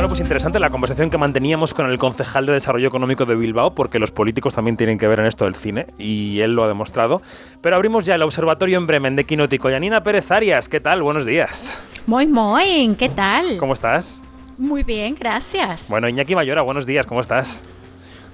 Bueno, 0.02 0.10
pues 0.10 0.22
interesante 0.22 0.58
la 0.58 0.72
conversación 0.72 1.12
que 1.12 1.20
manteníamos 1.20 1.76
con 1.76 1.88
el 1.88 2.00
concejal 2.00 2.48
de 2.48 2.54
Desarrollo 2.54 2.88
Económico 2.88 3.28
de 3.28 3.36
Bilbao, 3.36 3.76
porque 3.76 4.00
los 4.00 4.12
políticos 4.12 4.56
también 4.56 4.76
tienen 4.76 4.98
que 4.98 5.08
ver 5.08 5.20
en 5.20 5.28
esto 5.28 5.46
del 5.46 5.54
cine, 5.54 5.86
y 6.00 6.40
él 6.40 6.56
lo 6.56 6.64
ha 6.64 6.68
demostrado. 6.68 7.22
Pero 7.62 7.76
abrimos 7.76 8.04
ya 8.04 8.16
el 8.16 8.24
Observatorio 8.24 8.80
en 8.80 8.88
Bremen 8.88 9.16
de 9.16 9.26
Quinótico. 9.26 9.70
Yanina 9.70 10.02
Pérez 10.02 10.32
Arias, 10.32 10.70
¿qué 10.70 10.80
tal? 10.80 11.04
Buenos 11.04 11.28
días. 11.28 11.84
Muy, 12.08 12.26
muy, 12.26 12.96
¿qué 12.98 13.10
tal? 13.10 13.58
¿Cómo 13.60 13.74
estás? 13.74 14.24
Muy 14.58 14.82
bien, 14.82 15.16
gracias. 15.20 15.86
Bueno, 15.88 16.10
Iñaki 16.10 16.34
Mayora, 16.34 16.64
buenos 16.64 16.88
días, 16.88 17.06
¿cómo 17.06 17.22
estás? 17.22 17.64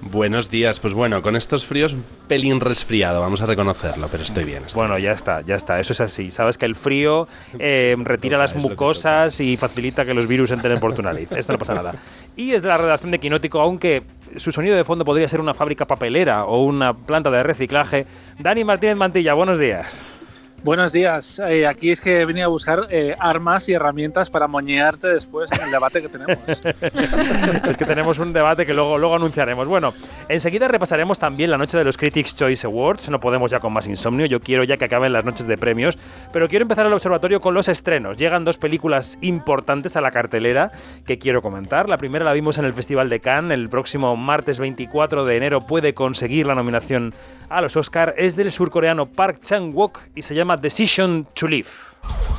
Buenos 0.00 0.48
días, 0.48 0.78
pues 0.78 0.94
bueno, 0.94 1.22
con 1.22 1.34
estos 1.34 1.66
fríos 1.66 1.92
un 1.92 2.04
pelín 2.28 2.60
resfriado, 2.60 3.20
vamos 3.20 3.42
a 3.42 3.46
reconocerlo, 3.46 4.06
pero 4.08 4.22
estoy 4.22 4.44
bien. 4.44 4.62
Estoy 4.64 4.78
bueno, 4.78 4.94
bien. 4.94 5.06
ya 5.06 5.12
está, 5.12 5.40
ya 5.40 5.56
está, 5.56 5.80
eso 5.80 5.92
es 5.92 6.00
así. 6.00 6.30
Sabes 6.30 6.56
que 6.56 6.66
el 6.66 6.76
frío 6.76 7.26
eh, 7.58 7.96
retira 8.04 8.38
las 8.38 8.54
mucosas 8.54 9.40
y 9.40 9.56
facilita 9.56 10.04
que 10.04 10.14
los 10.14 10.28
virus 10.28 10.52
entren 10.52 10.78
por 10.78 10.94
tu 10.94 11.02
nariz. 11.02 11.32
Esto 11.32 11.52
no 11.52 11.58
pasa 11.58 11.74
nada. 11.74 11.94
Y 12.36 12.50
desde 12.52 12.68
la 12.68 12.78
redacción 12.78 13.10
de 13.10 13.18
Quinótico, 13.18 13.60
aunque 13.60 14.02
su 14.36 14.52
sonido 14.52 14.76
de 14.76 14.84
fondo 14.84 15.04
podría 15.04 15.26
ser 15.26 15.40
una 15.40 15.52
fábrica 15.52 15.84
papelera 15.84 16.44
o 16.44 16.62
una 16.62 16.94
planta 16.94 17.30
de 17.30 17.42
reciclaje, 17.42 18.06
Dani 18.38 18.62
Martínez 18.62 18.96
Mantilla, 18.96 19.34
buenos 19.34 19.58
días. 19.58 20.17
Buenos 20.64 20.92
días. 20.92 21.38
Eh, 21.38 21.68
aquí 21.68 21.90
es 21.90 22.00
que 22.00 22.20
he 22.20 22.24
venido 22.24 22.46
a 22.46 22.48
buscar 22.48 22.88
eh, 22.90 23.14
armas 23.20 23.68
y 23.68 23.74
herramientas 23.74 24.28
para 24.28 24.48
moñearte 24.48 25.06
después 25.06 25.52
en 25.52 25.62
el 25.62 25.70
debate 25.70 26.02
que 26.02 26.08
tenemos. 26.08 26.36
es 26.64 27.76
que 27.76 27.84
tenemos 27.84 28.18
un 28.18 28.32
debate 28.32 28.66
que 28.66 28.74
luego, 28.74 28.98
luego 28.98 29.14
anunciaremos. 29.14 29.68
Bueno, 29.68 29.94
enseguida 30.28 30.66
repasaremos 30.66 31.20
también 31.20 31.52
la 31.52 31.58
noche 31.58 31.78
de 31.78 31.84
los 31.84 31.96
Critics 31.96 32.34
Choice 32.34 32.66
Awards. 32.66 33.08
No 33.08 33.20
podemos 33.20 33.52
ya 33.52 33.60
con 33.60 33.72
más 33.72 33.86
insomnio. 33.86 34.26
Yo 34.26 34.40
quiero 34.40 34.64
ya 34.64 34.76
que 34.76 34.84
acaben 34.84 35.12
las 35.12 35.24
noches 35.24 35.46
de 35.46 35.56
premios. 35.56 35.96
Pero 36.32 36.48
quiero 36.48 36.64
empezar 36.64 36.86
el 36.86 36.92
observatorio 36.92 37.40
con 37.40 37.54
los 37.54 37.68
estrenos. 37.68 38.16
Llegan 38.18 38.44
dos 38.44 38.58
películas 38.58 39.16
importantes 39.20 39.94
a 39.94 40.00
la 40.00 40.10
cartelera 40.10 40.72
que 41.06 41.18
quiero 41.18 41.40
comentar. 41.40 41.88
La 41.88 41.98
primera 41.98 42.24
la 42.24 42.32
vimos 42.32 42.58
en 42.58 42.64
el 42.64 42.74
Festival 42.74 43.08
de 43.08 43.20
Cannes. 43.20 43.54
El 43.54 43.68
próximo 43.68 44.16
martes 44.16 44.58
24 44.58 45.24
de 45.24 45.36
enero 45.36 45.60
puede 45.60 45.94
conseguir 45.94 46.48
la 46.48 46.56
nominación 46.56 47.14
a 47.48 47.60
los 47.60 47.76
Oscar. 47.76 48.12
Es 48.18 48.34
del 48.34 48.50
surcoreano 48.50 49.06
Park 49.06 49.40
Chan-wook 49.42 50.00
y 50.16 50.22
se 50.22 50.34
llama 50.34 50.47
Decision 50.56 51.24
to 51.34 51.48
Live. 51.48 51.70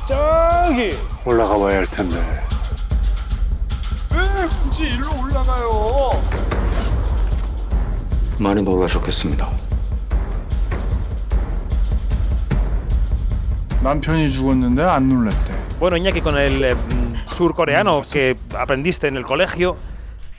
저기 0.06 0.96
올라가 1.24 1.56
봐야 1.58 1.76
할 1.78 1.86
텐데. 1.86 2.16
왜 4.12 4.46
굳이 4.64 4.84
일로 4.94 5.10
올라가요? 5.22 6.22
많이 8.38 8.62
놀라셨겠습니다. 8.62 9.48
남편이 13.82 14.28
죽었는데 14.30 14.82
안 14.82 15.08
놀랬대. 15.08 15.54
Bueno, 15.78 15.96
Iñaki, 15.96 16.20
con 16.20 16.36
el 16.36 16.62
eh, 16.62 16.76
surcoreano 17.26 18.02
que 18.02 18.36
aprendiste 18.54 19.08
en 19.08 19.16
el 19.16 19.24
colegio, 19.24 19.76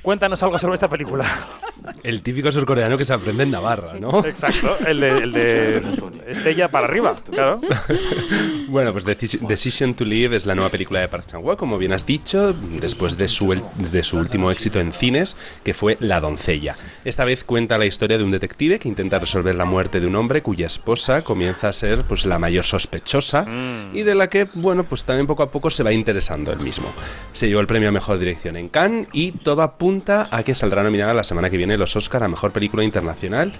cuéntanos 0.01 0.41
algo 0.43 0.57
sobre 0.57 0.75
esta 0.75 0.89
película. 0.89 1.25
El 2.03 2.21
típico 2.21 2.51
surcoreano 2.51 2.97
que 2.97 3.05
se 3.05 3.13
aprende 3.13 3.43
en 3.43 3.51
Navarra, 3.51 3.93
¿no? 3.99 4.23
Exacto, 4.25 4.77
el 4.85 4.99
de, 4.99 5.09
el 5.09 5.31
de 5.31 5.83
Estella 6.27 6.67
para 6.67 6.87
arriba, 6.87 7.15
claro. 7.29 7.59
bueno, 8.67 8.93
pues 8.93 9.05
Decision 9.05 9.93
to 9.93 10.05
Live 10.05 10.35
es 10.35 10.45
la 10.45 10.55
nueva 10.55 10.69
película 10.69 10.99
de 10.99 11.07
Park 11.07 11.25
Chan-wook, 11.27 11.57
como 11.57 11.77
bien 11.77 11.93
has 11.93 12.05
dicho, 12.05 12.53
después 12.53 13.17
de 13.17 13.27
su, 13.27 13.55
de 13.75 14.03
su 14.03 14.17
último 14.17 14.51
éxito 14.51 14.79
en 14.79 14.91
cines, 14.91 15.35
que 15.63 15.73
fue 15.73 15.97
La 15.99 16.19
doncella. 16.19 16.75
Esta 17.03 17.25
vez 17.25 17.43
cuenta 17.43 17.77
la 17.77 17.85
historia 17.85 18.17
de 18.17 18.23
un 18.23 18.31
detective 18.31 18.79
que 18.79 18.87
intenta 18.87 19.19
resolver 19.19 19.55
la 19.55 19.65
muerte 19.65 19.99
de 19.99 20.07
un 20.07 20.15
hombre 20.15 20.41
cuya 20.41 20.67
esposa 20.67 21.21
comienza 21.21 21.69
a 21.69 21.73
ser 21.73 22.03
pues 22.03 22.25
la 22.25 22.39
mayor 22.39 22.63
sospechosa 22.63 23.43
mm. 23.43 23.95
y 23.95 24.03
de 24.03 24.15
la 24.15 24.29
que, 24.29 24.45
bueno, 24.55 24.83
pues 24.83 25.03
también 25.05 25.27
poco 25.27 25.43
a 25.43 25.51
poco 25.51 25.69
se 25.69 25.83
va 25.83 25.91
interesando 25.91 26.51
él 26.51 26.59
mismo. 26.59 26.91
Se 27.33 27.47
llevó 27.47 27.61
el 27.61 27.67
premio 27.67 27.89
a 27.89 27.91
Mejor 27.91 28.19
Dirección 28.19 28.55
en 28.55 28.69
Cannes 28.69 29.07
y 29.13 29.31
todo 29.31 29.61
apunta 29.61 29.90
a 30.31 30.43
que 30.43 30.55
saldrá 30.55 30.83
nominada 30.83 31.13
la 31.13 31.23
semana 31.23 31.49
que 31.49 31.57
viene 31.57 31.77
los 31.77 31.95
Oscar 31.97 32.23
a 32.23 32.29
Mejor 32.29 32.51
Película 32.51 32.83
Internacional. 32.83 33.51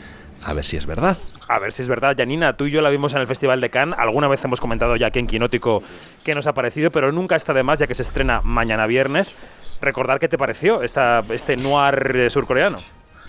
A 0.46 0.54
ver 0.54 0.64
si 0.64 0.78
es 0.78 0.86
verdad. 0.86 1.18
A 1.50 1.60
ver 1.60 1.74
si 1.74 1.82
es 1.82 1.90
verdad. 1.90 2.16
Janina, 2.18 2.56
tú 2.56 2.66
y 2.66 2.72
yo 2.72 2.82
la 2.82 2.90
vimos 2.90 3.14
en 3.14 3.20
el 3.20 3.28
Festival 3.28 3.60
de 3.60 3.70
Cannes. 3.70 4.00
Alguna 4.00 4.30
vez 4.30 4.44
hemos 4.46 4.62
comentado 4.62 4.96
ya 4.96 5.08
aquí 5.08 5.20
en 5.20 5.28
Quinótico 5.28 5.84
qué 6.24 6.34
nos 6.34 6.48
ha 6.48 6.54
parecido, 6.54 6.90
pero 6.90 7.12
nunca 7.12 7.36
está 7.36 7.54
de 7.54 7.64
más, 7.64 7.80
ya 7.80 7.88
que 7.88 7.96
se 7.96 8.04
estrena 8.04 8.40
mañana 8.44 8.88
viernes. 8.88 9.34
Recordar 9.82 10.20
qué 10.20 10.30
te 10.30 10.38
pareció 10.38 10.84
esta, 10.84 11.22
este 11.30 11.58
noir 11.58 12.28
surcoreano. 12.30 12.78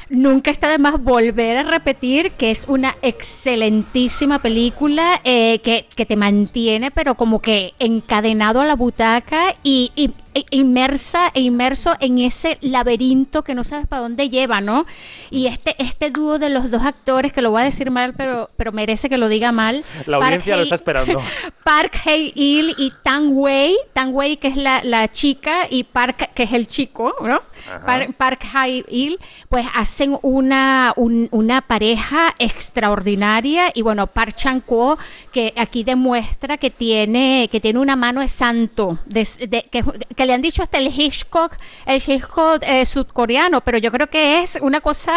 Nunca 0.09 0.51
está 0.51 0.71
de 0.71 0.79
más 0.79 1.03
volver 1.03 1.57
a 1.57 1.63
repetir 1.63 2.33
que 2.33 2.51
es 2.51 2.67
una 2.69 2.95
excelentísima 3.03 4.39
película 4.39 5.21
eh, 5.25 5.61
que, 5.61 5.87
que, 5.95 6.07
te 6.07 6.17
mantiene, 6.17 6.91
pero 6.91 7.15
como 7.15 7.41
que 7.41 7.73
encadenado 7.79 8.61
a 8.61 8.67
la 8.67 8.77
butaca 8.77 9.55
y, 9.63 9.91
y, 9.97 10.11
e 10.35 10.45
inmersa 10.51 11.31
e 11.35 11.41
inmerso 11.41 11.95
en 12.01 12.19
ese 12.19 12.59
laberinto 12.61 13.43
que 13.43 13.55
no 13.55 13.65
sabes 13.65 13.87
para 13.87 14.03
dónde 14.03 14.31
lleva, 14.31 14.61
¿no? 14.61 14.87
Y 15.31 15.47
este, 15.47 15.75
este 15.83 16.11
dúo 16.11 16.39
de 16.39 16.49
los 16.49 16.71
dos 16.71 16.83
actores, 16.83 17.33
que 17.33 17.43
lo 17.43 17.51
voy 17.51 17.63
a 17.63 17.65
decir 17.65 17.91
mal, 17.91 18.15
pero, 18.17 18.49
pero 18.57 18.73
merece 18.73 19.09
que 19.09 19.19
lo 19.19 19.29
diga 19.29 19.53
mal. 19.53 19.85
La 20.07 20.17
audiencia 20.19 20.53
Park 20.53 20.59
lo 20.59 20.63
está 20.63 20.75
esperando. 20.75 21.23
Park 21.65 22.01
Hae-il 22.05 22.75
y 22.79 22.93
Tang 23.03 23.31
Wei, 23.33 23.77
Tang 23.93 24.15
Wei 24.15 24.37
que 24.37 24.49
es 24.49 24.57
la, 24.57 24.83
la, 24.85 25.11
chica 25.11 25.67
y 25.69 25.85
Park 25.85 26.31
que 26.35 26.45
es 26.45 26.53
el 26.53 26.69
chico, 26.69 27.15
¿no? 27.21 27.41
Park, 27.85 28.15
Park 28.17 28.45
Hae-il, 28.53 29.19
pues 29.49 29.67
hacen 29.75 30.19
una, 30.23 30.93
un, 30.97 31.29
una 31.31 31.61
pareja 31.63 32.35
extraordinaria 32.39 33.71
y 33.75 33.83
bueno, 33.83 34.07
Park 34.07 34.35
Chan-ko 34.35 34.99
que 35.33 35.53
aquí 35.57 35.85
demuestra 35.85 36.57
que 36.57 36.71
tiene, 36.71 37.49
que 37.51 37.61
tiene 37.61 37.79
una 37.79 37.97
mano 37.97 38.21
de 38.21 38.29
santo, 38.29 38.99
de, 39.07 39.27
de, 39.49 39.63
que, 39.71 39.85
que 40.17 40.22
le 40.25 40.33
han 40.33 40.43
dicho 40.43 40.63
hasta 40.63 40.79
el 40.79 40.89
Hitchcock, 40.89 41.57
el 41.87 42.03
Hitchcock 42.05 42.63
eh, 42.63 42.85
sudcoreano, 42.87 43.61
pero 43.61 43.79
yo 43.79 43.91
creo 43.91 44.09
que 44.09 44.43
es 44.43 44.59
una 44.61 44.81
cosa, 44.81 45.13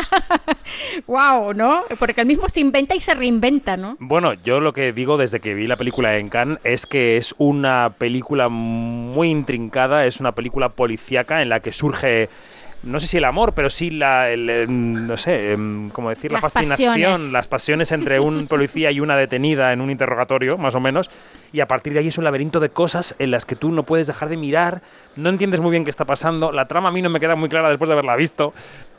wow, 1.07 1.53
¿no? 1.53 1.83
Porque 1.99 2.21
el 2.21 2.27
mismo 2.27 2.49
se 2.49 2.59
inventa 2.59 2.95
y 2.95 3.01
se 3.01 3.13
reinventa, 3.13 3.77
¿no? 3.77 3.97
Bueno, 3.99 4.33
yo 4.33 4.59
lo 4.59 4.73
que 4.73 4.93
digo 4.93 5.17
desde 5.17 5.39
que 5.39 5.53
vi 5.53 5.67
la 5.67 5.75
película 5.75 6.17
en 6.17 6.29
Cannes 6.29 6.59
es 6.63 6.85
que 6.85 7.17
es 7.17 7.35
una 7.37 7.93
película 7.97 8.49
muy 8.49 9.29
intrincada, 9.29 10.05
es 10.05 10.19
una 10.19 10.33
película 10.33 10.69
policíaca 10.69 11.41
en 11.41 11.49
la 11.49 11.59
que 11.59 11.73
surge 11.73 12.29
no 12.85 12.99
sé 12.99 13.07
si 13.07 13.17
el 13.17 13.25
amor, 13.25 13.53
pero 13.53 13.69
sí 13.69 13.89
la, 13.89 14.29
el, 14.29 15.07
no 15.07 15.17
sé, 15.17 15.55
cómo 15.91 16.09
decir, 16.09 16.31
la 16.31 16.39
fascinación, 16.39 16.93
pasiones. 16.93 17.31
las 17.31 17.47
pasiones 17.47 17.91
entre 17.91 18.19
un 18.19 18.47
policía 18.47 18.91
y 18.91 18.99
una 18.99 19.17
detenida 19.17 19.73
en 19.73 19.81
un 19.81 19.89
interrogatorio, 19.89 20.57
más 20.57 20.75
o 20.75 20.79
menos, 20.79 21.09
y 21.55 21.61
a 21.61 21.67
partir 21.67 21.93
de 21.93 21.99
ahí 21.99 22.07
es 22.09 22.17
un 22.17 22.23
laberinto 22.25 22.59
de 22.59 22.69
cosas 22.69 23.15
en 23.17 23.31
las 23.31 23.45
que 23.45 23.55
tú 23.55 23.71
no 23.71 23.83
puedes 23.83 24.07
dejar 24.07 24.27
de 24.29 24.37
mirar, 24.37 24.81
no 25.15 25.29
entiendes 25.29 25.61
muy 25.61 25.71
bien 25.71 25.83
qué 25.85 25.89
está 25.89 26.03
pasando, 26.05 26.51
la 26.51 26.67
trama 26.67 26.89
a 26.89 26.91
mí 26.91 27.01
no 27.01 27.09
me 27.09 27.19
queda 27.19 27.35
muy 27.35 27.47
clara 27.49 27.69
después 27.69 27.87
de 27.87 27.93
haberla 27.93 28.15
visto. 28.15 28.53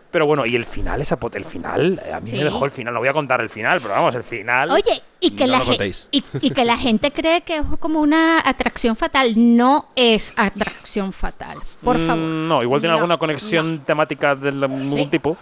Pero 0.08 0.24
bueno, 0.24 0.46
y 0.46 0.54
el 0.56 0.64
final, 0.64 1.02
esa 1.02 1.16
el 1.34 1.44
final, 1.44 2.00
a 2.14 2.20
mí 2.20 2.28
Sí. 2.30 2.36
me 2.36 2.44
dejó 2.44 2.64
el 2.64 2.70
final, 2.70 2.94
no 2.94 3.00
voy 3.00 3.08
a 3.08 3.12
contar 3.12 3.40
el 3.42 3.50
final, 3.50 3.80
pero 3.82 3.92
vamos, 3.92 4.14
el 4.14 4.22
final. 4.22 4.70
Oye, 4.70 5.02
y 5.20 5.32
que, 5.32 5.44
No 5.46 5.52
la 5.52 5.58
lo 5.58 5.64
ge- 5.64 5.70
contéis. 5.72 6.08
y, 6.12 6.24
y 6.40 6.50
que 6.52 6.64
la 6.64 6.78
gente 6.78 7.10
cree 7.10 7.42
que 7.42 7.56
es 7.58 7.66
como 7.80 8.00
una 8.00 8.40
atracción 8.42 8.96
fatal. 8.96 9.34
No 9.36 9.88
es 9.96 10.32
atracción 10.36 11.12
fatal. 11.12 11.58
Por 11.82 11.98
Mm, 11.98 12.06
favor. 12.06 12.22
No, 12.24 12.62
igual 12.62 12.80
tiene 12.80 12.92
No, 12.92 12.98
alguna 12.98 13.18
conexión 13.18 13.80
temática 13.80 14.34
de 14.36 14.52
ningún 14.52 15.00
Sí. 15.00 15.06
tipo. 15.08 15.36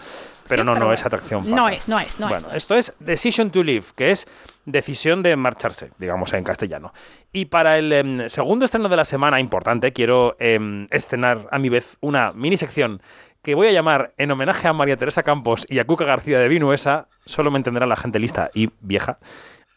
Pero 0.48 0.62
Sí, 0.62 0.66
no, 0.66 0.74
pero 0.74 0.87
no 0.87 0.92
es 0.92 1.02
bueno. 1.02 1.07
atracción 1.07 1.50
No 1.50 1.68
es, 1.68 1.88
no 1.88 1.98
es, 1.98 2.20
no 2.20 2.28
bueno, 2.28 2.37
es, 2.37 2.42
no 2.44 2.50
es. 2.50 2.57
esto 2.57 2.74
es 2.74 2.94
Decision 3.00 3.50
to 3.50 3.62
Live, 3.62 3.87
que 3.96 4.11
es 4.11 4.26
decisión 4.64 5.22
de 5.22 5.37
marcharse, 5.37 5.90
digamos 5.98 6.33
en 6.33 6.44
castellano. 6.44 6.92
Y 7.33 7.46
para 7.46 7.78
el 7.78 7.92
em, 7.92 8.28
segundo 8.28 8.64
estreno 8.64 8.88
de 8.88 8.96
la 8.96 9.04
semana 9.04 9.40
importante, 9.40 9.92
quiero 9.92 10.37
em, 10.38 10.87
estrenar 10.90 11.48
a 11.50 11.59
mi 11.59 11.68
vez 11.68 11.96
una 12.00 12.33
mini 12.33 12.57
sección 12.57 13.00
que 13.42 13.54
voy 13.54 13.68
a 13.68 13.72
llamar 13.72 14.14
en 14.16 14.30
homenaje 14.30 14.68
a 14.68 14.72
María 14.72 14.96
Teresa 14.96 15.22
Campos 15.22 15.66
y 15.68 15.78
a 15.78 15.85
Cuca 15.85 16.07
García 16.07 16.38
de 16.38 16.48
Vinuesa, 16.48 17.09
solo 17.26 17.50
me 17.50 17.59
entenderá 17.59 17.87
la 17.87 17.96
gente 17.96 18.18
lista 18.18 18.50
y 18.54 18.70
vieja. 18.80 19.18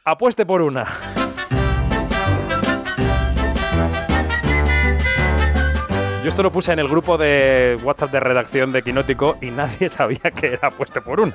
Apueste 0.06 0.46
por 0.46 0.62
una. 0.62 0.86
Yo 6.28 6.30
esto 6.32 6.44
lo 6.44 6.52
puse 6.52 6.74
en 6.74 6.80
el 6.80 6.90
grupo 6.90 7.18
de 7.18 7.78
WhatsApp 7.84 8.12
de 8.12 8.20
redacción 8.20 8.74
de 8.74 8.82
Quinótico 8.84 9.38
y 9.40 9.50
nadie 9.50 9.88
sabía 9.90 10.20
que 10.36 10.48
era 10.48 10.68
apueste 10.68 11.00
por 11.00 11.22
una. 11.22 11.34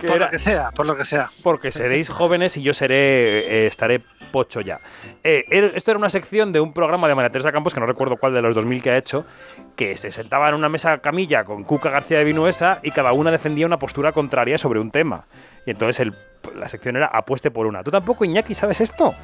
Que 0.00 0.08
Por 0.08 0.16
era- 0.16 0.24
lo 0.24 0.30
que 0.32 0.38
sea, 0.40 0.70
por 0.72 0.84
lo 0.86 0.96
que 0.96 1.04
sea. 1.04 1.28
porque 1.44 1.70
seréis 1.70 2.08
jóvenes 2.08 2.56
y 2.56 2.62
yo 2.62 2.74
seré 2.74 2.96
eh, 2.96 3.66
estaré 3.68 4.02
pocho 4.32 4.62
ya. 4.62 4.78
Eh, 5.22 5.44
era- 5.48 5.68
esto 5.68 5.92
era 5.92 5.98
una 5.98 6.10
sección 6.10 6.50
de 6.50 6.58
un 6.58 6.72
programa 6.72 7.06
de 7.06 7.14
María 7.14 7.30
Teresa 7.30 7.52
Campos, 7.52 7.72
que 7.72 7.78
no 7.78 7.86
recuerdo 7.86 8.16
cuál 8.16 8.34
de 8.34 8.42
los 8.42 8.52
2000 8.56 8.82
que 8.82 8.90
ha 8.90 8.96
hecho, 8.96 9.24
que 9.76 9.96
se 9.96 10.10
sentaba 10.10 10.48
en 10.48 10.56
una 10.56 10.68
mesa 10.68 10.98
camilla 10.98 11.44
con 11.44 11.62
Cuca 11.62 11.90
García 11.90 12.18
de 12.18 12.24
Vinuesa 12.24 12.80
y 12.82 12.90
cada 12.90 13.12
una 13.12 13.30
defendía 13.30 13.64
una 13.64 13.78
postura 13.78 14.10
contraria 14.10 14.58
sobre 14.58 14.80
un 14.80 14.90
tema. 14.90 15.26
Y 15.66 15.70
entonces 15.70 16.00
el- 16.00 16.16
la 16.56 16.66
sección 16.68 16.96
era 16.96 17.06
apueste 17.06 17.52
por 17.52 17.66
una. 17.66 17.84
¿Tú 17.84 17.92
tampoco, 17.92 18.24
Iñaki, 18.24 18.54
sabes 18.54 18.80
esto? 18.80 19.14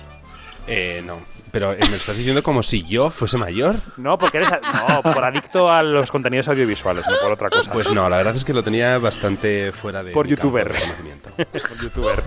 Eh, 0.67 1.03
no. 1.05 1.21
Pero 1.53 1.73
eh, 1.73 1.79
me 1.81 1.89
lo 1.91 1.97
estás 1.97 2.17
diciendo 2.17 2.43
como 2.43 2.63
si 2.63 2.85
yo 2.85 3.09
fuese 3.09 3.39
mayor. 3.39 3.77
No, 3.97 4.19
porque 4.19 4.39
eres... 4.39 4.51
No, 4.51 5.03
por 5.03 5.25
adicto 5.25 5.71
a 5.71 5.83
los 5.83 6.11
contenidos 6.11 6.49
audiovisuales, 6.49 7.07
no 7.09 7.15
por 7.23 7.33
otra 7.33 7.49
cosa. 7.49 7.71
Pues 7.71 7.91
no, 7.93 8.09
la 8.09 8.19
verdad 8.19 8.35
es 8.35 8.45
que 8.45 8.53
lo 8.53 8.63
tenía 8.63 8.99
bastante 8.99 9.73
fuera 9.73 10.03
de. 10.03 10.13
Por 10.13 10.27
mi 10.27 10.33
youtuber. 10.33 10.71
de 10.71 10.79
conocimiento. 10.79 11.31
por 11.69 11.79
youtuber. 11.81 12.23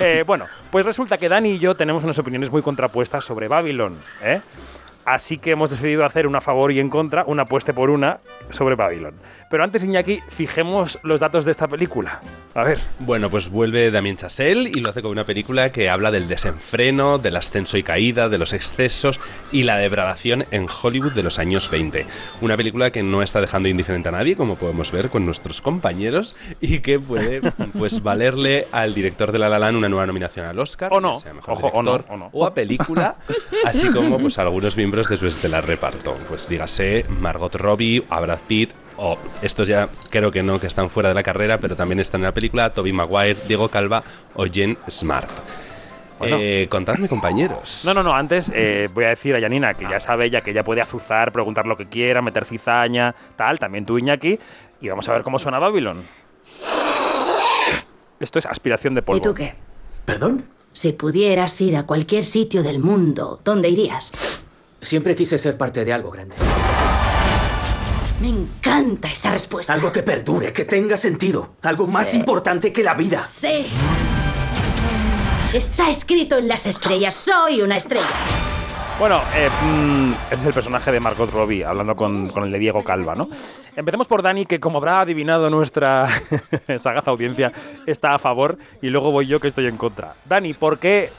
Eh, 0.00 0.24
bueno, 0.26 0.46
pues 0.70 0.84
resulta 0.84 1.16
que 1.18 1.28
Dani 1.28 1.50
y 1.50 1.58
yo 1.58 1.76
tenemos 1.76 2.02
unas 2.02 2.18
opiniones 2.18 2.50
muy 2.50 2.62
contrapuestas 2.62 3.24
sobre 3.24 3.46
Babylon. 3.46 4.00
¿eh? 4.22 4.40
Así 5.06 5.38
que 5.38 5.52
hemos 5.52 5.70
decidido 5.70 6.04
hacer 6.04 6.26
una 6.26 6.38
a 6.38 6.40
favor 6.40 6.72
y 6.72 6.80
en 6.80 6.90
contra, 6.90 7.24
una 7.26 7.42
apuesta 7.44 7.72
por 7.72 7.90
una 7.90 8.18
sobre 8.50 8.74
Babylon. 8.74 9.14
Pero 9.48 9.62
antes, 9.62 9.84
Iñaki, 9.84 10.20
fijemos 10.28 10.98
los 11.04 11.20
datos 11.20 11.44
de 11.44 11.52
esta 11.52 11.68
película. 11.68 12.20
A 12.54 12.64
ver. 12.64 12.78
Bueno, 12.98 13.30
pues 13.30 13.48
vuelve 13.48 13.92
Damien 13.92 14.16
Chazelle 14.16 14.68
y 14.68 14.80
lo 14.80 14.90
hace 14.90 15.02
con 15.02 15.12
una 15.12 15.22
película 15.22 15.70
que 15.70 15.88
habla 15.88 16.10
del 16.10 16.26
desenfreno, 16.26 17.18
del 17.18 17.36
ascenso 17.36 17.78
y 17.78 17.84
caída, 17.84 18.28
de 18.28 18.38
los 18.38 18.52
excesos 18.52 19.20
y 19.52 19.62
la 19.62 19.76
degradación 19.76 20.44
en 20.50 20.66
Hollywood 20.82 21.12
de 21.12 21.22
los 21.22 21.38
años 21.38 21.70
20. 21.70 22.04
Una 22.40 22.56
película 22.56 22.90
que 22.90 23.04
no 23.04 23.22
está 23.22 23.40
dejando 23.40 23.68
indiferente 23.68 24.08
a 24.08 24.12
nadie, 24.12 24.34
como 24.34 24.56
podemos 24.56 24.90
ver 24.90 25.08
con 25.10 25.24
nuestros 25.24 25.60
compañeros, 25.60 26.34
y 26.60 26.80
que 26.80 26.98
puede 26.98 27.40
pues 27.78 28.02
valerle 28.02 28.66
al 28.72 28.92
director 28.92 29.30
de 29.30 29.38
La 29.38 29.48
La 29.48 29.60
Land 29.60 29.76
una 29.76 29.88
nueva 29.88 30.06
nominación 30.06 30.46
al 30.46 30.58
Oscar, 30.58 30.92
O 30.92 31.00
no. 31.00 31.14
ya 31.14 31.20
sea 31.20 31.34
mejor 31.34 31.54
Ojo, 31.54 31.68
o 31.68 31.82
no, 31.82 31.92
director, 31.92 32.14
o 32.14 32.18
no. 32.18 32.30
o 32.32 32.44
a 32.44 32.52
película, 32.54 33.16
así 33.64 33.92
como 33.92 34.18
pues 34.18 34.38
algunos 34.38 34.76
miembros 34.76 34.95
de 35.04 35.18
su 35.18 35.26
estelar 35.26 35.66
reparto. 35.66 36.16
Pues 36.26 36.48
dígase 36.48 37.04
Margot 37.20 37.54
Robbie, 37.54 38.02
a 38.08 38.18
Brad 38.20 38.38
Pitt, 38.46 38.72
o 38.96 39.18
estos 39.42 39.68
ya 39.68 39.90
creo 40.08 40.32
que 40.32 40.42
no, 40.42 40.58
que 40.58 40.66
están 40.66 40.88
fuera 40.88 41.10
de 41.10 41.14
la 41.14 41.22
carrera, 41.22 41.58
pero 41.60 41.76
también 41.76 42.00
están 42.00 42.22
en 42.22 42.24
la 42.24 42.32
película, 42.32 42.72
Toby 42.72 42.94
Maguire, 42.94 43.36
Diego 43.46 43.68
Calva 43.68 44.02
o 44.34 44.46
Jen 44.46 44.76
Smart. 44.88 45.28
Bueno. 46.18 46.38
Eh, 46.40 46.66
contadme, 46.70 47.08
compañeros. 47.08 47.82
No, 47.84 47.92
no, 47.92 48.02
no, 48.02 48.14
antes 48.14 48.50
eh, 48.54 48.88
voy 48.94 49.04
a 49.04 49.08
decir 49.08 49.36
a 49.36 49.40
Janina 49.40 49.74
que 49.74 49.84
ya 49.84 50.00
sabe 50.00 50.24
ella 50.24 50.40
que 50.40 50.52
ella 50.52 50.64
puede 50.64 50.80
azuzar, 50.80 51.30
preguntar 51.30 51.66
lo 51.66 51.76
que 51.76 51.86
quiera, 51.90 52.22
meter 52.22 52.46
cizaña, 52.46 53.14
tal, 53.36 53.58
también 53.58 53.84
tú, 53.84 53.98
Iñaki, 53.98 54.38
y 54.80 54.88
vamos 54.88 55.06
a 55.10 55.12
ver 55.12 55.22
cómo 55.22 55.38
suena 55.38 55.58
Babylon. 55.58 56.02
Esto 58.18 58.38
es 58.38 58.46
aspiración 58.46 58.94
de 58.94 59.02
polvo. 59.02 59.18
¿Y 59.18 59.22
tú 59.22 59.34
qué? 59.34 59.54
¿Perdón? 60.06 60.46
Si 60.72 60.92
pudieras 60.92 61.60
ir 61.60 61.76
a 61.76 61.84
cualquier 61.84 62.24
sitio 62.24 62.62
del 62.62 62.78
mundo, 62.78 63.40
¿dónde 63.44 63.68
irías? 63.68 64.42
Siempre 64.80 65.16
quise 65.16 65.38
ser 65.38 65.56
parte 65.56 65.84
de 65.84 65.92
algo 65.92 66.10
grande. 66.10 66.36
Me 68.20 68.28
encanta 68.28 69.08
esa 69.08 69.30
respuesta. 69.30 69.72
Algo 69.72 69.92
que 69.92 70.02
perdure, 70.02 70.52
que 70.52 70.64
tenga 70.64 70.96
sentido. 70.96 71.56
Algo 71.62 71.86
más 71.86 72.14
importante 72.14 72.72
que 72.72 72.82
la 72.82 72.94
vida. 72.94 73.22
Sí. 73.24 73.66
Está 75.52 75.90
escrito 75.90 76.38
en 76.38 76.48
las 76.48 76.66
estrellas. 76.66 77.14
Soy 77.14 77.62
una 77.62 77.76
estrella. 77.76 78.06
Bueno, 78.98 79.20
eh, 79.34 79.50
mm, 79.62 80.12
este 80.30 80.36
es 80.36 80.46
el 80.46 80.54
personaje 80.54 80.90
de 80.90 81.00
Margot 81.00 81.30
Robbie, 81.30 81.64
hablando 81.66 81.94
con, 81.94 82.28
con 82.28 82.44
el 82.44 82.50
de 82.50 82.58
Diego 82.58 82.82
Calva, 82.82 83.14
¿no? 83.14 83.28
Empecemos 83.76 84.06
por 84.06 84.22
Dani, 84.22 84.46
que 84.46 84.58
como 84.58 84.78
habrá 84.78 85.02
adivinado 85.02 85.50
nuestra 85.50 86.08
sagaz 86.78 87.06
audiencia, 87.06 87.52
está 87.86 88.14
a 88.14 88.18
favor, 88.18 88.56
y 88.80 88.88
luego 88.88 89.12
voy 89.12 89.26
yo 89.26 89.38
que 89.38 89.48
estoy 89.48 89.66
en 89.66 89.76
contra. 89.76 90.14
Dani, 90.24 90.54
¿por 90.54 90.78
qué, 90.78 91.10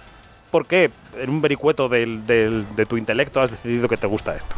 por 0.52 0.66
qué 0.66 0.92
en 1.18 1.30
un 1.30 1.42
vericueto 1.42 1.90
de 1.90 2.86
tu 2.88 2.98
intelecto 2.98 3.42
has 3.42 3.52
decidido 3.52 3.88
que 3.88 3.98
te 3.98 4.08
gusta 4.08 4.36
esto? 4.36 4.56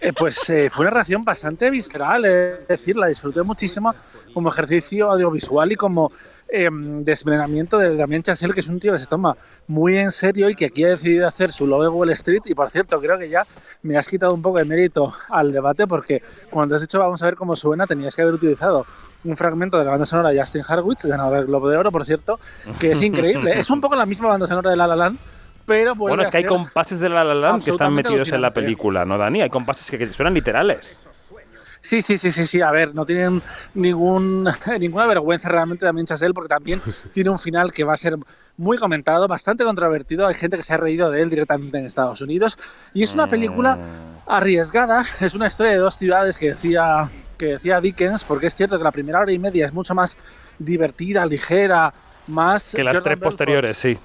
Eh, 0.00 0.12
pues 0.12 0.48
eh, 0.50 0.68
fue 0.70 0.84
una 0.84 0.90
reacción 0.90 1.24
bastante 1.24 1.70
visceral, 1.70 2.24
eh, 2.26 2.60
es 2.62 2.68
decir, 2.68 2.96
la 2.96 3.06
disfruté 3.06 3.42
muchísimo 3.42 3.94
como 4.34 4.50
ejercicio 4.50 5.10
audiovisual 5.10 5.72
y 5.72 5.76
como 5.76 6.12
eh, 6.48 6.68
desvenenamiento 6.70 7.78
de 7.78 7.96
Damien 7.96 8.22
Chazelle, 8.22 8.54
que 8.54 8.60
es 8.60 8.68
un 8.68 8.78
tío 8.78 8.92
que 8.92 8.98
se 8.98 9.06
toma 9.06 9.36
muy 9.66 9.96
en 9.96 10.10
serio 10.12 10.48
y 10.48 10.54
que 10.54 10.66
aquí 10.66 10.84
ha 10.84 10.88
decidido 10.88 11.26
hacer 11.26 11.50
su 11.50 11.66
logo 11.66 11.82
de 11.82 11.88
Wall 11.88 12.10
Street. 12.10 12.42
Y 12.44 12.54
por 12.54 12.70
cierto, 12.70 13.00
creo 13.00 13.18
que 13.18 13.28
ya 13.28 13.44
me 13.82 13.96
has 13.96 14.06
quitado 14.06 14.32
un 14.32 14.42
poco 14.42 14.58
de 14.58 14.64
mérito 14.64 15.12
al 15.30 15.50
debate 15.50 15.86
porque 15.86 16.22
cuando 16.50 16.76
has 16.76 16.82
dicho 16.82 16.98
vamos 16.98 17.20
a 17.22 17.26
ver 17.26 17.34
cómo 17.34 17.56
suena, 17.56 17.86
tenías 17.86 18.14
que 18.14 18.22
haber 18.22 18.34
utilizado 18.34 18.86
un 19.24 19.36
fragmento 19.36 19.78
de 19.78 19.84
la 19.84 19.90
banda 19.90 20.06
sonora 20.06 20.28
de 20.28 20.40
Justin 20.40 20.62
Harwitz, 20.66 21.04
ganador 21.04 21.38
del 21.38 21.46
Globo 21.46 21.68
de 21.68 21.76
Oro, 21.78 21.90
por 21.90 22.04
cierto, 22.04 22.38
que 22.78 22.92
es 22.92 23.02
increíble. 23.02 23.52
es 23.58 23.68
un 23.70 23.80
poco 23.80 23.96
la 23.96 24.06
misma 24.06 24.28
banda 24.28 24.46
sonora 24.46 24.70
de 24.70 24.76
La 24.76 24.86
La 24.86 24.96
Land, 24.96 25.18
pero 25.66 25.94
Bueno, 25.94 26.22
es 26.22 26.30
que 26.30 26.38
hay 26.38 26.44
compases 26.44 27.00
de 27.00 27.08
La 27.08 27.24
La 27.24 27.34
Land 27.34 27.64
que 27.64 27.70
están 27.70 27.92
metidos 27.92 28.30
en 28.32 28.40
la 28.40 28.52
película, 28.52 29.04
¿no, 29.04 29.18
Dani? 29.18 29.42
Hay 29.42 29.50
compases 29.50 29.90
que, 29.90 29.98
que 29.98 30.12
suenan 30.12 30.32
literales. 30.32 30.96
Sí, 31.86 32.02
sí, 32.02 32.18
sí, 32.18 32.32
sí, 32.32 32.46
sí. 32.46 32.60
A 32.60 32.72
ver, 32.72 32.96
no 32.96 33.04
tienen 33.04 33.40
ningún, 33.74 34.48
ninguna 34.80 35.06
vergüenza 35.06 35.48
realmente 35.48 35.86
también 35.86 36.04
Chazelle 36.04 36.34
porque 36.34 36.48
también 36.48 36.80
tiene 37.12 37.30
un 37.30 37.38
final 37.38 37.70
que 37.70 37.84
va 37.84 37.94
a 37.94 37.96
ser 37.96 38.16
muy 38.56 38.76
comentado, 38.76 39.28
bastante 39.28 39.62
controvertido. 39.62 40.26
Hay 40.26 40.34
gente 40.34 40.56
que 40.56 40.64
se 40.64 40.74
ha 40.74 40.78
reído 40.78 41.12
de 41.12 41.22
él 41.22 41.30
directamente 41.30 41.78
en 41.78 41.86
Estados 41.86 42.20
Unidos. 42.20 42.58
Y 42.92 43.04
es 43.04 43.14
una 43.14 43.28
película 43.28 43.78
arriesgada. 44.26 45.04
Es 45.20 45.34
una 45.34 45.46
historia 45.46 45.72
de 45.72 45.78
dos 45.78 45.96
ciudades 45.96 46.38
que 46.38 46.50
decía, 46.50 47.06
que 47.38 47.46
decía 47.46 47.80
Dickens, 47.80 48.24
porque 48.24 48.48
es 48.48 48.56
cierto 48.56 48.78
que 48.78 48.84
la 48.84 48.92
primera 48.92 49.20
hora 49.20 49.32
y 49.32 49.38
media 49.38 49.66
es 49.66 49.72
mucho 49.72 49.94
más 49.94 50.16
divertida, 50.58 51.24
ligera, 51.24 51.94
más... 52.26 52.72
Que 52.74 52.82
las 52.82 52.94
Jordan 52.94 53.04
tres 53.04 53.20
Belfort 53.20 53.36
posteriores, 53.36 53.78
sí. 53.78 53.96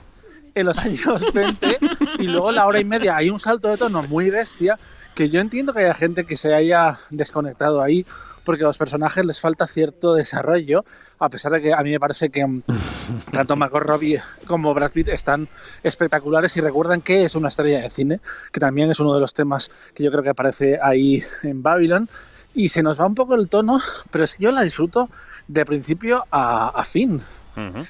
En 0.55 0.65
los 0.65 0.77
años 0.77 1.25
20 1.33 1.79
y 2.19 2.27
luego 2.27 2.51
la 2.51 2.65
hora 2.65 2.79
y 2.79 2.85
media. 2.85 3.17
Hay 3.17 3.29
un 3.29 3.39
salto 3.39 3.67
de 3.67 3.77
tono 3.77 4.03
muy 4.03 4.29
bestia 4.29 4.77
que 5.15 5.29
yo 5.29 5.39
entiendo 5.39 5.73
que 5.73 5.79
haya 5.81 5.93
gente 5.93 6.25
que 6.25 6.37
se 6.37 6.53
haya 6.53 6.97
desconectado 7.09 7.81
ahí 7.81 8.05
porque 8.43 8.63
a 8.63 8.67
los 8.67 8.77
personajes 8.77 9.23
les 9.25 9.39
falta 9.39 9.67
cierto 9.67 10.15
desarrollo 10.15 10.83
a 11.19 11.29
pesar 11.29 11.51
de 11.51 11.61
que 11.61 11.73
a 11.73 11.81
mí 11.83 11.91
me 11.91 11.99
parece 11.99 12.29
que 12.29 12.45
mm, 12.45 12.63
tanto 13.31 13.55
Margot 13.55 13.83
Robbie 13.83 14.21
como 14.47 14.73
Brad 14.73 14.91
Pitt 14.91 15.09
están 15.09 15.47
espectaculares 15.83 16.55
y 16.57 16.61
recuerdan 16.61 17.01
que 17.01 17.23
es 17.23 17.35
una 17.35 17.49
estrella 17.49 17.81
de 17.81 17.89
cine 17.89 18.19
que 18.51 18.59
también 18.59 18.89
es 18.89 18.99
uno 18.99 19.13
de 19.13 19.19
los 19.19 19.33
temas 19.33 19.69
que 19.93 20.03
yo 20.03 20.11
creo 20.11 20.23
que 20.23 20.29
aparece 20.29 20.79
ahí 20.81 21.21
en 21.43 21.61
Babylon. 21.61 22.09
Y 22.53 22.67
se 22.67 22.83
nos 22.83 22.99
va 22.99 23.05
un 23.05 23.15
poco 23.15 23.35
el 23.35 23.47
tono 23.47 23.79
pero 24.11 24.25
es 24.25 24.35
que 24.35 24.43
yo 24.43 24.51
la 24.51 24.63
disfruto 24.63 25.09
de 25.47 25.63
principio 25.63 26.25
a, 26.31 26.67
a 26.69 26.83
fin 26.83 27.21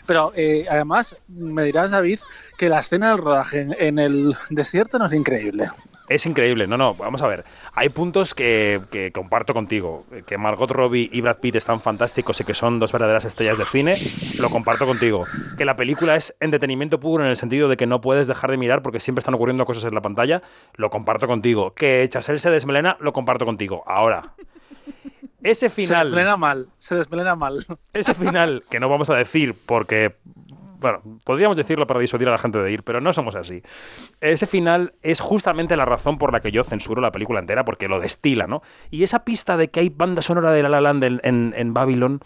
Pero 0.05 0.31
eh, 0.35 0.65
además, 0.69 1.17
me 1.27 1.63
dirás, 1.63 1.91
David, 1.91 2.19
que 2.57 2.69
la 2.69 2.79
escena 2.79 3.09
del 3.09 3.19
rodaje 3.19 3.61
en, 3.61 3.75
en 3.79 3.99
el 3.99 4.35
desierto 4.49 4.99
no 4.99 5.05
es 5.05 5.13
increíble. 5.13 5.67
Es 6.11 6.25
increíble, 6.25 6.67
no, 6.67 6.77
no, 6.77 6.93
vamos 6.93 7.21
a 7.21 7.27
ver. 7.27 7.45
Hay 7.73 7.87
puntos 7.87 8.35
que, 8.35 8.81
que 8.91 9.13
comparto 9.13 9.53
contigo. 9.53 10.05
Que 10.27 10.37
Margot 10.37 10.69
Robbie 10.69 11.09
y 11.09 11.21
Brad 11.21 11.37
Pitt 11.37 11.55
están 11.55 11.79
fantásticos 11.79 12.41
y 12.41 12.43
que 12.43 12.53
son 12.53 12.79
dos 12.79 12.91
verdaderas 12.91 13.23
estrellas 13.23 13.57
de 13.57 13.63
cine, 13.63 13.95
lo 14.37 14.49
comparto 14.49 14.85
contigo. 14.85 15.25
Que 15.57 15.63
la 15.63 15.77
película 15.77 16.17
es 16.17 16.35
entretenimiento 16.41 16.99
puro 16.99 17.23
en 17.23 17.29
el 17.29 17.37
sentido 17.37 17.69
de 17.69 17.77
que 17.77 17.87
no 17.87 18.01
puedes 18.01 18.27
dejar 18.27 18.51
de 18.51 18.57
mirar 18.57 18.81
porque 18.81 18.99
siempre 18.99 19.21
están 19.21 19.35
ocurriendo 19.35 19.65
cosas 19.65 19.85
en 19.85 19.95
la 19.95 20.01
pantalla, 20.01 20.41
lo 20.75 20.89
comparto 20.89 21.27
contigo. 21.27 21.73
Que 21.73 22.05
Chazelle 22.09 22.39
se 22.39 22.49
desmelena, 22.49 22.97
lo 22.99 23.13
comparto 23.13 23.45
contigo. 23.45 23.85
Ahora, 23.87 24.33
ese 25.43 25.69
Se 25.69 25.69
final... 25.69 26.07
desmelena 26.07 26.37
mal, 26.37 26.67
se 26.77 26.95
desmelena 26.95 27.35
mal. 27.35 27.65
Ese 27.93 28.13
final, 28.13 28.63
que 28.69 28.79
no 28.79 28.89
vamos 28.89 29.09
a 29.09 29.15
decir 29.15 29.55
porque. 29.65 30.15
Bueno, 30.79 31.01
podríamos 31.25 31.55
decirlo 31.55 31.85
para 31.85 31.99
disuadir 31.99 32.27
a 32.27 32.31
la 32.31 32.39
gente 32.39 32.57
de 32.57 32.71
ir, 32.71 32.81
pero 32.81 33.01
no 33.01 33.13
somos 33.13 33.35
así. 33.35 33.61
Ese 34.19 34.47
final 34.47 34.95
es 35.03 35.19
justamente 35.19 35.77
la 35.77 35.85
razón 35.85 36.17
por 36.17 36.33
la 36.33 36.39
que 36.39 36.51
yo 36.51 36.63
censuro 36.63 37.03
la 37.03 37.11
película 37.11 37.39
entera, 37.39 37.63
porque 37.63 37.87
lo 37.87 37.99
destila, 37.99 38.47
¿no? 38.47 38.63
Y 38.89 39.03
esa 39.03 39.23
pista 39.23 39.57
de 39.57 39.69
que 39.69 39.81
hay 39.81 39.89
banda 39.89 40.23
sonora 40.23 40.51
de 40.51 40.63
La 40.63 40.69
La 40.69 40.81
Land 40.81 41.03
en, 41.03 41.21
en, 41.23 41.53
en 41.55 41.73
Babylon 41.75 42.21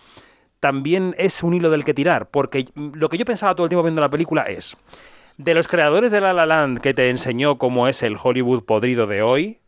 también 0.61 1.15
es 1.17 1.43
un 1.43 1.53
hilo 1.53 1.69
del 1.69 1.83
que 1.83 1.93
tirar, 1.93 2.29
porque 2.29 2.69
lo 2.75 3.09
que 3.09 3.17
yo 3.17 3.25
pensaba 3.25 3.55
todo 3.55 3.65
el 3.65 3.69
tiempo 3.69 3.83
viendo 3.83 4.01
la 4.01 4.09
película 4.09 4.43
es, 4.43 4.77
de 5.37 5.53
los 5.53 5.67
creadores 5.67 6.11
de 6.11 6.21
La 6.21 6.33
La 6.33 6.45
Land 6.45 6.79
que 6.79 6.93
te 6.93 7.09
enseñó 7.09 7.57
cómo 7.57 7.87
es 7.87 8.03
el 8.03 8.17
Hollywood 8.21 8.63
podrido 8.63 9.05
de 9.05 9.21
hoy, 9.21 9.59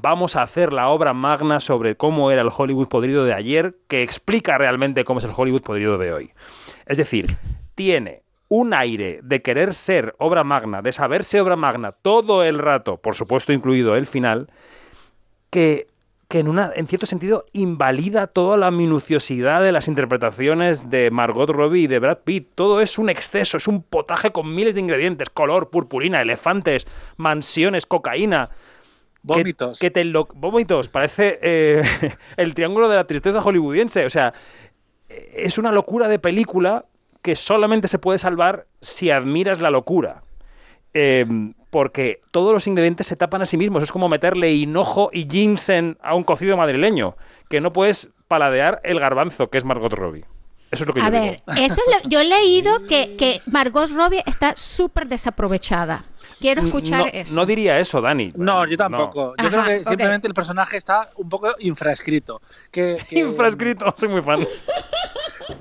vamos 0.00 0.36
a 0.36 0.42
hacer 0.42 0.72
la 0.72 0.88
obra 0.88 1.12
magna 1.12 1.60
sobre 1.60 1.96
cómo 1.96 2.30
era 2.30 2.42
el 2.42 2.50
Hollywood 2.56 2.88
podrido 2.88 3.24
de 3.24 3.34
ayer, 3.34 3.76
que 3.88 4.02
explica 4.02 4.58
realmente 4.58 5.04
cómo 5.04 5.18
es 5.18 5.24
el 5.24 5.32
Hollywood 5.36 5.62
podrido 5.62 5.98
de 5.98 6.12
hoy. 6.12 6.30
Es 6.86 6.98
decir, 6.98 7.36
tiene 7.74 8.22
un 8.48 8.74
aire 8.74 9.20
de 9.22 9.42
querer 9.42 9.74
ser 9.74 10.14
obra 10.18 10.44
magna, 10.44 10.82
de 10.82 10.92
saberse 10.92 11.40
obra 11.40 11.56
magna 11.56 11.92
todo 11.92 12.44
el 12.44 12.58
rato, 12.58 12.98
por 12.98 13.14
supuesto 13.14 13.52
incluido 13.52 13.96
el 13.96 14.06
final, 14.06 14.48
que, 15.50 15.88
que 16.28 16.38
en, 16.40 16.48
una, 16.48 16.70
en 16.74 16.86
cierto 16.86 17.06
sentido 17.06 17.44
invalida 17.52 18.28
toda 18.28 18.56
la 18.56 18.70
minuciosidad 18.70 19.62
de 19.62 19.72
las 19.72 19.88
interpretaciones 19.88 20.90
de 20.90 21.10
Margot 21.10 21.50
Robbie 21.50 21.82
y 21.82 21.86
de 21.86 21.98
Brad 21.98 22.18
Pitt. 22.18 22.50
Todo 22.54 22.80
es 22.80 22.98
un 22.98 23.08
exceso, 23.08 23.56
es 23.56 23.66
un 23.66 23.82
potaje 23.82 24.30
con 24.30 24.54
miles 24.54 24.74
de 24.74 24.82
ingredientes, 24.82 25.30
color, 25.30 25.70
purpurina, 25.70 26.22
elefantes, 26.22 26.86
mansiones, 27.16 27.86
cocaína. 27.86 28.50
Vómitos. 29.26 29.78
Que, 29.78 29.90
te 29.90 30.04
lo, 30.04 30.26
vómitos, 30.34 30.88
parece 30.88 31.38
eh, 31.42 31.82
el 32.36 32.54
triángulo 32.54 32.88
de 32.88 32.96
la 32.96 33.06
tristeza 33.06 33.40
hollywoodiense. 33.42 34.06
O 34.06 34.10
sea, 34.10 34.32
es 35.08 35.58
una 35.58 35.72
locura 35.72 36.08
de 36.08 36.18
película 36.18 36.84
que 37.22 37.36
solamente 37.36 37.88
se 37.88 37.98
puede 37.98 38.18
salvar 38.18 38.66
si 38.80 39.10
admiras 39.10 39.60
la 39.60 39.70
locura. 39.70 40.22
Eh, 40.94 41.26
porque 41.70 42.20
todos 42.30 42.54
los 42.54 42.66
ingredientes 42.66 43.06
se 43.06 43.16
tapan 43.16 43.42
a 43.42 43.46
sí 43.46 43.56
mismos. 43.58 43.82
Es 43.82 43.92
como 43.92 44.08
meterle 44.08 44.52
hinojo 44.54 45.10
y 45.12 45.28
ginseng 45.28 45.98
a 46.00 46.14
un 46.14 46.24
cocido 46.24 46.56
madrileño, 46.56 47.16
que 47.50 47.60
no 47.60 47.72
puedes 47.72 48.10
paladear 48.28 48.80
el 48.84 48.98
garbanzo, 49.00 49.50
que 49.50 49.58
es 49.58 49.64
Margot 49.64 49.92
Robbie. 49.92 50.24
Eso 50.70 50.84
es 50.84 50.88
lo 50.88 50.94
que 50.94 51.00
A 51.00 51.06
yo 51.06 51.10
ver, 51.10 51.42
digo. 51.46 51.64
eso 51.66 51.74
es 51.86 52.02
lo- 52.04 52.08
yo 52.10 52.20
he 52.20 52.24
leído 52.24 52.86
que, 52.88 53.16
que 53.16 53.40
Margot 53.46 53.90
Robbie 53.90 54.22
está 54.26 54.54
súper 54.54 55.06
desaprovechada. 55.06 56.06
Quiero 56.40 56.62
escuchar 56.62 57.00
no, 57.00 57.06
eso. 57.12 57.34
no 57.34 57.46
diría 57.46 57.78
eso, 57.80 58.00
Dani. 58.00 58.32
No, 58.36 58.66
yo 58.66 58.76
tampoco. 58.76 59.34
Yo 59.38 59.48
Ajá, 59.48 59.48
creo 59.48 59.64
que 59.64 59.78
ok. 59.82 59.88
simplemente 59.88 60.28
el 60.28 60.34
personaje 60.34 60.76
está 60.76 61.10
un 61.16 61.28
poco 61.28 61.54
infraescrito. 61.60 62.40
Que, 62.70 62.98
que- 63.08 63.18
Infrascrito, 63.20 63.94
soy 63.96 64.08
muy 64.10 64.22
fan. 64.22 64.46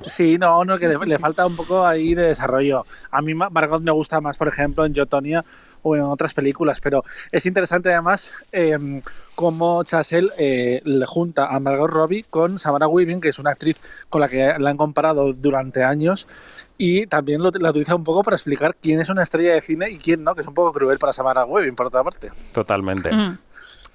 Sí, 0.07 0.37
no, 0.37 0.63
no, 0.65 0.77
que 0.77 0.87
le, 0.87 0.97
le 1.05 1.19
falta 1.19 1.45
un 1.45 1.55
poco 1.55 1.85
ahí 1.85 2.13
de 2.15 2.23
desarrollo. 2.23 2.85
A 3.11 3.21
mí 3.21 3.33
Ma- 3.33 3.49
Margot 3.49 3.81
me 3.81 3.91
gusta 3.91 4.19
más, 4.21 4.37
por 4.37 4.47
ejemplo, 4.47 4.85
en 4.85 4.93
Jotonia 4.95 5.43
o 5.85 5.95
en 5.95 6.01
otras 6.01 6.33
películas, 6.33 6.81
pero 6.81 7.03
es 7.31 7.45
interesante 7.45 7.93
además 7.93 8.43
eh, 8.51 9.01
cómo 9.35 9.83
Chasel 9.83 10.31
eh, 10.37 10.81
le 10.83 11.05
junta 11.05 11.55
a 11.55 11.59
Margot 11.59 11.89
Robbie 11.89 12.25
con 12.27 12.57
Samara 12.57 12.87
Weaving, 12.87 13.21
que 13.21 13.29
es 13.29 13.37
una 13.37 13.51
actriz 13.51 13.79
con 14.09 14.19
la 14.19 14.27
que 14.27 14.55
la 14.57 14.71
han 14.71 14.77
comparado 14.77 15.33
durante 15.33 15.83
años, 15.83 16.27
y 16.75 17.05
también 17.05 17.43
lo, 17.43 17.51
la 17.51 17.69
utiliza 17.69 17.95
un 17.95 18.03
poco 18.03 18.23
para 18.23 18.35
explicar 18.35 18.75
quién 18.81 18.99
es 18.99 19.09
una 19.09 19.21
estrella 19.21 19.53
de 19.53 19.61
cine 19.61 19.91
y 19.91 19.97
quién 19.97 20.23
no, 20.23 20.33
que 20.33 20.41
es 20.41 20.47
un 20.47 20.55
poco 20.55 20.73
cruel 20.73 20.97
para 20.97 21.13
Samara 21.13 21.45
Weaving, 21.45 21.75
por 21.75 21.85
otra 21.85 22.03
parte. 22.03 22.31
Totalmente. 22.55 23.11
Mm. 23.11 23.37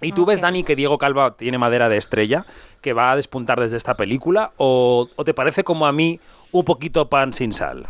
¿Y 0.02 0.12
tú 0.12 0.24
ves. 0.24 0.40
Dani, 0.40 0.62
que 0.62 0.76
Diego 0.76 0.96
Calva 0.96 1.36
tiene 1.36 1.58
madera 1.58 1.88
de 1.88 1.96
estrella, 1.96 2.44
que 2.80 2.92
va 2.92 3.10
a 3.10 3.16
despuntar 3.16 3.60
desde 3.60 3.76
esta 3.76 3.94
película? 3.94 4.52
¿O, 4.56 5.08
o 5.14 5.24
te 5.24 5.34
parece 5.34 5.64
como 5.64 5.86
a 5.86 5.92
mí 5.92 6.20
un 6.52 6.64
poquito 6.64 7.10
pan 7.10 7.34
sin 7.34 7.52
sal? 7.52 7.86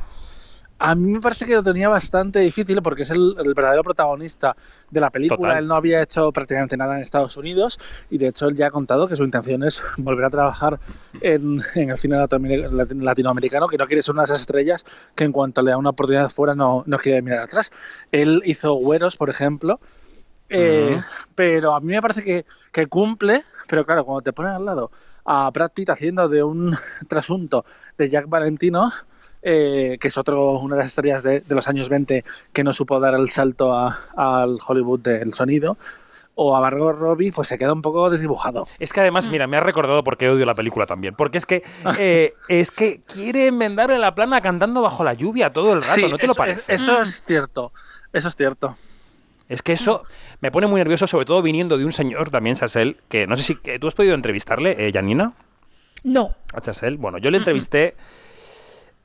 A 0.82 0.94
mí 0.94 1.12
me 1.12 1.20
parece 1.20 1.44
que 1.44 1.54
lo 1.54 1.62
tenía 1.62 1.88
bastante 1.90 2.38
difícil 2.40 2.80
porque 2.80 3.02
es 3.02 3.10
el, 3.10 3.34
el 3.38 3.52
verdadero 3.54 3.82
protagonista 3.84 4.56
de 4.90 4.98
la 5.00 5.10
película. 5.10 5.36
Total. 5.50 5.58
Él 5.58 5.68
no 5.68 5.74
había 5.74 6.00
hecho 6.02 6.32
prácticamente 6.32 6.74
nada 6.76 6.96
en 6.96 7.02
Estados 7.02 7.36
Unidos 7.36 7.78
y 8.08 8.16
de 8.16 8.28
hecho 8.28 8.48
él 8.48 8.56
ya 8.56 8.68
ha 8.68 8.70
contado 8.70 9.06
que 9.06 9.14
su 9.14 9.22
intención 9.24 9.62
es 9.62 9.82
volver 9.98 10.24
a 10.24 10.30
trabajar 10.30 10.80
en, 11.20 11.60
en 11.74 11.90
el 11.90 11.96
cine 11.98 12.16
latinoamer- 12.16 12.70
latino- 12.70 13.04
latinoamericano, 13.04 13.66
que 13.68 13.76
no 13.76 13.86
quiere 13.86 14.02
ser 14.02 14.14
una 14.14 14.22
de 14.22 14.26
esas 14.26 14.40
estrellas 14.40 15.10
que 15.14 15.24
en 15.24 15.32
cuanto 15.32 15.60
le 15.60 15.70
da 15.72 15.76
una 15.76 15.90
oportunidad 15.90 16.30
fuera 16.30 16.54
no, 16.54 16.82
no 16.86 16.96
quiere 16.98 17.20
mirar 17.20 17.40
atrás. 17.40 17.70
Él 18.10 18.40
hizo 18.46 18.72
Güeros, 18.74 19.16
por 19.16 19.28
ejemplo. 19.28 19.80
eh, 20.48 20.98
Pero 21.34 21.74
a 21.74 21.80
mí 21.80 21.88
me 21.88 22.00
parece 22.00 22.24
que, 22.24 22.44
que 22.72 22.86
cumple, 22.86 23.42
pero 23.68 23.84
claro, 23.84 24.04
cuando 24.04 24.22
te 24.22 24.32
ponen 24.32 24.52
al 24.52 24.64
lado 24.64 24.90
a 25.24 25.50
Brad 25.50 25.70
Pitt 25.72 25.90
haciendo 25.90 26.26
de 26.28 26.42
un 26.42 26.74
trasunto 27.08 27.64
de 27.98 28.08
Jack 28.08 28.28
Valentino, 28.28 28.90
eh, 29.42 29.96
que 30.00 30.08
es 30.08 30.18
otro, 30.18 30.52
una 30.58 30.76
de 30.76 30.80
las 30.82 30.88
estrellas 30.90 31.22
de, 31.22 31.40
de 31.40 31.54
los 31.54 31.66
años 31.68 31.88
20 31.88 32.24
que 32.52 32.64
no 32.64 32.72
supo 32.72 33.00
dar 33.00 33.14
el 33.14 33.28
salto 33.28 33.72
a- 33.74 33.96
al 34.16 34.58
Hollywood 34.66 35.00
del 35.00 35.32
sonido, 35.32 35.76
o 36.34 36.56
a 36.56 36.60
Margot 36.60 36.96
Robbie, 36.96 37.32
pues 37.32 37.48
se 37.48 37.58
queda 37.58 37.72
un 37.72 37.82
poco 37.82 38.08
desdibujado. 38.08 38.64
Es 38.78 38.92
que 38.94 39.00
además, 39.00 39.28
mira, 39.28 39.46
me 39.46 39.58
ha 39.58 39.60
recordado 39.60 40.02
por 40.02 40.16
qué 40.16 40.30
odio 40.30 40.46
la 40.46 40.54
película 40.54 40.86
también. 40.86 41.14
Porque 41.14 41.36
es 41.36 41.44
que 41.44 41.62
eh, 41.98 42.32
es 42.48 42.70
que 42.70 43.02
quiere 43.06 43.46
enmendarle 43.48 43.98
la 43.98 44.14
plana 44.14 44.40
cantando 44.40 44.80
bajo 44.80 45.04
la 45.04 45.12
lluvia 45.12 45.50
todo 45.50 45.74
el 45.74 45.82
rato, 45.82 45.96
Sí, 46.00 46.08
¿no 46.08 46.16
te 46.16 46.26
lo 46.26 46.34
parece? 46.34 46.60
es- 46.72 46.80
eso 46.80 47.02
es 47.02 47.22
cierto, 47.26 47.72
eso 48.12 48.28
es 48.28 48.36
cierto. 48.36 48.74
Es 49.50 49.60
que 49.62 49.72
eso 49.72 50.04
me 50.40 50.50
pone 50.52 50.66
muy 50.68 50.78
nervioso, 50.78 51.06
sobre 51.08 51.26
todo 51.26 51.42
viniendo 51.42 51.76
de 51.76 51.84
un 51.84 51.92
señor, 51.92 52.30
también 52.30 52.54
Sassel, 52.56 52.98
que 53.08 53.26
no 53.26 53.36
sé 53.36 53.42
si 53.42 53.56
que 53.56 53.78
tú 53.80 53.88
has 53.88 53.94
podido 53.94 54.14
entrevistarle, 54.14 54.76
eh, 54.86 54.92
Janina, 54.94 55.32
No. 56.04 56.36
a 56.54 56.60
Chassel. 56.60 56.96
Bueno, 56.96 57.18
yo 57.18 57.30
le 57.30 57.38
entrevisté 57.38 57.94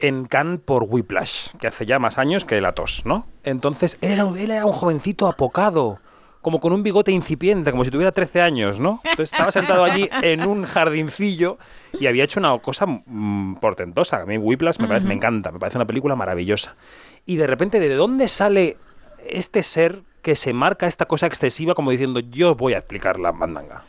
en 0.08 0.26
Cannes 0.26 0.60
por 0.64 0.84
Whiplash, 0.88 1.50
que 1.60 1.68
hace 1.68 1.86
ya 1.86 2.00
más 2.00 2.18
años 2.18 2.46
que 2.46 2.60
la 2.62 2.72
tos, 2.74 3.06
¿no? 3.06 3.28
Entonces, 3.44 3.98
él 4.02 4.12
era, 4.12 4.24
él 4.28 4.52
era 4.52 4.66
un 4.66 4.74
jovencito 4.74 5.28
apocado, 5.28 5.98
como 6.42 6.60
con 6.60 6.74
un 6.74 6.84
bigote 6.84 7.12
incipiente, 7.12 7.72
como 7.72 7.84
si 7.84 7.90
tuviera 7.92 8.12
13 8.12 8.42
años, 8.42 8.80
¿no? 8.80 9.02
Entonces 9.04 9.34
estaba 9.34 9.52
sentado 9.52 9.84
allí 9.84 10.08
en 10.22 10.46
un 10.46 10.66
jardincillo 10.66 11.58
y 12.00 12.06
había 12.08 12.24
hecho 12.24 12.40
una 12.40 12.58
cosa 12.60 12.86
mm, 12.86 13.56
portentosa. 13.56 14.22
A 14.22 14.26
mí 14.26 14.38
Whiplash 14.38 14.78
me, 14.80 14.88
parece- 14.88 15.08
me 15.08 15.16
encanta, 15.16 15.52
me 15.52 15.58
parece 15.60 15.78
una 15.80 15.86
película 15.88 16.16
maravillosa. 16.16 16.76
Y 17.26 17.38
de 17.38 17.48
repente, 17.48 17.80
¿de 17.80 17.96
dónde 17.96 18.28
sale 18.28 18.78
este 19.28 19.64
ser 19.64 20.04
que 20.22 20.36
se 20.36 20.54
marca 20.54 20.86
esta 20.88 21.06
cosa 21.08 21.26
excesiva 21.26 21.74
como 21.74 21.90
diciendo 21.92 22.20
yo 22.20 22.54
voy 22.56 22.74
a 22.74 22.78
explicar 22.78 23.20
la 23.20 23.32
mandanga? 23.32 23.84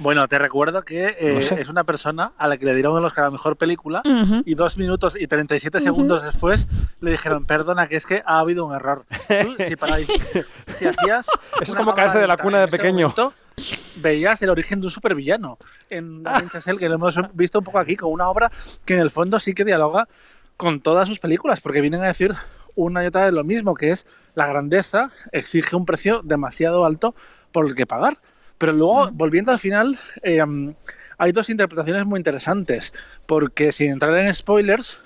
Bueno, 0.00 0.26
te 0.28 0.38
recuerdo 0.38 0.82
que 0.82 1.14
eh, 1.20 1.34
No 1.34 1.40
sé. 1.42 1.60
es 1.60 1.68
una 1.68 1.84
persona 1.84 2.32
a 2.38 2.48
la 2.48 2.56
que 2.56 2.64
le 2.64 2.74
dieron 2.74 2.96
el 2.96 3.04
Oscar 3.04 3.24
a 3.24 3.26
la 3.26 3.32
mejor 3.32 3.56
película 3.56 4.02
Ujú. 4.04 4.42
y 4.46 4.54
dos 4.54 4.78
minutos 4.78 5.14
y 5.20 5.26
37 5.26 5.78
segundos 5.78 6.22
después 6.22 6.66
le 7.00 7.10
dijeron, 7.10 7.44
perdona, 7.44 7.86
que 7.86 7.96
es 7.96 8.06
que 8.06 8.22
ha 8.24 8.38
habido 8.38 8.64
un 8.64 8.74
error. 8.74 9.04
Tú, 9.28 9.54
si, 9.68 9.76
para, 9.76 9.98
si 9.98 10.86
hacías 10.86 11.26
es 11.60 11.68
una 11.68 11.78
como 11.78 11.94
caerse 11.94 12.18
de 12.18 12.26
la 12.26 12.38
cuna 12.38 12.60
de 12.60 12.68
pequeño. 12.68 13.08
momento, 13.14 13.34
veías 13.96 14.40
el 14.40 14.48
origen 14.48 14.80
de 14.80 14.86
un 14.86 14.90
supervillano 14.90 15.58
en 15.90 16.22
Damien 16.22 16.48
Chazelle, 16.48 16.78
que 16.78 16.88
lo 16.88 16.94
hemos 16.94 17.16
visto 17.34 17.58
un 17.58 17.64
poco 17.66 17.78
aquí, 17.78 17.94
con 17.96 18.10
una 18.10 18.28
obra 18.30 18.50
que 18.86 18.94
en 18.94 19.00
el 19.00 19.10
fondo 19.10 19.38
sí 19.38 19.52
que 19.52 19.66
dialoga 19.66 20.08
con 20.56 20.80
todas 20.80 21.08
sus 21.08 21.18
películas, 21.18 21.60
porque 21.60 21.82
vienen 21.82 22.02
a 22.02 22.06
decir 22.06 22.34
una 22.74 23.04
y 23.04 23.06
otra 23.08 23.24
vez 23.26 23.34
lo 23.34 23.44
mismo, 23.44 23.74
que 23.74 23.90
es 23.90 24.06
la 24.34 24.46
grandeza 24.46 25.10
exige 25.32 25.76
un 25.76 25.84
precio 25.84 26.22
demasiado 26.24 26.86
alto 26.86 27.14
por 27.52 27.66
el 27.66 27.74
que 27.74 27.84
pagar. 27.84 28.16
Pero 28.60 28.74
luego, 28.74 29.10
volviendo 29.10 29.52
al 29.52 29.58
final, 29.58 29.98
eh, 30.22 30.38
hay 31.16 31.32
dos 31.32 31.48
interpretaciones 31.48 32.04
muy 32.04 32.18
interesantes, 32.18 32.92
porque 33.24 33.72
sin 33.72 33.90
entrar 33.90 34.14
en 34.18 34.34
spoilers, 34.34 34.98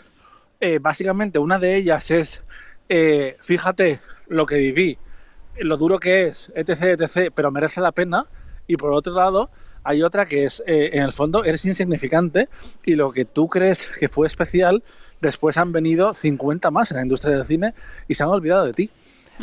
eh, 0.59 0.81
básicamente 0.81 1.38
una 1.38 1.61
de 1.61 1.77
ellas 1.77 2.11
es, 2.11 2.43
eh, 2.88 3.37
fíjate 3.40 4.01
lo 4.27 4.45
que 4.45 4.57
viví, 4.57 4.99
lo 5.61 5.77
duro 5.77 6.01
que 6.01 6.25
es, 6.25 6.51
etc., 6.57 7.01
etc., 7.01 7.31
pero 7.33 7.53
merece 7.53 7.81
la 7.81 7.93
pena. 7.93 8.27
Y 8.67 8.77
por 8.77 8.93
otro 8.93 9.14
lado, 9.14 9.51
hay 9.85 10.03
otra 10.03 10.25
que 10.25 10.47
es, 10.47 10.61
eh, 10.67 10.90
en 10.93 11.03
el 11.03 11.12
fondo, 11.12 11.45
eres 11.45 11.64
insignificante 11.64 12.49
y 12.85 12.97
lo 12.97 13.12
que 13.12 13.25
tú 13.25 13.47
crees 13.47 13.88
que 14.01 14.09
fue 14.09 14.27
especial, 14.27 14.83
después 15.21 15.59
han 15.59 15.71
venido 15.71 16.12
50 16.12 16.73
más 16.73 16.90
en 16.90 16.97
la 16.97 17.03
industria 17.05 17.37
del 17.37 17.45
cine 17.45 17.73
y 18.09 18.14
se 18.14 18.25
han 18.25 18.31
olvidado 18.31 18.64
de 18.64 18.73
ti. 18.73 18.90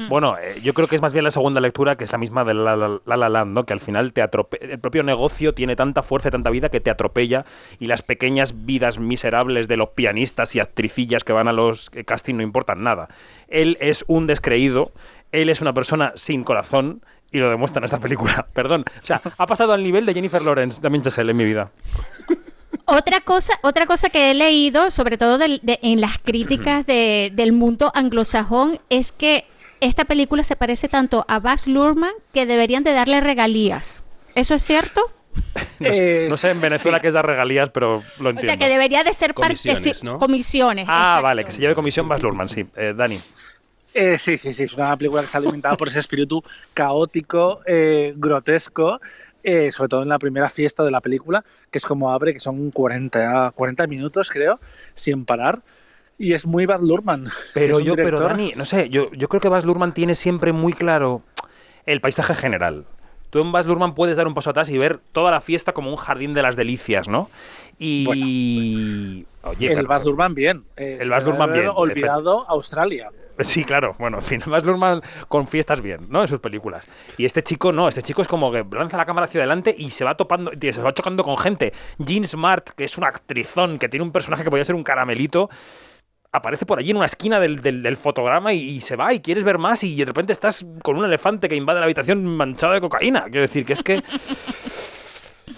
Bueno, 0.08 0.38
eh, 0.41 0.56
yo 0.63 0.73
creo 0.73 0.88
que 0.88 0.95
es 0.95 1.01
más 1.01 1.12
bien 1.12 1.25
la 1.25 1.32
segunda 1.32 1.60
lectura 1.60 1.97
que 1.97 2.06
es 2.06 2.12
la 2.12 2.17
misma 2.17 2.43
de 2.45 2.54
La 2.54 2.75
La, 2.75 2.99
La 3.06 3.17
La 3.17 3.30
Land, 3.30 3.54
¿no? 3.54 3.65
Que 3.65 3.73
al 3.73 3.80
final 3.82 4.13
te 4.13 4.21
el 4.62 4.80
propio 4.80 5.04
negocio 5.04 5.54
tiene 5.54 5.75
tanta 5.75 6.01
fuerza 6.01 6.30
y 6.30 6.32
tanta 6.32 6.49
vida 6.49 6.69
que 6.69 6.80
te 6.80 6.89
atropella 6.89 7.45
y 7.80 7.88
las 7.88 8.01
pequeñas 8.01 8.65
vidas 8.65 8.99
miserables 8.99 9.67
de 9.67 9.77
los 9.77 9.89
pianistas 9.89 10.56
y 10.56 10.60
actricillas 10.62 11.23
que 11.23 11.34
van 11.34 11.47
a 11.49 11.54
los 11.54 11.89
eh, 11.93 12.06
casting 12.06 12.36
no 12.36 12.43
importan 12.43 12.84
nada. 12.84 13.10
Él 13.49 13.77
es 13.82 14.06
un 14.08 14.27
descreído, 14.27 14.91
él 15.34 15.49
es 15.49 15.62
una 15.62 15.73
persona 15.73 16.13
sin 16.15 16.43
corazón 16.43 17.04
y 17.34 17.39
lo 17.39 17.49
demuestra 17.49 17.80
en 17.80 17.86
esta 17.86 17.99
película. 17.99 18.47
Perdón. 18.54 18.86
O 19.01 19.06
sea, 19.06 19.21
ha 19.38 19.45
pasado 19.47 19.73
al 19.73 19.84
nivel 19.84 20.06
de 20.06 20.13
Jennifer 20.13 20.41
Lawrence, 20.41 20.82
también 20.82 21.04
Chazelle 21.04 21.32
en 21.32 21.38
mi 21.38 21.45
vida. 21.45 21.69
Otra 22.86 23.19
cosa, 23.21 23.54
otra 23.62 23.86
cosa 23.86 24.10
que 24.10 24.32
he 24.32 24.34
leído, 24.34 24.89
sobre 24.91 25.17
todo 25.17 25.38
de- 25.38 25.60
en 25.82 26.01
las 26.01 26.17
críticas 26.17 26.86
de- 26.86 27.32
del 27.34 27.51
mundo 27.54 27.91
anglosajón, 27.93 28.73
es 28.89 29.12
que 29.12 29.45
esta 29.82 30.06
película 30.06 30.44
se 30.44 30.56
parece 30.56 30.88
tanto 30.88 31.26
a 31.28 31.39
Baz 31.39 31.67
Luhrmann 31.67 32.13
que 32.34 32.46
deberían 32.46 32.84
de 32.84 32.94
darle 32.94 33.20
regalías. 33.20 34.04
¿Eso 34.36 34.54
es 34.54 34.63
cierto? 34.63 35.02
No, 35.80 35.94
sé- 35.94 36.26
Eh, 36.26 36.30
no 36.30 36.38
sé 36.38 36.52
en 36.52 36.62
Venezuela 36.62 37.00
qué 37.02 37.08
es 37.10 37.13
dar 37.13 37.26
regalías, 37.26 37.70
pero 37.70 38.04
lo 38.20 38.28
O 38.28 38.30
entiendo. 38.32 38.41
sea, 38.44 38.58
que 38.58 38.67
debería 38.70 39.04
de 39.04 39.13
ser 39.13 39.34
parte 39.34 39.56
Comisiones, 39.56 39.98
sí, 40.00 40.06
¿no? 40.06 40.17
comisiones. 40.17 40.88
Ah, 40.89 41.02
exacto. 41.15 41.24
vale, 41.24 41.46
que 41.46 41.52
se 41.52 41.60
lleve 41.60 41.76
comisión 41.76 42.08
Baz 42.08 42.22
Luhrmann, 42.22 42.48
sí. 42.50 42.65
Eh, 42.76 42.94
Dani. 42.96 43.20
Eh, 43.94 44.17
sí, 44.17 44.38
sí, 44.38 44.54
sí, 44.54 44.63
es 44.63 44.74
una 44.74 44.96
película 44.96 45.22
que 45.22 45.26
está 45.26 45.38
alimentada 45.39 45.76
por 45.76 45.89
ese 45.89 46.00
espíritu 46.00 46.41
caótico, 46.74 47.62
eh, 47.65 48.13
grotesco, 48.15 49.02
eh, 49.44 49.72
sobre 49.72 49.89
todo 49.89 50.04
en 50.04 50.10
la 50.10 50.17
primera 50.20 50.48
fiesta 50.50 50.84
de 50.84 50.91
la 50.91 51.02
película, 51.02 51.44
que 51.70 51.78
es 51.78 51.86
como 51.86 52.12
abre, 52.12 52.34
que 52.34 52.39
son 52.39 52.72
40, 52.72 53.52
40 53.54 53.88
minutos, 53.88 54.30
creo, 54.32 54.60
sin 54.96 55.25
parar. 55.25 55.62
Y 56.17 56.33
es 56.33 56.45
muy 56.45 56.65
Bad 56.65 56.81
Luhrmann. 56.81 57.27
Pero 57.53 57.79
yo, 57.79 57.95
pero 57.95 58.19
Dani, 58.19 58.53
no 58.55 58.65
sé, 58.65 58.89
yo, 58.89 59.12
yo 59.13 59.27
creo 59.27 59.41
que 59.41 59.49
Baz 59.49 59.65
Luhrmann 59.65 59.93
tiene 59.93 60.13
siempre 60.15 60.51
muy 60.53 60.73
claro 60.73 61.23
el 61.85 61.99
paisaje 61.99 62.35
general. 62.35 62.85
tú 63.31 63.39
en 63.41 63.51
Baz 63.51 63.65
Luhrmann 63.65 63.95
puedes 63.95 64.17
dar 64.17 64.27
un 64.27 64.33
paso 64.35 64.51
atrás 64.51 64.69
y 64.69 64.77
ver 64.77 64.99
toda 65.13 65.31
la 65.31 65.41
fiesta 65.41 65.73
como 65.73 65.89
un 65.89 65.95
jardín 65.97 66.33
de 66.35 66.43
las 66.43 66.55
delicias, 66.55 67.07
¿no? 67.07 67.29
Y... 67.79 69.25
Oye, 69.43 69.69
el 69.69 69.75
pero- 69.77 69.87
Baz 69.87 70.05
Luhrmann 70.05 70.35
bien. 70.35 70.65
Eh, 70.77 70.99
El 71.01 71.09
Baz 71.09 71.23
Luhrmann 71.25 71.51
bien, 71.53 71.69
Olvidado 71.73 72.47
Australia. 72.47 73.09
Sí, 73.39 73.63
claro. 73.63 73.95
Bueno, 73.97 74.17
en 74.17 74.23
fin, 74.23 74.43
Baz 74.45 74.63
Luhrmann 74.63 75.01
con 75.27 75.47
fiestas 75.47 75.81
bien, 75.81 75.99
¿no? 76.09 76.21
En 76.21 76.27
sus 76.27 76.37
películas. 76.39 76.85
Y 77.17 77.25
este 77.25 77.41
chico 77.41 77.71
no, 77.71 77.87
este 77.87 78.03
chico 78.03 78.21
es 78.21 78.27
como 78.27 78.51
que 78.51 78.63
lanza 78.71 78.97
la 78.97 79.05
cámara 79.05 79.25
hacia 79.25 79.39
adelante 79.41 79.73
y 79.75 79.89
se 79.89 80.03
va 80.05 80.15
topando, 80.15 80.51
se 80.59 80.81
va 80.81 80.93
chocando 80.93 81.23
con 81.23 81.37
gente. 81.37 81.73
Jean 81.97 82.27
Smart, 82.27 82.69
que 82.75 82.83
es 82.83 82.97
una 82.99 83.07
actrizón, 83.07 83.79
que 83.79 83.89
tiene 83.89 84.03
un 84.03 84.12
personaje 84.12 84.43
que 84.43 84.51
podría 84.51 84.65
ser 84.65 84.75
un 84.75 84.83
caramelito, 84.83 85.49
aparece 86.34 86.65
por 86.65 86.79
allí 86.79 86.92
en 86.92 86.98
una 86.98 87.06
esquina 87.06 87.40
del, 87.40 87.62
del- 87.62 87.98
fotograma 87.98 88.54
y, 88.54 88.60
y 88.62 88.82
se 88.82 88.96
va 88.96 89.13
y 89.13 89.19
quieres 89.19 89.44
ver 89.44 89.58
más 89.58 89.84
y 89.84 89.96
de 89.96 90.06
repente 90.06 90.32
estás 90.34 90.65
con 90.82 90.98
un 90.98 91.06
elefante 91.06 91.50
que 91.50 91.56
invade 91.56 91.79
la 91.79 91.86
habitación 91.86 92.25
manchado 92.25 92.73
de 92.73 92.82
cocaína. 92.82 93.23
Quiero 93.25 93.42
decir 93.42 93.65
que 93.65 93.73
es 93.73 93.82
que... 93.82 94.02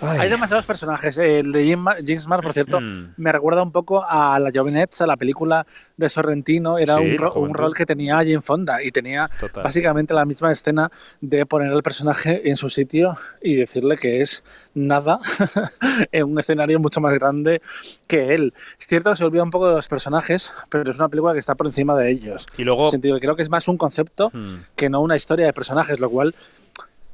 Ay. 0.02 0.20
Hay 0.22 0.30
demasiados 0.30 0.66
personajes. 0.66 1.18
El 1.18 1.52
de 1.52 1.64
Jim, 1.66 1.80
Ma- 1.80 1.96
Jim 2.04 2.18
Smart, 2.20 2.42
por 2.44 2.52
cierto, 2.54 2.82
Mm. 2.82 3.14
me 3.18 3.32
recuerda 3.32 3.62
un 3.64 3.72
poco 3.72 4.04
a 4.04 4.40
La 4.40 4.52
Jovenets, 4.54 5.02
a 5.02 5.08
la 5.08 5.16
película 5.18 5.66
de 5.98 6.10
Sorrentino. 6.10 6.78
Era 6.78 6.96
Sí, 6.98 7.02
un, 7.12 7.18
ro- 7.18 7.34
un 7.36 7.54
rol 7.54 7.74
que 7.74 7.86
tenía 7.86 8.16
Jane 8.18 8.42
Fonda 8.42 8.82
y 8.84 8.92
tenía 8.92 9.30
Total. 9.40 9.64
básicamente 9.64 10.14
la 10.14 10.26
misma 10.26 10.52
escena 10.52 10.92
de 11.22 11.46
poner 11.46 11.72
al 11.72 11.84
personaje 11.84 12.50
en 12.50 12.58
su 12.58 12.70
sitio 12.70 13.14
y 13.42 13.56
decirle 13.56 13.98
que 13.98 14.22
es 14.22 14.44
nada 14.74 15.20
en 16.12 16.24
un 16.26 16.40
escenario 16.40 16.80
mucho 16.80 17.00
más 17.02 17.14
grande 17.14 17.62
que 18.08 18.34
él. 18.34 18.54
Es 18.80 18.88
cierto 18.88 19.10
que 19.12 19.16
se 19.16 19.26
olvida 19.26 19.44
un 19.44 19.52
poco 19.52 19.68
de 19.70 19.76
los 19.76 19.88
personajes, 19.88 20.52
pero 20.70 20.90
es 20.90 20.98
una 21.00 21.10
película 21.10 21.34
que 21.34 21.40
está 21.40 21.56
por 21.56 21.68
encima 21.68 21.96
de 21.96 22.10
ellos. 22.12 22.48
Y 22.58 22.64
luego... 22.64 22.82
En 22.82 22.86
el 22.88 22.92
sentido 22.92 23.16
que 23.16 23.22
creo 23.22 23.36
que 23.36 23.44
es 23.44 23.50
más 23.50 23.68
un 23.68 23.78
concepto 23.78 24.32
Hmm. 24.34 24.64
que 24.76 24.90
no 24.90 25.02
una 25.02 25.16
historia 25.16 25.46
de 25.46 25.54
personajes, 25.54 26.00
lo 26.00 26.10
cual 26.10 26.34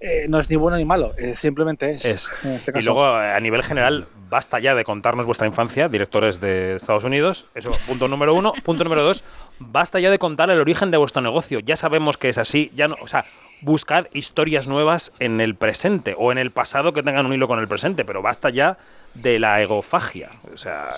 eh, 0.02 0.28
no 0.30 0.39
es 0.39 0.50
ni 0.50 0.56
bueno 0.56 0.78
ni 0.78 0.86
malo, 0.86 1.14
eh, 1.18 1.36
simplemente 1.36 1.89
es. 1.89 2.06
Es. 2.06 2.30
este 2.45 2.72
Y 2.80 2.82
luego, 2.84 3.06
eh, 3.20 3.34
a 3.34 3.39
nivel 3.41 3.64
general, 3.64 4.08
basta 4.30 4.58
ya 4.60 4.74
de 4.74 4.86
contarnos 4.86 5.26
vuestra 5.26 5.45
infancia, 5.45 5.89
directores 5.89 6.39
de 6.39 6.78
Estados 6.78 7.04
Unidos. 7.04 7.47
Eso, 7.54 7.72
punto 7.86 8.08
número 8.08 8.34
uno. 8.34 8.54
Punto 8.64 8.86
número 8.86 9.04
dos, 9.04 9.24
basta 9.60 10.00
ya 10.00 10.10
de 10.10 10.18
contar 10.18 10.50
el 10.52 10.60
origen 10.60 10.89
de 10.91 10.97
vuestro 10.97 11.22
negocio. 11.22 11.60
Ya 11.60 11.76
sabemos 11.76 12.18
que 12.18 12.30
es 12.30 12.38
así. 12.38 12.72
Ya 12.76 12.88
no, 12.88 12.95
o 13.02 13.08
sea, 13.08 13.24
buscad 13.64 14.06
historias 14.14 14.68
nuevas 14.68 15.12
en 15.20 15.41
el 15.41 15.56
presente 15.56 16.16
o 16.18 16.32
en 16.32 16.38
el 16.38 16.52
pasado 16.52 16.93
que 16.93 17.04
tengan 17.04 17.26
un 17.26 17.34
hilo 17.34 17.50
con 17.50 17.60
el 17.60 17.68
presente, 17.68 18.06
pero 18.06 18.22
basta 18.22 18.50
ya 18.50 18.78
de 19.16 19.39
la 19.39 19.62
egofagia. 19.62 20.30
O 20.54 20.58
sea, 20.58 20.93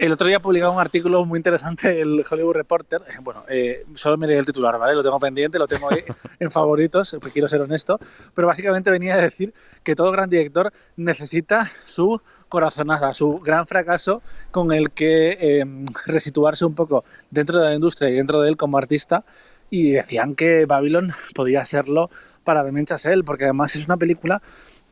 El 0.00 0.12
otro 0.12 0.28
día 0.28 0.40
publicaba 0.40 0.72
un 0.72 0.80
artículo 0.80 1.26
muy 1.26 1.36
interesante 1.36 2.00
el 2.00 2.24
Hollywood 2.28 2.54
Reporter. 2.54 3.02
Eh, 3.06 3.18
Bueno, 3.20 3.44
eh, 3.50 3.84
solo 3.92 4.16
me 4.16 4.26
leí 4.26 4.38
el 4.38 4.46
titular, 4.46 4.78
¿vale? 4.78 4.94
Lo 4.94 5.02
tengo 5.02 5.20
pendiente, 5.20 5.58
lo 5.58 5.68
tengo 5.68 5.92
ahí 5.92 6.02
en 6.40 6.50
favoritos, 6.50 7.10
porque 7.20 7.32
quiero 7.32 7.48
ser 7.48 7.60
honesto. 7.60 8.00
Pero 8.32 8.48
básicamente 8.48 8.90
venía 8.90 9.16
a 9.16 9.18
decir 9.18 9.52
que 9.84 9.94
todo 9.94 10.10
gran 10.10 10.30
director 10.30 10.72
necesita 10.96 11.66
su 11.66 12.18
corazonada, 12.48 13.12
su 13.12 13.40
gran 13.40 13.66
fracaso 13.66 14.22
con 14.50 14.72
el 14.72 14.90
que 14.90 15.36
eh, 15.38 15.66
resituarse 16.06 16.64
un 16.64 16.74
poco 16.74 17.04
dentro 17.30 17.60
de 17.60 17.66
la 17.66 17.74
industria 17.74 18.08
y 18.08 18.14
dentro 18.14 18.40
de 18.40 18.48
él 18.48 18.56
como 18.56 18.78
artista. 18.78 19.26
Y 19.68 19.90
decían 19.90 20.34
que 20.34 20.64
Babylon 20.64 21.10
podía 21.34 21.62
serlo 21.66 22.08
para 22.42 22.64
Damien 22.64 22.86
Chazelle, 22.86 23.22
porque 23.22 23.44
además 23.44 23.76
es 23.76 23.84
una 23.84 23.98
película 23.98 24.40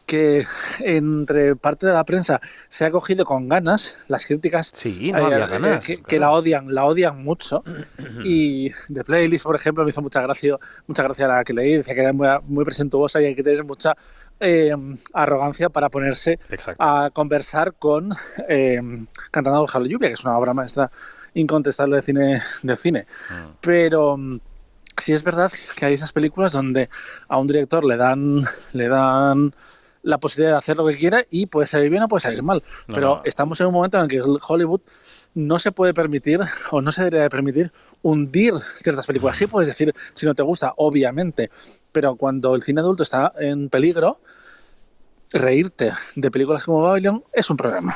que 0.09 0.43
entre 0.81 1.55
parte 1.55 1.87
de 1.87 1.93
la 1.93 2.03
prensa 2.05 2.41
se 2.69 2.87
ha 2.87 2.91
cogido 2.91 3.27
con 3.27 3.47
ganas, 3.47 3.99
las 4.09 4.27
críticas 4.27 4.73
sí, 4.75 5.13
no 5.13 5.27
había 5.27 5.45
eh, 5.45 5.49
ganas. 5.49 5.87
que, 5.87 6.03
que 6.03 6.19
la 6.19 6.33
odian, 6.33 6.75
la 6.75 6.87
odian 6.87 7.23
mucho. 7.23 7.63
y 8.25 8.71
The 8.93 9.05
Playlist, 9.05 9.45
por 9.45 9.55
ejemplo, 9.55 9.85
me 9.85 9.91
hizo 9.91 10.01
mucha 10.01 10.23
gracia, 10.23 10.57
mucha 10.87 11.03
gracia 11.03 11.29
la 11.29 11.45
que 11.45 11.53
leí, 11.53 11.77
decía 11.77 11.95
que 11.95 12.01
era 12.01 12.13
muy, 12.15 12.27
muy 12.47 12.65
presentuosa 12.65 13.21
y 13.21 13.27
hay 13.27 13.35
que 13.35 13.43
tener 13.43 13.65
mucha 13.65 13.95
eh, 14.41 14.75
arrogancia 15.13 15.69
para 15.69 15.91
ponerse 15.91 16.39
Exacto. 16.49 16.83
a 16.83 17.11
conversar 17.11 17.75
con 17.75 18.11
eh, 18.49 18.81
Cantando 19.31 19.61
bajo 19.61 19.79
la 19.79 19.89
lluvia, 19.89 20.09
que 20.09 20.15
es 20.15 20.25
una 20.25 20.39
obra 20.39 20.55
maestra 20.55 20.91
incontestable 21.35 21.97
de 21.97 22.03
cine. 22.03 22.41
De 22.63 22.77
cine. 22.77 23.07
Mm. 23.31 23.51
Pero 23.61 24.19
sí 24.97 25.13
es 25.13 25.23
verdad 25.23 25.53
que 25.77 25.85
hay 25.85 25.95
esas 25.95 26.13
películas 26.13 26.53
donde 26.53 26.89
a 27.29 27.39
un 27.39 27.47
director 27.47 27.85
le 27.85 27.99
dan, 27.99 28.41
le 28.73 28.89
dan 28.89 29.53
la 30.09 30.19
posibilidad 30.19 30.53
de 30.55 30.59
hacer 30.59 30.77
lo 30.79 30.87
que 30.87 30.97
quiera 30.97 31.27
y 31.29 31.47
puede 31.47 31.67
salir 31.67 31.91
bien 31.91 32.03
o 32.03 32.09
puede 32.09 32.23
salir 32.23 32.43
mal. 32.43 32.63
No, 32.87 32.95
Pero 32.95 33.07
no. 33.17 33.23
estamos 33.27 33.61
en 33.61 33.67
un 33.67 33.75
momento 33.75 33.99
en 33.99 34.05
el 34.05 34.09
que 34.09 34.23
Hollywood 34.23 34.81
no 35.35 35.59
se 35.59 35.71
puede 35.71 35.93
permitir 35.93 36.41
o 36.71 36.81
no 36.81 36.91
se 36.91 37.03
debería 37.03 37.23
de 37.25 37.29
permitir 37.29 37.73
hundir 38.01 38.55
ciertas 38.59 39.07
películas. 39.07 39.37
Sí 39.37 39.47
puedes 39.47 39.69
decir 39.69 39.95
si 40.15 40.25
no 40.25 40.35
te 40.35 40.43
gusta, 40.43 40.73
obviamente, 40.79 41.51
pero 41.93 42.17
cuando 42.17 42.55
el 42.55 42.63
cine 42.63 42.81
adulto 42.81 43.03
está 43.03 43.35
en 43.39 43.69
peligro, 43.69 44.21
reírte 45.31 45.93
de 46.17 46.31
películas 46.31 46.65
como 46.65 46.81
Babylon 46.81 47.23
es 47.31 47.51
un 47.51 47.59
problema. 47.59 47.93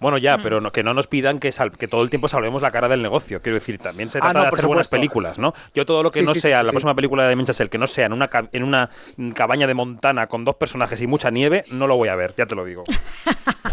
Bueno, 0.00 0.16
ya, 0.18 0.38
pero 0.38 0.60
no- 0.60 0.72
que 0.72 0.82
no 0.82 0.94
nos 0.94 1.06
pidan 1.06 1.38
que, 1.38 1.52
sal- 1.52 1.70
que 1.72 1.86
todo 1.86 2.02
el 2.02 2.10
tiempo 2.10 2.26
salvemos 2.26 2.62
la 2.62 2.70
cara 2.70 2.88
del 2.88 3.02
negocio. 3.02 3.40
Quiero 3.42 3.54
decir, 3.56 3.78
también 3.78 4.10
se 4.10 4.18
Ah, 4.18 4.22
trata 4.22 4.38
no, 4.38 4.42
de 4.44 4.48
hacer 4.48 4.66
buenas 4.66 4.88
películas, 4.88 5.38
¿no? 5.38 5.52
Yo 5.74 5.84
todo 5.84 6.02
lo 6.02 6.10
que 6.10 6.20
Sí, 6.20 6.26
no 6.26 6.34
sí, 6.34 6.40
sea 6.40 6.58
sí, 6.60 6.64
la 6.64 6.70
sí. 6.70 6.72
próxima 6.72 6.94
película 6.94 7.28
de 7.28 7.36
Minchasel, 7.36 7.68
que 7.70 7.78
no 7.78 7.86
sea 7.86 8.06
en 8.06 8.14
una, 8.14 8.30
en 8.52 8.62
una 8.64 8.90
mm, 9.18 9.30
cabaña 9.32 9.66
de 9.66 9.74
Montana 9.74 10.26
con 10.26 10.44
dos 10.44 10.56
personajes 10.56 11.00
y 11.02 11.06
mucha 11.06 11.30
nieve, 11.30 11.62
no 11.72 11.86
lo 11.86 11.96
voy 11.96 12.08
a 12.08 12.16
ver, 12.16 12.34
ya 12.36 12.46
te 12.46 12.54
lo 12.54 12.64
digo. 12.64 12.82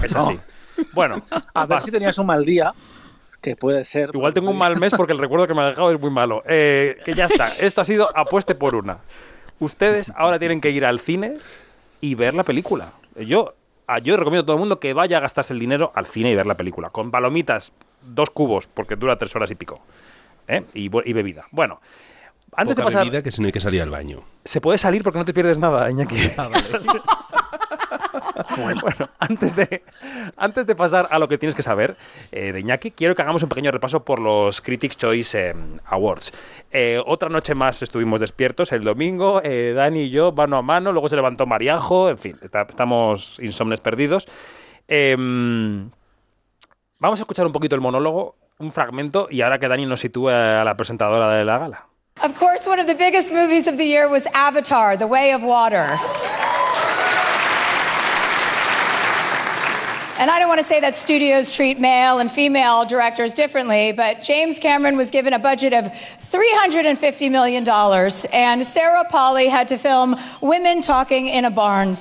Es 0.03 0.15
así. 0.15 0.37
Bueno, 0.93 1.15
A 1.53 1.65
ver 1.65 1.77
va. 1.77 1.81
si 1.81 1.91
tenías 1.91 2.17
un 2.17 2.27
mal 2.27 2.43
día, 2.45 2.73
que 3.41 3.55
puede 3.55 3.85
ser. 3.85 4.09
igual 4.13 4.33
tengo 4.33 4.51
un 4.51 4.57
mal 4.57 4.77
mes 4.79 4.93
porque 4.97 5.13
el 5.13 5.19
recuerdo 5.19 5.47
que 5.47 5.53
me 5.53 5.61
ha 5.61 5.67
dejado 5.67 5.91
es 5.91 5.99
muy 5.99 6.11
malo. 6.11 6.41
Eh, 6.47 6.97
que 7.05 7.13
ya 7.13 7.25
está, 7.25 7.47
esto 7.59 7.81
ha 7.81 7.85
sido 7.85 8.09
apueste 8.15 8.53
por 8.53 8.75
una. 8.75 8.97
Ustedes 9.59 10.11
ahora 10.15 10.37
tienen 10.39 10.59
que 10.61 10.69
ir 10.71 10.85
al 10.85 10.99
cine 10.99 11.35
y 12.01 12.15
ver 12.15 12.33
la 12.33 12.43
película. 12.43 12.91
Yo, 13.15 13.55
yo 14.01 14.17
recomiendo 14.17 14.43
a 14.43 14.45
todo 14.45 14.55
el 14.55 14.59
mundo 14.59 14.79
que 14.79 14.93
vaya 14.93 15.17
a 15.17 15.19
gastarse 15.21 15.53
el 15.53 15.59
dinero 15.59 15.91
al 15.95 16.05
cine 16.05 16.31
y 16.31 16.35
ver 16.35 16.45
la 16.45 16.55
película. 16.55 16.89
Con 16.89 17.09
palomitas, 17.11 17.71
dos 18.03 18.29
cubos, 18.29 18.67
porque 18.67 18.95
dura 18.95 19.17
tres 19.17 19.35
horas 19.35 19.49
y 19.51 19.55
pico. 19.55 19.79
¿eh? 20.47 20.63
Y, 20.73 20.85
y 20.85 21.13
bebida. 21.13 21.43
Bueno, 21.51 21.79
antes 22.53 22.75
Poca 22.75 22.81
de 22.81 22.85
pasar... 22.85 23.03
bebida 23.05 23.21
que 23.21 23.31
si 23.31 23.41
no 23.41 23.47
hay 23.47 23.51
que 23.51 23.59
salir 23.59 23.81
al 23.81 23.89
baño. 23.89 24.23
Se 24.43 24.61
puede 24.61 24.77
salir 24.77 25.03
porque 25.03 25.19
no 25.19 25.25
te 25.25 25.33
pierdes 25.33 25.59
nada, 25.59 25.89
Iñaki. 25.89 26.15
bueno, 28.81 29.09
antes 29.19 29.55
de, 29.55 29.83
antes 30.35 30.67
de 30.67 30.75
pasar 30.75 31.07
a 31.11 31.19
lo 31.19 31.27
que 31.27 31.37
tienes 31.37 31.55
que 31.55 31.63
saber 31.63 31.95
eh, 32.31 32.51
de 32.51 32.59
Iñaki, 32.59 32.91
quiero 32.91 33.15
que 33.15 33.21
hagamos 33.21 33.43
un 33.43 33.49
pequeño 33.49 33.71
repaso 33.71 34.03
por 34.03 34.19
los 34.19 34.61
Critics' 34.61 34.97
Choice 34.97 35.49
eh, 35.49 35.55
Awards. 35.85 36.31
Eh, 36.71 37.01
otra 37.05 37.29
noche 37.29 37.55
más 37.55 37.81
estuvimos 37.81 38.19
despiertos 38.19 38.71
el 38.71 38.83
domingo, 38.83 39.41
eh, 39.43 39.73
Dani 39.75 40.03
y 40.03 40.09
yo, 40.09 40.31
mano 40.31 40.57
a 40.57 40.61
mano, 40.61 40.91
luego 40.91 41.09
se 41.09 41.15
levantó 41.15 41.45
Mariajo, 41.45 42.09
en 42.09 42.17
fin, 42.17 42.37
está- 42.41 42.65
estamos 42.69 43.39
insomnes 43.41 43.79
perdidos. 43.79 44.27
Em, 44.87 45.89
vamos 46.99 47.19
a 47.19 47.23
escuchar 47.23 47.45
un 47.45 47.51
poquito 47.51 47.75
el 47.75 47.81
monólogo, 47.81 48.35
un 48.59 48.71
fragmento, 48.71 49.27
y 49.29 49.41
ahora 49.41 49.59
que 49.59 49.67
Dani 49.67 49.85
nos 49.85 49.99
sitúe 49.99 50.29
a 50.29 50.63
la 50.63 50.75
presentadora 50.75 51.29
de 51.35 51.45
la 51.45 51.57
gala. 51.57 51.85
Of 52.23 52.33
course, 52.39 52.67
one 52.67 52.79
of 52.81 52.87
the 52.87 52.95
biggest 52.95 53.31
movies 53.31 53.67
of 53.67 53.77
the 53.77 53.85
year 53.85 54.07
was 54.07 54.27
Avatar, 54.33 54.97
The 54.97 55.05
Way 55.05 55.33
of 55.35 55.43
Water. 55.43 55.85
And 60.19 60.31
I 60.31 60.39
don't 60.39 60.47
want 60.47 60.59
to 60.59 60.65
say 60.65 60.79
that 60.79 60.95
studios 60.95 61.55
treat 61.55 61.79
male 61.79 62.17
and 62.17 62.31
female 62.31 62.85
directors 62.85 63.35
differently, 63.35 63.91
but 63.91 64.23
James 64.23 64.57
Cameron 64.57 64.97
was 64.97 65.11
given 65.11 65.31
a 65.31 65.37
budget 65.37 65.73
of 65.73 65.85
$350 65.85 67.29
million, 67.29 67.69
and 68.33 68.65
Sarah 68.65 69.05
Polly 69.11 69.47
had 69.47 69.67
to 69.67 69.77
film 69.77 70.15
women 70.41 70.81
talking 70.81 71.27
in 71.27 71.45
a 71.45 71.51
barn. 71.51 71.97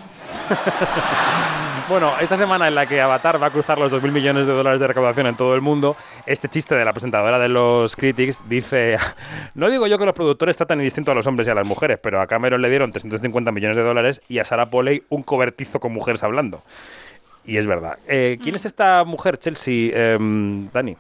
Bueno, 1.88 2.14
esta 2.20 2.36
semana 2.36 2.66
en 2.66 2.74
la 2.74 2.86
que 2.86 3.00
Avatar 3.00 3.40
va 3.40 3.46
a 3.46 3.50
cruzar 3.50 3.78
los 3.78 3.92
2.000 3.92 4.10
millones 4.10 4.44
de 4.44 4.52
dólares 4.52 4.80
de 4.80 4.88
recaudación 4.88 5.28
en 5.28 5.36
todo 5.36 5.54
el 5.54 5.60
mundo, 5.60 5.94
este 6.26 6.48
chiste 6.48 6.74
de 6.74 6.84
la 6.84 6.92
presentadora 6.92 7.38
de 7.38 7.48
los 7.48 7.94
Critics 7.94 8.48
dice, 8.48 8.96
no 9.54 9.70
digo 9.70 9.86
yo 9.86 9.96
que 9.96 10.04
los 10.04 10.12
productores 10.12 10.56
tratan 10.56 10.80
distinto 10.80 11.12
a 11.12 11.14
los 11.14 11.28
hombres 11.28 11.46
y 11.46 11.52
a 11.52 11.54
las 11.54 11.64
mujeres, 11.64 12.00
pero 12.02 12.20
a 12.20 12.26
Cameron 12.26 12.60
le 12.60 12.70
dieron 12.70 12.90
350 12.90 13.52
millones 13.52 13.76
de 13.76 13.84
dólares 13.84 14.20
y 14.26 14.40
a 14.40 14.44
Sarah 14.44 14.68
Polley 14.68 15.04
un 15.10 15.22
cobertizo 15.22 15.78
con 15.78 15.92
mujeres 15.92 16.24
hablando. 16.24 16.64
Y 17.46 17.56
es 17.56 17.66
verdad. 17.66 17.98
Eh, 18.08 18.38
¿Quién 18.42 18.56
es 18.56 18.64
esta 18.64 19.04
mujer, 19.04 19.38
Chelsea? 19.38 19.90
Em, 19.94 20.68
Dani. 20.72 20.96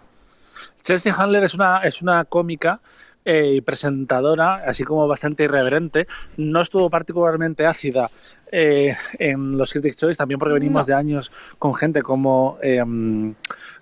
Chelsea 0.82 1.12
Handler 1.12 1.44
es 1.44 1.54
una, 1.54 1.78
es 1.82 2.00
una 2.00 2.24
cómica 2.24 2.80
eh, 3.24 3.54
y 3.56 3.60
presentadora, 3.60 4.62
así 4.66 4.84
como 4.84 5.08
bastante 5.08 5.42
irreverente. 5.42 6.06
No 6.36 6.62
estuvo 6.62 6.88
particularmente 6.88 7.66
ácida 7.66 8.08
eh, 8.52 8.94
en 9.18 9.58
los 9.58 9.72
Critics' 9.72 9.96
Choice, 9.96 10.18
también 10.18 10.38
porque 10.38 10.54
venimos 10.54 10.86
de 10.86 10.94
años 10.94 11.32
con 11.58 11.74
gente 11.74 12.02
como 12.02 12.58
eh, 12.62 12.84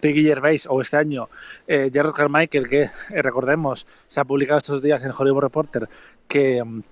Ricky 0.00 0.22
Gervais 0.22 0.66
o 0.68 0.80
este 0.80 0.96
año 0.96 1.28
eh, 1.66 1.90
Jared 1.92 2.12
Carmichael, 2.12 2.68
que 2.68 2.82
eh, 2.82 3.22
recordemos 3.22 3.86
se 4.06 4.20
ha 4.20 4.24
publicado 4.24 4.58
estos 4.58 4.82
días 4.82 5.04
en 5.04 5.10
Hollywood 5.16 5.42
Reporter 5.42 5.88
que 6.26 6.64
mm, 6.64 6.82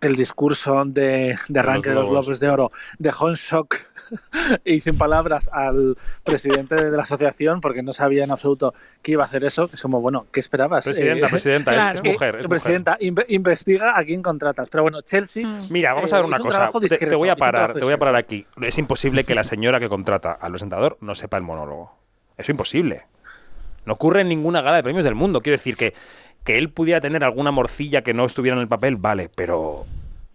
el 0.00 0.14
discurso 0.16 0.82
de, 0.84 1.34
de 1.48 1.60
arranque 1.60 1.88
de 1.90 1.94
los 1.94 2.10
Globos. 2.10 2.38
De 2.40 2.48
Oro 2.48 2.70
dejó 2.98 3.28
en 3.28 3.34
shock 3.34 3.76
y 4.64 4.80
sin 4.80 4.98
palabras 4.98 5.48
al 5.52 5.96
presidente 6.24 6.74
de 6.76 6.90
la 6.90 7.02
asociación 7.02 7.60
porque 7.60 7.82
no 7.82 7.92
sabía 7.92 8.24
en 8.24 8.30
absoluto 8.30 8.74
que 9.02 9.12
iba 9.12 9.22
a 9.22 9.26
hacer 9.26 9.44
eso. 9.44 9.68
Que 9.68 9.76
es 9.76 9.82
como, 9.82 10.00
bueno, 10.00 10.26
¿qué 10.32 10.40
esperabas? 10.40 10.84
Presidenta, 10.84 11.26
Eh, 11.26 11.30
presidenta, 11.30 11.70
es- 11.72 11.76
claro. 11.76 11.94
es, 11.94 12.12
mujer. 12.12 12.28
es 12.28 12.34
mujer. 12.44 12.48
presidenta, 12.48 12.98
inve- 12.98 13.26
investiga 13.28 13.98
a 13.98 14.04
quién 14.04 14.22
contratas. 14.22 14.68
Pero 14.70 14.82
bueno, 14.82 15.00
Chelsea. 15.02 15.46
Mira, 15.70 15.94
vamos 15.94 16.12
a 16.12 16.16
eh, 16.16 16.18
ver 16.20 16.26
una 16.26 16.36
hizo 16.36 16.44
un 16.44 16.50
cosa. 16.50 16.80
Te, 16.98 16.98
te 17.06 17.14
voy 17.14 17.28
a 17.28 17.36
parar, 17.36 17.74
te 17.74 17.80
voy 17.80 17.92
a 17.94 17.98
parar 17.98 18.16
aquí. 18.16 18.46
Es 18.60 18.78
imposible 18.78 19.24
que 19.24 19.34
la 19.34 19.44
señora 19.44 19.80
que 19.80 19.88
contrata 19.88 20.32
al 20.32 20.52
presentador 20.52 20.98
no 21.00 21.14
sepa 21.14 21.36
el 21.36 21.42
monólogo. 21.42 21.96
Eso 22.36 22.42
es 22.42 22.48
imposible. 22.50 23.04
No 23.86 23.92
ocurre 23.92 24.22
en 24.22 24.28
ninguna 24.28 24.62
gala 24.62 24.78
de 24.78 24.82
premios 24.82 25.04
del 25.04 25.14
mundo. 25.14 25.40
Quiero 25.40 25.56
decir 25.56 25.76
que, 25.76 25.94
que 26.46 26.56
él 26.56 26.70
pudiera 26.70 27.00
tener 27.02 27.24
alguna 27.24 27.50
morcilla 27.50 28.00
que 28.02 28.14
no 28.14 28.24
estuviera 28.24 28.56
en 28.56 28.62
el 28.62 28.68
papel, 28.68 28.96
vale, 28.96 29.28
pero 29.34 29.84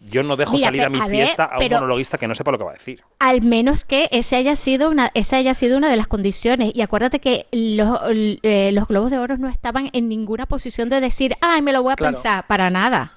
yo 0.01 0.23
no 0.23 0.35
dejo 0.35 0.53
Mira, 0.53 0.67
salir 0.67 0.81
a 0.83 0.89
mi 0.89 0.99
a 0.99 1.07
ver, 1.07 1.11
fiesta 1.11 1.45
a 1.45 1.57
un 1.59 1.69
monologuista 1.71 2.17
que 2.17 2.27
no 2.27 2.35
sepa 2.35 2.51
lo 2.51 2.57
que 2.57 2.63
va 2.65 2.71
a 2.71 2.73
decir. 2.73 3.01
Al 3.19 3.41
menos 3.41 3.85
que 3.85 4.09
esa 4.11 4.35
haya 4.37 4.55
sido 4.55 4.89
una, 4.89 5.09
esa 5.13 5.37
haya 5.37 5.53
sido 5.53 5.77
una 5.77 5.89
de 5.89 5.95
las 5.95 6.07
condiciones. 6.07 6.71
Y 6.75 6.81
acuérdate 6.81 7.19
que 7.19 7.47
los, 7.51 7.99
eh, 8.43 8.71
los 8.73 8.87
Globos 8.87 9.09
de 9.11 9.19
Oro 9.19 9.37
no 9.37 9.47
estaban 9.47 9.89
en 9.93 10.09
ninguna 10.09 10.47
posición 10.47 10.89
de 10.89 10.99
decir, 10.99 11.33
ay, 11.41 11.61
me 11.61 11.71
lo 11.71 11.81
voy 11.81 11.93
a 11.93 11.95
Claro. 11.95 12.13
pensar, 12.13 12.45
para 12.47 12.69
nada. 12.69 13.13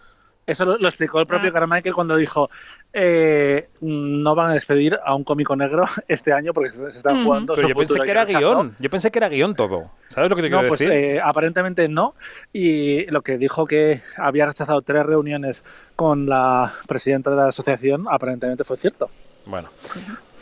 Eso 0.47 0.65
lo, 0.65 0.77
lo 0.79 0.89
explicó 0.89 1.19
el 1.19 1.25
Ah. 1.25 1.27
propio 1.27 1.53
Carmichael 1.53 1.95
cuando 1.95 2.17
dijo 2.17 2.51
eh, 2.93 3.69
no 3.81 4.35
van 4.35 4.51
a 4.51 4.55
despedir 4.55 4.99
a 5.05 5.15
un 5.15 5.25
cómico 5.25 5.57
negro 5.57 5.85
este 6.09 6.33
año 6.33 6.53
porque 6.53 6.69
se, 6.71 6.91
se 6.93 6.99
están 6.99 7.25
jugando 7.25 7.57
su 7.57 7.67
yo 7.69 7.75
pensé 7.75 7.99
que 8.01 8.11
era 8.11 8.25
guion. 8.25 8.73
Yo 8.79 8.91
pensé 8.91 9.11
que 9.11 9.19
era 9.19 9.29
guion 9.29 9.55
todo. 9.55 9.91
¿Sabes 10.09 10.31
lo 10.31 10.37
que 10.37 10.43
te 10.43 10.51
No, 10.51 10.59
quiero 10.59 10.69
pues 10.69 10.81
decir? 10.81 10.93
eh, 10.95 11.21
aparentemente 11.23 11.89
no. 11.89 12.15
Y 12.53 13.07
lo 13.11 13.23
que 13.23 13.39
dijo 13.39 13.67
que 13.67 13.99
había 14.19 14.47
rechazado 14.47 14.81
tres 14.81 15.05
reuniones 15.07 15.89
con 15.97 16.27
la 16.29 16.71
presidenta 16.87 17.31
de 17.31 17.37
la 17.37 17.49
asociación, 17.49 18.07
aparentemente 18.11 18.65
fue 18.65 18.77
cierto. 18.77 19.09
Bueno, 19.47 19.69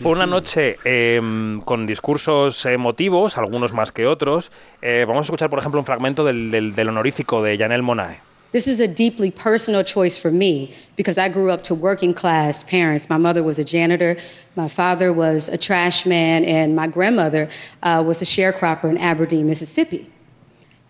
fue 0.01 0.13
una 0.13 0.27
noche 0.27 0.77
eh, 0.85 1.21
con 1.65 1.87
discursos 1.87 2.67
emotivos, 2.67 3.37
algunos 3.39 3.73
más 3.73 3.91
que 3.93 4.07
otros. 4.07 4.53
Eh, 4.81 5.05
vamos 5.09 5.23
a 5.25 5.27
escuchar, 5.27 5.51
por 5.51 5.59
ejemplo, 5.59 5.81
un 5.81 5.87
fragmento 5.87 6.25
del, 6.25 6.51
del- 6.51 6.75
del 6.75 6.89
honorífico 6.89 7.43
de 7.43 7.57
Janelle 7.59 7.83
Monae. 7.83 8.21
This 8.53 8.67
is 8.69 8.81
a 8.81 8.87
deeply 8.87 9.31
personal 9.31 9.83
choice 9.83 10.19
for 10.19 10.31
me 10.31 10.75
because 10.97 11.17
I 11.17 11.31
grew 11.31 11.51
up 11.51 11.63
to 11.65 11.75
working 11.75 12.13
class 12.13 12.63
parents. 12.65 13.09
My 13.09 13.17
mother 13.17 13.43
was 13.43 13.59
a 13.59 13.65
janitor, 13.65 14.19
my 14.57 14.69
father 14.69 15.11
was 15.11 15.49
a 15.49 15.57
trash 15.57 16.05
man, 16.05 16.45
and 16.45 16.77
my 16.77 16.87
grandmother 16.87 17.49
uh, 17.83 18.05
was 18.07 18.21
a 18.21 18.27
sharecropper 18.27 18.91
in 18.91 18.99
Aberdeen, 18.99 19.47
Mississippi. 19.47 20.11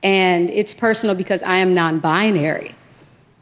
And 0.03 0.51
it's 0.51 0.75
personal 0.75 1.15
because 1.15 1.43
I 1.45 1.59
am 1.59 1.73
non 1.73 2.01
binary. 2.01 2.75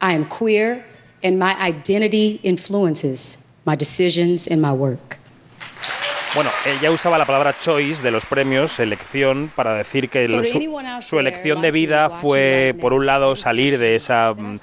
I 0.01 0.13
am 0.13 0.25
queer, 0.25 0.85
and 1.23 1.39
my 1.39 1.59
identity 1.59 2.39
influences 2.43 3.39
my 3.65 3.75
decisions 3.75 4.47
and 4.47 4.61
my 4.61 4.73
work. 4.73 5.17
Bueno, 6.33 6.49
ella 6.65 6.91
usaba 6.91 7.17
la 7.17 7.25
palabra 7.25 7.53
choice 7.57 8.01
de 8.01 8.09
los 8.11 8.25
premios, 8.25 8.79
elección, 8.79 9.51
para 9.53 9.73
decir 9.75 10.09
que 10.09 10.25
So 10.27 10.37
su, 11.01 11.19
elección 11.19 11.61
de 11.61 11.71
vida 11.71 12.09
fue, 12.09 12.73
por 12.79 12.93
un 12.93 13.05
lado, 13.05 13.35
salir 13.35 13.77
de 13.77 13.95
esa 13.95 14.33
mm, 14.37 14.57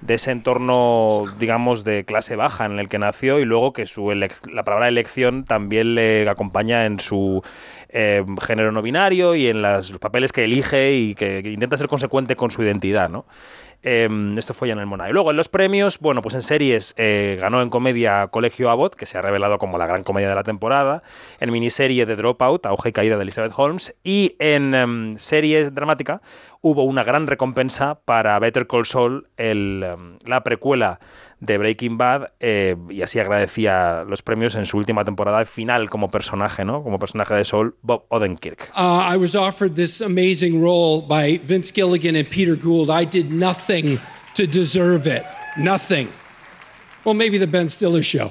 de 0.00 0.14
ese 0.14 0.32
entorno, 0.32 1.22
digamos, 1.38 1.84
de 1.84 2.02
clase 2.02 2.34
baja 2.34 2.64
en 2.64 2.80
el 2.80 2.88
que 2.88 2.98
nació 2.98 3.38
y 3.38 3.44
luego 3.44 3.72
que 3.72 3.86
su 3.86 4.10
la 4.12 4.62
palabra 4.64 4.88
elección 4.88 5.44
también 5.44 5.94
le 5.94 6.28
acompaña 6.28 6.86
en 6.86 6.98
su 6.98 7.40
eh, 7.88 8.24
género 8.44 8.72
no 8.72 8.82
binario 8.82 9.36
y 9.36 9.46
en 9.46 9.62
las- 9.62 9.90
los 9.90 10.00
papeles 10.00 10.32
que 10.32 10.42
elige 10.42 10.92
y 10.94 11.14
que, 11.14 11.40
que 11.44 11.50
intenta 11.52 11.76
ser 11.76 11.86
consecuente 11.86 12.34
con 12.34 12.50
su 12.50 12.64
identidad, 12.64 13.08
¿no? 13.10 13.26
Em, 13.84 14.38
esto 14.38 14.54
fue 14.54 14.68
ya 14.68 14.74
en 14.74 14.80
el 14.80 14.86
Mona. 14.86 15.08
Y 15.08 15.12
luego 15.12 15.32
en 15.32 15.36
los 15.36 15.48
premios, 15.48 15.98
bueno, 15.98 16.22
pues 16.22 16.36
en 16.36 16.42
series 16.42 16.94
eh, 16.96 17.36
ganó 17.40 17.62
en 17.62 17.68
comedia 17.68 18.28
Colegio 18.28 18.70
Abbott, 18.70 18.94
que 18.94 19.06
se 19.06 19.18
ha 19.18 19.22
revelado 19.22 19.58
como 19.58 19.76
la 19.76 19.86
gran 19.86 20.04
comedia 20.04 20.28
de 20.28 20.36
la 20.36 20.44
temporada, 20.44 21.02
en 21.40 21.50
miniserie 21.50 22.06
The 22.06 22.14
Dropout, 22.14 22.64
Auge 22.66 22.90
y 22.90 22.92
Caída 22.92 23.16
de 23.16 23.22
Elizabeth 23.22 23.52
Holmes, 23.56 23.96
y 24.04 24.36
en 24.38 24.74
em, 24.74 25.16
series 25.16 25.74
dramática 25.74 26.22
hubo 26.60 26.84
una 26.84 27.02
gran 27.02 27.26
recompensa 27.26 27.98
para 28.04 28.38
Better 28.38 28.68
Call 28.68 28.86
Saul, 28.86 29.26
el, 29.36 29.82
em, 29.84 30.18
la 30.26 30.44
precuela 30.44 31.00
de 31.42 31.58
Breaking 31.58 31.98
Bad, 31.98 32.28
eh, 32.38 32.76
y 32.88 33.02
así 33.02 33.18
agradecía 33.18 34.04
los 34.08 34.22
premios 34.22 34.54
en 34.54 34.64
su 34.64 34.78
última 34.78 35.04
temporada 35.04 35.44
final 35.44 35.90
como 35.90 36.08
personaje, 36.08 36.64
¿no? 36.64 36.84
Como 36.84 37.00
personaje 37.00 37.34
de 37.34 37.44
Saul, 37.44 37.74
Bob 37.82 38.04
Odenkirk. 38.10 38.70
Uh, 38.76 39.12
I 39.12 39.16
was 39.16 39.34
offered 39.34 39.74
this 39.74 40.00
amazing 40.00 40.62
role 40.62 41.02
by 41.02 41.40
Vince 41.44 41.72
Gilligan 41.72 42.14
and 42.14 42.30
Peter 42.30 42.54
Gould. 42.54 42.90
I 42.90 43.04
did 43.04 43.32
nothing 43.32 43.98
to 44.34 44.46
deserve 44.46 45.08
it. 45.08 45.24
Nothing. 45.56 46.08
Well, 47.04 47.14
maybe 47.14 47.38
the 47.38 47.48
Ben 47.48 47.68
Stiller 47.68 48.04
show. 48.04 48.30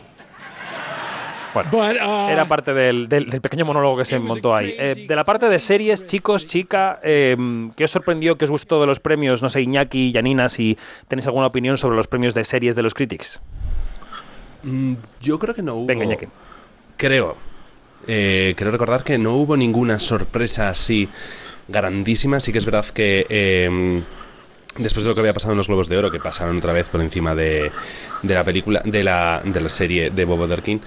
Bueno, 1.53 1.69
But, 1.71 1.95
uh, 2.01 2.29
era 2.29 2.45
parte 2.47 2.73
del, 2.73 3.09
del- 3.09 3.29
del 3.29 3.41
pequeño 3.41 3.65
monólogo 3.65 3.97
que 3.97 4.05
se 4.05 4.17
montó 4.19 4.55
ahí. 4.55 4.73
Eh, 4.77 5.05
de 5.07 5.15
la 5.15 5.23
parte 5.23 5.49
de 5.49 5.59
series, 5.59 6.05
chicos, 6.07 6.47
chica, 6.47 6.99
eh, 7.03 7.35
¿qué 7.75 7.83
os 7.83 7.91
sorprendió, 7.91 8.37
qué 8.37 8.45
os 8.45 8.51
gustó 8.51 8.79
de 8.79 8.87
los 8.87 8.99
premios? 8.99 9.41
No 9.41 9.49
sé, 9.49 9.61
Iñaki, 9.61 10.11
Yanina, 10.11 10.49
si 10.49 10.77
tenéis 11.07 11.27
alguna 11.27 11.47
opinión 11.47 11.77
sobre 11.77 11.95
los 11.97 12.07
premios 12.07 12.33
de 12.33 12.43
series 12.43 12.75
de 12.75 12.83
los 12.83 12.93
Critics. 12.93 13.39
Mm, 14.63 14.93
yo 15.21 15.39
creo 15.39 15.53
que 15.55 15.61
no 15.61 15.75
hubo. 15.75 15.87
Venga, 15.87 16.05
Iñaki. 16.05 16.27
Creo. 16.97 17.35
Eh, 18.07 18.53
creo 18.57 18.71
recordar 18.71 19.03
que 19.03 19.17
no 19.17 19.35
hubo 19.35 19.55
ninguna 19.57 19.99
sorpresa 19.99 20.69
así 20.69 21.07
grandísima. 21.67 22.39
Sí 22.39 22.51
que 22.51 22.57
es 22.59 22.65
verdad 22.65 22.85
que 22.85 23.25
eh, 23.29 24.01
después 24.77 25.03
de 25.03 25.09
lo 25.09 25.15
que 25.15 25.21
había 25.21 25.33
pasado 25.33 25.53
en 25.53 25.57
los 25.57 25.67
Globos 25.67 25.89
de 25.89 25.97
Oro, 25.97 26.09
que 26.11 26.19
pasaron 26.19 26.57
otra 26.57 26.73
vez 26.73 26.89
por 26.89 27.01
encima 27.01 27.35
de, 27.35 27.71
de 28.23 28.33
la 28.33 28.43
película, 28.43 28.81
de 28.85 29.03
la, 29.03 29.41
de 29.43 29.61
la 29.61 29.69
serie 29.69 30.09
de 30.11 30.25
Bob 30.25 30.41
Odenkirk, 30.41 30.81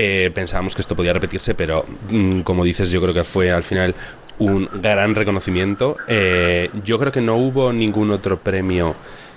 eh, 0.00 0.30
pensábamos 0.32 0.76
que 0.76 0.82
esto 0.82 0.94
podía 0.94 1.12
repetirse, 1.12 1.56
pero 1.56 1.84
mm, 2.08 2.42
como 2.42 2.62
dices, 2.62 2.92
yo 2.92 3.00
creo 3.00 3.12
que 3.12 3.24
fue 3.24 3.50
al 3.50 3.64
final 3.64 3.96
un 4.38 4.68
gran 4.80 5.16
reconocimiento. 5.16 5.96
Eh, 6.06 6.70
yo 6.84 7.00
creo 7.00 7.10
que 7.10 7.20
no 7.20 7.34
hubo 7.36 7.72
ningún 7.72 8.12
otro 8.12 8.38
premio 8.38 8.94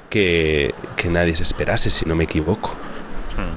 que, 0.07 0.75
que 0.95 1.09
nadie 1.09 1.35
se 1.35 1.41
esperase, 1.41 1.89
si 1.89 2.05
no 2.05 2.15
me 2.15 2.25
equivoco. 2.25 2.75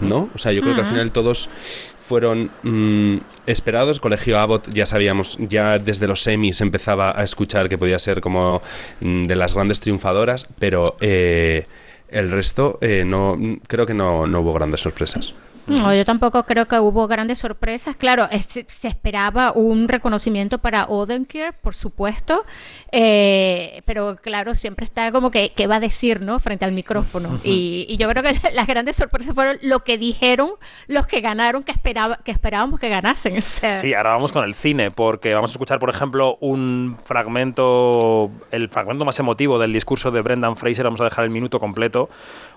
¿No? 0.01 0.31
O 0.35 0.39
sea, 0.39 0.53
yo 0.53 0.63
creo 0.63 0.75
que 0.75 0.81
al 0.81 0.87
final 0.87 1.13
todos 1.13 1.51
fueron 1.99 2.51
mm, 2.63 3.19
esperados. 3.45 4.01
Colegio 4.01 4.39
Abbott 4.39 4.71
ya 4.73 4.87
sabíamos, 4.87 5.37
ya 5.41 5.79
desde 5.79 6.07
los 6.07 6.23
semis 6.23 6.63
empezaba 6.63 7.19
a 7.19 7.23
escuchar 7.23 7.69
que 7.69 7.77
podía 7.77 7.99
ser 7.99 8.23
como 8.23 8.63
mm, 9.01 9.25
de 9.25 9.37
las 9.37 9.53
grandes 9.53 9.81
triunfadoras, 9.81 10.47
pero 10.59 10.97
eh, 11.01 11.67
el 12.09 12.31
resto 12.31 12.79
eh, 12.81 13.03
no 13.05 13.37
creo 13.67 13.85
que 13.85 13.95
no, 13.95 14.27
no 14.27 14.41
hubo 14.41 14.55
grandes 14.55 14.81
sorpresas. 14.81 15.35
No, 15.67 15.95
yo 15.95 16.05
tampoco 16.05 16.45
creo 16.45 16.67
que 16.67 16.79
hubo 16.79 17.07
grandes 17.09 17.39
sorpresas. 17.39 17.97
Claro, 17.97 18.29
es- 18.31 18.47
se 18.67 18.89
esperaba 18.89 19.53
un 19.53 19.89
reconocimiento 19.89 20.59
para 20.59 20.85
Odenkirk, 20.87 21.55
por 21.63 21.75
supuesto, 21.75 22.45
eh, 22.93 23.83
pero 23.87 24.17
claro, 24.17 24.55
siempre 24.55 24.85
está 24.85 25.11
como 25.13 25.31
que 25.31 25.53
qué 25.55 25.67
va 25.67 25.77
a 25.77 25.81
decir, 25.81 26.21
¿no? 26.21 26.39
Frente 26.39 26.65
al 26.65 26.73
micrófono. 26.73 27.39
y, 27.45 27.87
y 27.89 27.97
yo 27.97 28.09
creo 28.09 28.23
que 28.23 28.35
las 28.55 28.67
grandes 28.67 28.97
sorpresas 28.97 29.35
fueron 29.35 29.59
lo 29.63 29.81
que 29.81 29.99
dijeron 29.99 30.51
los 30.87 31.07
que 31.07 31.21
ganaron, 31.21 31.63
que 31.63 31.73
esperaba, 31.73 32.19
que 32.25 32.31
esperábamos 32.31 32.79
que 32.81 32.89
ganasen. 32.89 33.39
O 33.45 33.47
sea, 33.47 33.75
Sí, 33.75 33.95
ahora 33.95 34.11
vamos 34.11 34.33
con 34.33 34.45
el 34.45 34.55
cine, 34.55 34.91
porque 34.91 35.33
vamos 35.35 35.51
a 35.51 35.55
escuchar, 35.55 35.79
por 35.79 35.91
ejemplo, 35.91 36.37
un 36.41 36.97
fragmento, 37.05 38.31
el 38.51 38.69
fragmento 38.69 39.05
más 39.05 39.19
emotivo 39.19 39.59
del 39.59 39.73
discurso 39.73 40.11
de 40.11 40.21
Brendan 40.21 40.57
Fraser. 40.57 40.85
Vamos 40.85 41.01
a 41.01 41.05
dejar 41.05 41.25
el 41.25 41.31
minuto 41.31 41.59
completo, 41.61 42.09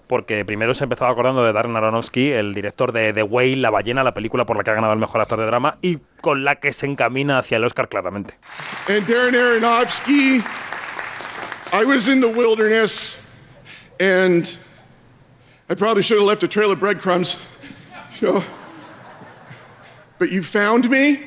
porque 0.07 0.43
primero 0.45 0.73
se 0.73 0.85
empezaba 0.85 1.11
acordando 1.11 1.43
de 1.43 1.53
Darren 1.53 1.75
Aronofsky, 1.75 2.31
el 2.31 2.53
director 2.53 2.91
de 2.91 3.13
The 3.13 3.23
Whale, 3.23 3.57
La 3.57 3.69
ballena, 3.69 4.03
la 4.03 4.13
película 4.13 4.45
por 4.45 4.57
la 4.57 4.63
que 4.63 4.71
ha 4.71 4.73
ganado 4.73 4.93
el 4.93 4.99
mejor 4.99 5.21
actor 5.21 5.39
de 5.39 5.45
drama 5.45 5.77
y 5.81 5.99
con 6.21 6.43
la 6.43 6.55
que 6.55 6.73
se 6.73 6.85
encamina 6.85 7.39
hacia 7.39 7.57
el 7.57 7.63
Oscar 7.65 7.89
claramente. 7.89 8.35
And 8.87 9.05
Darren 9.05 9.35
Aronofsky, 9.35 10.43
I 11.73 11.83
was 11.83 12.07
in 12.07 12.21
the 12.21 12.29
wilderness, 12.29 13.29
and 13.99 14.57
I 15.69 15.75
probably 15.75 16.01
should 16.01 16.19
have 16.19 16.27
left 16.27 16.43
a 16.43 16.47
trail 16.47 16.71
of 16.71 16.79
breadcrumbs. 16.79 17.37
Know, 18.19 18.43
but 20.17 20.31
you 20.31 20.41
found 20.41 20.89
me, 20.89 21.19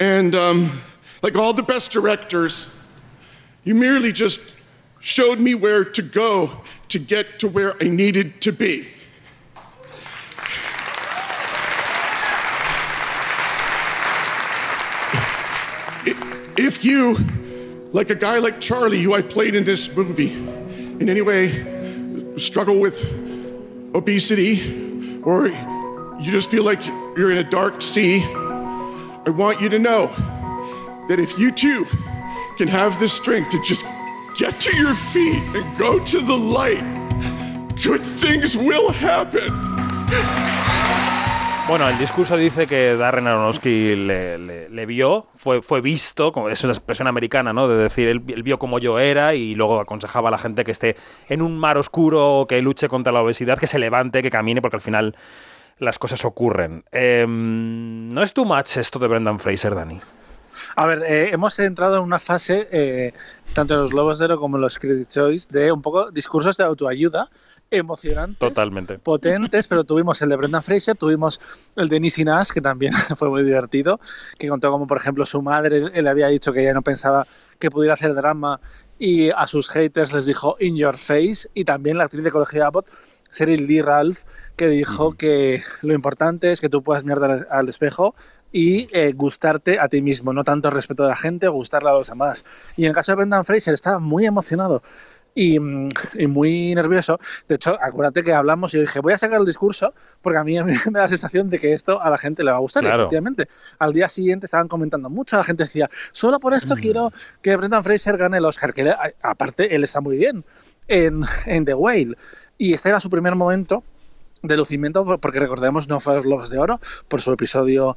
and 0.00 0.34
um, 0.34 0.80
like 1.22 1.36
all 1.36 1.52
the 1.52 1.62
best 1.62 1.92
directors, 1.92 2.82
you 3.64 3.74
merely 3.74 4.12
just 4.12 4.57
showed 5.08 5.40
me 5.40 5.54
where 5.54 5.86
to 5.86 6.02
go 6.02 6.60
to 6.90 6.98
get 6.98 7.38
to 7.38 7.48
where 7.48 7.74
I 7.82 7.88
needed 7.88 8.42
to 8.42 8.52
be. 8.52 8.86
If 16.58 16.84
you, 16.84 17.14
like 17.92 18.10
a 18.10 18.14
guy 18.14 18.36
like 18.36 18.60
Charlie, 18.60 19.00
who 19.00 19.14
I 19.14 19.22
played 19.22 19.54
in 19.54 19.64
this 19.64 19.96
movie, 19.96 20.34
in 20.34 21.08
any 21.08 21.22
way 21.22 21.52
struggle 22.36 22.78
with 22.78 23.02
obesity, 23.94 25.22
or 25.22 25.46
you 25.46 26.30
just 26.30 26.50
feel 26.50 26.64
like 26.64 26.84
you're 26.86 27.32
in 27.32 27.38
a 27.38 27.48
dark 27.48 27.80
sea, 27.80 28.22
I 28.24 29.30
want 29.30 29.62
you 29.62 29.70
to 29.70 29.78
know 29.78 30.08
that 31.08 31.18
if 31.18 31.38
you 31.38 31.50
too 31.50 31.86
can 32.58 32.68
have 32.68 33.00
the 33.00 33.08
strength 33.08 33.50
to 33.52 33.62
just 33.62 33.86
get 34.38 34.60
to 34.60 34.70
your 34.76 34.94
feet 34.94 35.42
and 35.56 35.66
go 35.76 35.98
to 35.98 36.20
the 36.20 36.36
light, 36.36 36.84
good 37.82 38.02
things 38.02 38.54
will 38.54 38.92
happen. 38.92 39.52
Bueno, 41.66 41.88
el 41.88 41.98
discurso 41.98 42.36
dice 42.36 42.66
que 42.66 42.96
Darren 42.96 43.26
Aronofsky 43.26 43.94
le, 43.96 44.86
vio, 44.86 45.26
fue, 45.34 45.60
fue 45.60 45.82
visto, 45.82 46.32
como 46.32 46.48
es 46.48 46.62
una 46.64 46.72
expresión 46.72 47.08
americana, 47.08 47.52
¿no? 47.52 47.68
De 47.68 47.76
decir, 47.76 48.08
él, 48.08 48.22
él 48.28 48.42
vio 48.42 48.58
como 48.58 48.78
yo 48.78 48.98
era 48.98 49.34
y 49.34 49.54
luego 49.54 49.80
aconsejaba 49.80 50.28
a 50.28 50.30
la 50.30 50.38
gente 50.38 50.64
que 50.64 50.70
esté 50.70 50.96
en 51.28 51.42
un 51.42 51.58
mar 51.58 51.76
oscuro, 51.76 52.46
que 52.48 52.62
luche 52.62 52.88
contra 52.88 53.12
la 53.12 53.20
obesidad, 53.20 53.58
que 53.58 53.66
se 53.66 53.78
levante, 53.78 54.22
que 54.22 54.30
camine, 54.30 54.62
porque 54.62 54.76
al 54.76 54.82
final 54.82 55.16
las 55.78 55.98
cosas 55.98 56.24
ocurren. 56.24 56.84
Em, 56.90 58.08
¿No 58.08 58.22
es 58.22 58.32
too 58.32 58.46
much 58.46 58.76
esto 58.76 58.98
de 58.98 59.08
Brendan 59.08 59.38
Fraser, 59.38 59.74
Dani? 59.74 60.00
A 60.76 60.86
ver, 60.86 61.02
eh, 61.06 61.30
hemos 61.32 61.58
entrado 61.58 61.96
en 61.96 62.02
una 62.02 62.18
fase, 62.18 62.68
eh, 62.70 63.12
tanto 63.52 63.74
en 63.74 63.80
los 63.80 63.90
Globos 63.90 64.18
de 64.18 64.26
Oro 64.26 64.38
como 64.38 64.56
en 64.56 64.62
los 64.62 64.78
Critic 64.78 65.08
Choice, 65.08 65.48
de 65.50 65.72
un 65.72 65.82
poco 65.82 66.10
discursos 66.10 66.56
de 66.56 66.64
autoayuda 66.64 67.28
emocionantes, 67.70 68.38
Totalmente. 68.38 68.98
potentes, 68.98 69.68
pero 69.68 69.84
tuvimos 69.84 70.20
el 70.22 70.30
de 70.30 70.36
Brendan 70.36 70.62
Fraser, 70.62 70.96
tuvimos 70.96 71.70
el 71.76 71.88
de 71.88 72.00
Nisi 72.00 72.24
Nash, 72.24 72.50
que 72.50 72.60
también 72.60 72.92
fue 73.16 73.28
muy 73.28 73.42
divertido, 73.42 74.00
que 74.38 74.48
contó 74.48 74.70
como, 74.70 74.86
por 74.86 74.96
ejemplo, 74.96 75.24
su 75.24 75.42
madre 75.42 76.02
le 76.02 76.08
había 76.08 76.28
dicho 76.28 76.52
que 76.52 76.62
ella 76.62 76.72
no 76.72 76.82
pensaba 76.82 77.26
que 77.58 77.70
pudiera 77.70 77.94
hacer 77.94 78.14
drama 78.14 78.60
y 78.98 79.30
a 79.30 79.46
sus 79.46 79.68
haters 79.68 80.12
les 80.12 80.26
dijo 80.26 80.56
in 80.60 80.76
your 80.76 80.96
face, 80.96 81.48
y 81.54 81.64
también 81.64 81.98
la 81.98 82.04
actriz 82.04 82.24
de 82.24 82.30
Colegio 82.30 82.66
Abbott, 82.66 82.88
Cyril 83.32 83.66
Lee 83.66 83.82
Ralph, 83.82 84.22
que 84.56 84.68
dijo 84.68 85.12
que 85.12 85.60
lo 85.82 85.94
importante 85.94 86.50
es 86.50 86.60
que 86.60 86.68
tú 86.68 86.82
puedas 86.82 87.04
mirar 87.04 87.24
al, 87.24 87.48
al 87.50 87.68
espejo 87.68 88.14
y 88.52 88.88
eh, 88.96 89.12
gustarte 89.12 89.78
a 89.78 89.88
ti 89.88 90.00
mismo, 90.02 90.32
no 90.32 90.44
tanto 90.44 90.68
el 90.68 90.74
respeto 90.74 91.02
de 91.02 91.10
la 91.10 91.16
gente, 91.16 91.48
gustarle 91.48 91.90
a 91.90 91.92
los 91.92 92.08
demás. 92.08 92.44
Y 92.76 92.84
en 92.84 92.90
el 92.90 92.94
caso 92.94 93.12
de 93.12 93.16
Brendan 93.16 93.44
Fraser 93.44 93.74
estaba 93.74 93.98
muy 93.98 94.24
emocionado 94.26 94.82
y, 95.34 95.60
mm, 95.60 95.88
y 96.14 96.26
muy 96.26 96.74
nervioso. 96.74 97.20
De 97.46 97.56
hecho, 97.56 97.76
acuérdate 97.80 98.24
que 98.24 98.32
hablamos 98.32 98.72
y 98.72 98.78
yo 98.78 98.80
dije, 98.80 99.00
voy 99.00 99.12
a 99.12 99.18
sacar 99.18 99.38
el 99.38 99.46
discurso 99.46 99.92
porque 100.22 100.38
a 100.38 100.44
mí, 100.44 100.56
a 100.58 100.64
mí 100.64 100.72
me 100.86 100.92
da 100.92 101.02
la 101.02 101.08
sensación 101.08 101.48
de 101.50 101.58
que 101.58 101.74
esto 101.74 102.00
a 102.02 102.10
la 102.10 102.16
gente 102.18 102.42
le 102.42 102.50
va 102.50 102.56
a 102.56 102.60
gustar. 102.60 102.82
Y 102.82 102.86
Claro. 102.86 103.02
efectivamente, 103.04 103.48
al 103.78 103.92
día 103.92 104.08
siguiente 104.08 104.46
estaban 104.46 104.66
comentando 104.66 105.10
mucho, 105.10 105.36
la 105.36 105.44
gente 105.44 105.64
decía, 105.64 105.88
solo 106.12 106.40
por 106.40 106.54
esto 106.54 106.74
quiero 106.74 107.12
que 107.42 107.54
Brendan 107.56 107.84
Fraser 107.84 108.16
gane 108.16 108.38
el 108.38 108.44
Oscar, 108.46 108.72
que 108.72 108.92
aparte 109.22 109.74
él 109.76 109.84
está 109.84 110.00
muy 110.00 110.16
bien 110.16 110.44
en, 110.88 111.20
en 111.46 111.64
The 111.64 111.74
Whale. 111.74 112.16
Y 112.56 112.72
este 112.72 112.88
era 112.88 112.98
su 112.98 113.10
primer 113.10 113.34
momento 113.36 113.84
de 114.42 114.56
lucimiento, 114.56 115.04
porque 115.20 115.40
recordemos, 115.40 115.88
no 115.88 116.00
fue 116.00 116.14
los 116.14 116.24
Globos 116.24 116.48
de 116.50 116.58
Oro 116.58 116.80
por 117.08 117.20
su 117.20 117.32
episodio 117.32 117.96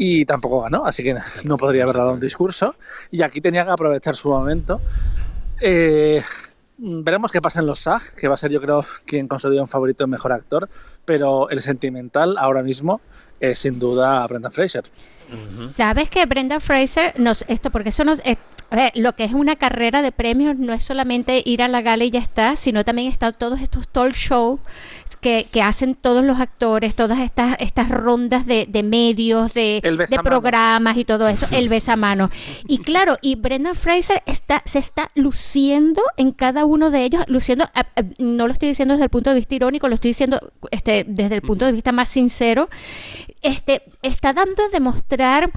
y 0.00 0.24
tampoco 0.24 0.62
ganó, 0.62 0.86
así 0.86 1.02
que 1.02 1.14
no 1.44 1.58
podría 1.58 1.82
haber 1.82 1.96
dado 1.96 2.12
un 2.12 2.20
discurso. 2.20 2.76
Y 3.10 3.20
aquí 3.22 3.42
tenía 3.42 3.64
que 3.64 3.72
aprovechar 3.72 4.16
su 4.16 4.30
momento. 4.30 4.80
Eh, 5.60 6.22
veremos 6.78 7.32
qué 7.32 7.42
pasa 7.42 7.58
en 7.58 7.66
los 7.66 7.80
SAG, 7.80 8.14
que 8.14 8.28
va 8.28 8.34
a 8.34 8.36
ser 8.36 8.52
yo 8.52 8.60
creo 8.60 8.84
quien 9.04 9.26
consolida 9.26 9.60
un 9.60 9.68
favorito 9.68 10.06
mejor 10.06 10.32
actor, 10.32 10.70
pero 11.04 11.50
el 11.50 11.60
sentimental 11.60 12.36
ahora 12.38 12.62
mismo 12.62 13.00
es 13.40 13.58
sin 13.58 13.80
duda 13.80 14.24
Brendan 14.28 14.52
Fraser. 14.52 14.84
Sabes 15.76 16.08
que 16.08 16.24
Brenda 16.26 16.60
Fraser 16.60 17.18
nos 17.18 17.44
esto 17.48 17.70
porque 17.70 17.88
eso 17.88 18.04
nos 18.04 18.22
a 18.70 18.76
ver, 18.76 18.92
lo 18.94 19.14
que 19.14 19.24
es 19.24 19.32
una 19.32 19.56
carrera 19.56 20.02
de 20.02 20.12
premios 20.12 20.56
no 20.56 20.72
es 20.72 20.82
solamente 20.82 21.42
ir 21.44 21.62
a 21.62 21.68
la 21.68 21.80
gala 21.80 22.04
y 22.04 22.10
ya 22.10 22.20
está, 22.20 22.54
sino 22.56 22.84
también 22.84 23.10
están 23.10 23.34
todos 23.38 23.60
estos 23.60 23.88
talk 23.88 24.12
shows 24.12 24.60
que, 25.20 25.46
que 25.52 25.62
hacen 25.62 25.94
todos 25.94 26.24
los 26.24 26.38
actores, 26.38 26.94
todas 26.94 27.18
estas 27.18 27.56
estas 27.58 27.88
rondas 27.88 28.46
de, 28.46 28.66
de 28.68 28.82
medios, 28.82 29.52
de, 29.54 29.80
programas 30.22 30.96
y 30.96 31.04
todo 31.04 31.28
eso, 31.28 31.46
el 31.50 31.68
besamano. 31.70 32.30
Y 32.66 32.78
claro, 32.78 33.16
y 33.20 33.34
Brendan 33.36 33.74
Fraser 33.74 34.22
está 34.26 34.62
se 34.64 34.78
está 34.78 35.10
luciendo 35.14 36.02
en 36.16 36.32
cada 36.32 36.64
uno 36.64 36.90
de 36.90 37.04
ellos, 37.04 37.24
luciendo, 37.26 37.68
ah, 37.74 37.86
ah, 37.96 38.02
no 38.18 38.46
lo 38.46 38.52
estoy 38.52 38.68
diciendo 38.68 38.94
desde 38.94 39.04
el 39.04 39.10
punto 39.10 39.30
de 39.30 39.36
vista 39.36 39.54
irónico, 39.54 39.88
lo 39.88 39.94
estoy 39.94 40.10
diciendo 40.10 40.52
este, 40.70 41.04
desde 41.08 41.36
el 41.36 41.42
punto 41.42 41.64
de 41.64 41.72
vista 41.72 41.92
más 41.92 42.08
sincero, 42.08 42.68
este, 43.42 43.82
está 44.02 44.32
dando 44.32 44.62
a 44.64 44.68
demostrar 44.68 45.50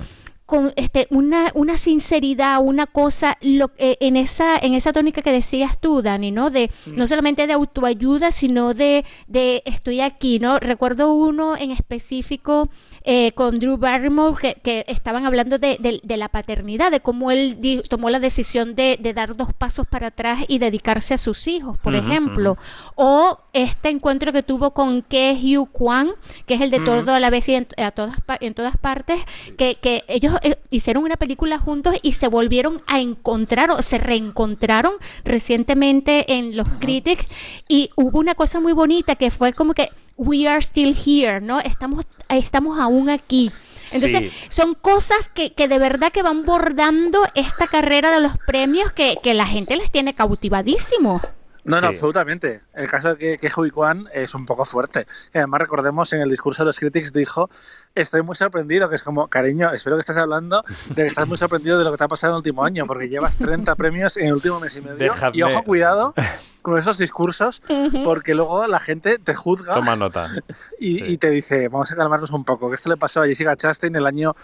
con 0.52 0.74
este 0.76 1.08
una, 1.12 1.50
una 1.56 1.78
sinceridad, 1.78 2.60
una 2.62 2.86
cosa 2.86 3.38
lo, 3.40 3.72
eh, 3.78 3.96
en 4.02 4.18
esa 4.18 4.58
en 4.58 4.74
esa 4.74 4.92
tónica 4.92 5.22
que 5.22 5.32
decías 5.32 5.80
tú, 5.80 6.02
Dani, 6.02 6.32
¿no? 6.32 6.50
De 6.50 6.70
no 6.86 7.08
solamente 7.08 7.48
de 7.48 7.54
autoayuda, 7.54 8.34
sino 8.34 8.74
de, 8.74 9.06
de 9.28 9.64
estoy 9.66 10.02
aquí, 10.02 10.40
¿no? 10.40 10.60
Recuerdo 10.60 11.14
uno 11.14 11.56
en 11.56 11.72
específico 11.72 12.70
eh, 13.04 13.32
con 13.32 13.60
Drew 13.60 13.78
Barrymore 13.78 14.36
que, 14.40 14.56
que 14.62 14.86
estaban 14.90 15.26
hablando 15.26 15.58
de, 15.58 15.78
de- 15.80 16.02
de 16.04 16.18
la 16.18 16.28
paternidad, 16.28 16.92
de 16.92 17.00
cómo 17.00 17.32
él 17.32 17.60
di- 17.62 17.82
tomó 17.90 18.10
la 18.10 18.20
decisión 18.20 18.76
de, 18.76 18.98
de 19.00 19.14
dar 19.14 19.36
dos 19.38 19.54
pasos 19.54 19.88
para 19.88 20.08
atrás 20.08 20.40
y 20.50 20.60
dedicarse 20.60 21.14
a 21.14 21.18
sus 21.18 21.48
hijos, 21.48 21.78
por 21.78 21.96
ejemplo. 21.96 22.58
O 22.96 23.38
este 23.54 23.88
encuentro 23.90 24.34
que 24.34 24.44
tuvo 24.44 24.72
con 24.72 25.02
Ke 25.02 25.34
Hugh 25.42 25.70
Kwan, 25.72 26.12
que 26.46 26.56
es 26.56 26.62
el 26.62 26.70
de 26.72 26.80
todo 26.80 27.14
a 27.14 27.20
la 27.20 27.30
vez 27.30 27.48
y 27.50 27.56
en, 27.56 27.68
a 27.78 27.92
todas, 27.92 28.16
en 28.42 28.54
todas 28.54 28.76
partes, 28.78 29.20
que, 29.58 29.76
que 29.82 30.04
ellos 30.08 30.36
eh, 30.42 30.56
hicieron 30.70 31.04
una 31.04 31.18
película 31.18 31.58
juntos 31.60 31.96
y 32.02 32.14
se 32.14 32.28
volvieron 32.28 32.82
a 32.88 33.00
encontrar 33.00 33.72
o 33.72 33.82
se 33.82 33.98
reencontraron 33.98 34.94
recientemente 35.24 36.34
en 36.34 36.56
los 36.56 36.68
Critics 36.80 37.26
y 37.68 37.90
hubo 37.96 38.20
una 38.20 38.36
cosa 38.36 38.60
muy 38.60 38.74
bonita 38.74 39.16
que 39.16 39.32
fue 39.32 39.54
como 39.54 39.74
que 39.74 39.90
we 40.18 40.48
are 40.48 40.60
still 40.62 40.96
here, 41.06 41.42
¿no? 41.42 41.60
Estamos, 41.60 42.06
estamos 42.30 42.80
aún 42.80 43.10
aquí. 43.10 43.52
Entonces, 43.94 44.32
Sí. 44.32 44.32
son 44.50 44.74
cosas 44.76 45.18
que, 45.34 45.52
que 45.54 45.68
de 45.68 45.78
verdad 45.80 46.12
que 46.14 46.22
van 46.24 46.46
bordando 46.46 47.28
esta 47.36 47.68
carrera 47.68 48.12
de 48.12 48.22
los 48.22 48.34
premios 48.48 48.92
que, 48.94 49.18
que 49.22 49.34
la 49.34 49.46
gente 49.46 49.76
les 49.76 49.92
tiene 49.92 50.14
cautivadísimo. 50.14 51.20
No, 51.64 51.80
no, 51.80 51.88
absolutamente. 51.88 52.62
El 52.74 52.88
caso 52.88 53.10
de 53.10 53.18
que, 53.18 53.38
que 53.38 53.52
Hui 53.56 53.70
Kwan 53.70 54.08
es 54.14 54.34
un 54.34 54.46
poco 54.46 54.66
fuerte. 54.66 55.06
Que 55.32 55.40
además 55.40 55.62
recordemos 55.62 56.12
en 56.14 56.22
el 56.22 56.30
discurso 56.30 56.64
de 56.64 56.68
los 56.68 56.80
critics 56.80 57.14
dijo, 57.14 57.50
estoy 57.94 58.24
muy 58.24 58.36
sorprendido, 58.36 58.90
que 58.90 58.96
es 58.96 59.04
como, 59.04 59.28
cariño, 59.28 59.72
espero 59.72 59.96
que 59.96 60.02
estés 60.02 60.18
hablando 60.18 60.64
de 60.90 60.96
que 60.96 61.08
estás 61.08 61.28
muy 61.28 61.38
sorprendido 61.38 61.78
de 61.78 61.84
lo 61.84 61.92
que 61.92 61.98
te 61.98 62.04
ha 62.04 62.08
pasado 62.08 62.32
en 62.32 62.36
el 62.36 62.38
último 62.38 62.66
año, 62.66 62.86
porque 62.86 63.10
llevas 63.10 63.38
30 63.38 63.76
premios 63.76 64.18
en 64.18 64.28
el 64.28 64.34
último 64.34 64.60
mes 64.60 64.76
y 64.76 64.82
medio. 64.82 64.98
Dejadme. 64.98 65.38
Y 65.38 65.44
ojo, 65.44 65.64
cuidado 65.64 66.14
con 66.62 66.78
esos 66.78 66.98
discursos, 66.98 67.62
porque 68.04 68.36
luego 68.36 68.66
la 68.68 68.80
gente 68.80 69.18
te 69.18 69.34
juzga 69.36 69.74
Toma 69.74 69.96
nota. 69.96 70.32
y, 70.80 71.12
y 71.12 71.18
te 71.18 71.30
dice, 71.30 71.70
vamos 71.70 71.92
a 71.92 71.96
calmarnos 71.96 72.32
un 72.32 72.44
poco, 72.44 72.70
que 72.70 72.76
esto 72.76 72.90
le 72.90 72.98
pasó 72.98 73.22
a 73.22 73.28
Jessica 73.28 73.56
Chastain 73.56 73.96
el 73.96 74.06
año 74.06 74.36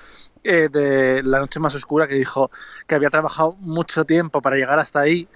eh, 0.43 0.69
de 0.71 1.23
La 1.23 1.39
Noche 1.39 1.59
Más 1.59 1.75
Oscura, 1.75 2.07
que 2.07 2.15
dijo 2.15 2.49
que 2.87 2.95
había 2.95 3.09
trabajado 3.09 3.57
mucho 3.59 4.05
tiempo 4.05 4.41
para 4.41 4.55
llegar 4.55 4.79
hasta 4.79 5.01
ahí. 5.01 5.27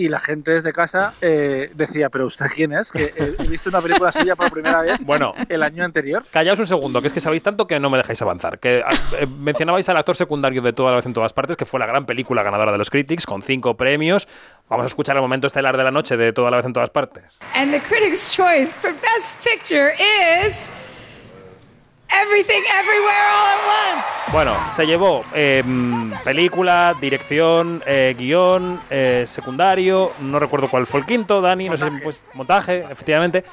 Y 0.00 0.08
la 0.08 0.18
gente 0.18 0.52
desde 0.52 0.72
casa 0.72 1.12
eh, 1.20 1.70
decía, 1.74 2.08
pero 2.08 2.24
¿usted 2.24 2.46
quién 2.54 2.72
es? 2.72 2.90
Que 2.90 3.12
eh, 3.14 3.34
he 3.38 3.46
visto 3.46 3.68
una 3.68 3.82
película 3.82 4.10
suya 4.10 4.34
por 4.34 4.50
primera 4.50 4.80
vez 4.80 5.04
Bueno. 5.04 5.34
el 5.50 5.62
año 5.62 5.84
anterior. 5.84 6.24
Callaos 6.30 6.58
un 6.58 6.66
segundo, 6.66 7.02
que 7.02 7.08
es 7.08 7.12
que 7.12 7.20
sabéis 7.20 7.42
tanto 7.42 7.66
que 7.66 7.78
no 7.78 7.90
me 7.90 7.98
dejáis 7.98 8.22
avanzar. 8.22 8.58
Que 8.58 8.82
ah, 8.82 8.94
eh, 9.18 9.26
mencionabais 9.26 9.86
al 9.90 9.98
actor 9.98 10.16
secundario 10.16 10.62
de 10.62 10.72
toda 10.72 10.92
la 10.92 10.96
vez 10.96 11.04
en 11.04 11.12
todas 11.12 11.34
partes, 11.34 11.58
que 11.58 11.66
fue 11.66 11.78
la 11.78 11.84
gran 11.84 12.06
película 12.06 12.42
ganadora 12.42 12.72
de 12.72 12.78
los 12.78 12.88
Critics, 12.88 13.26
con 13.26 13.42
cinco 13.42 13.76
premios. 13.76 14.26
Vamos 14.70 14.84
a 14.84 14.86
escuchar 14.86 15.16
el 15.16 15.22
momento 15.22 15.48
estelar 15.48 15.76
de 15.76 15.84
la 15.84 15.90
noche 15.90 16.16
de 16.16 16.32
toda 16.32 16.50
la 16.50 16.56
vez 16.56 16.64
en 16.64 16.72
todas 16.72 16.88
partes. 16.88 17.38
And 17.54 17.70
the 17.70 17.80
Critics' 17.80 18.34
Choice 18.34 18.78
for 18.80 18.94
Best 18.94 19.36
Picture 19.44 19.92
is 20.46 20.70
Everything 22.10 22.62
Everywhere 22.80 23.26
All 23.30 23.46
at 23.46 23.94
Once. 23.94 24.04
Bueno, 24.32 24.54
se 24.70 24.86
llevó 24.86 25.24
eh, 25.34 25.62
mm, 25.64 26.12
película, 26.24 26.94
dirección, 27.00 27.82
eh, 27.86 28.14
guion, 28.16 28.80
eh, 28.90 29.24
secundario, 29.26 30.10
no 30.20 30.38
recuerdo 30.38 30.68
cuál 30.68 30.86
fue 30.86 31.00
el 31.00 31.06
quinto, 31.06 31.40
Dani, 31.40 31.68
no 31.68 31.76
sé, 31.76 31.90
pues 32.02 32.22
montaje, 32.34 32.84
efectivamente, 32.90 33.44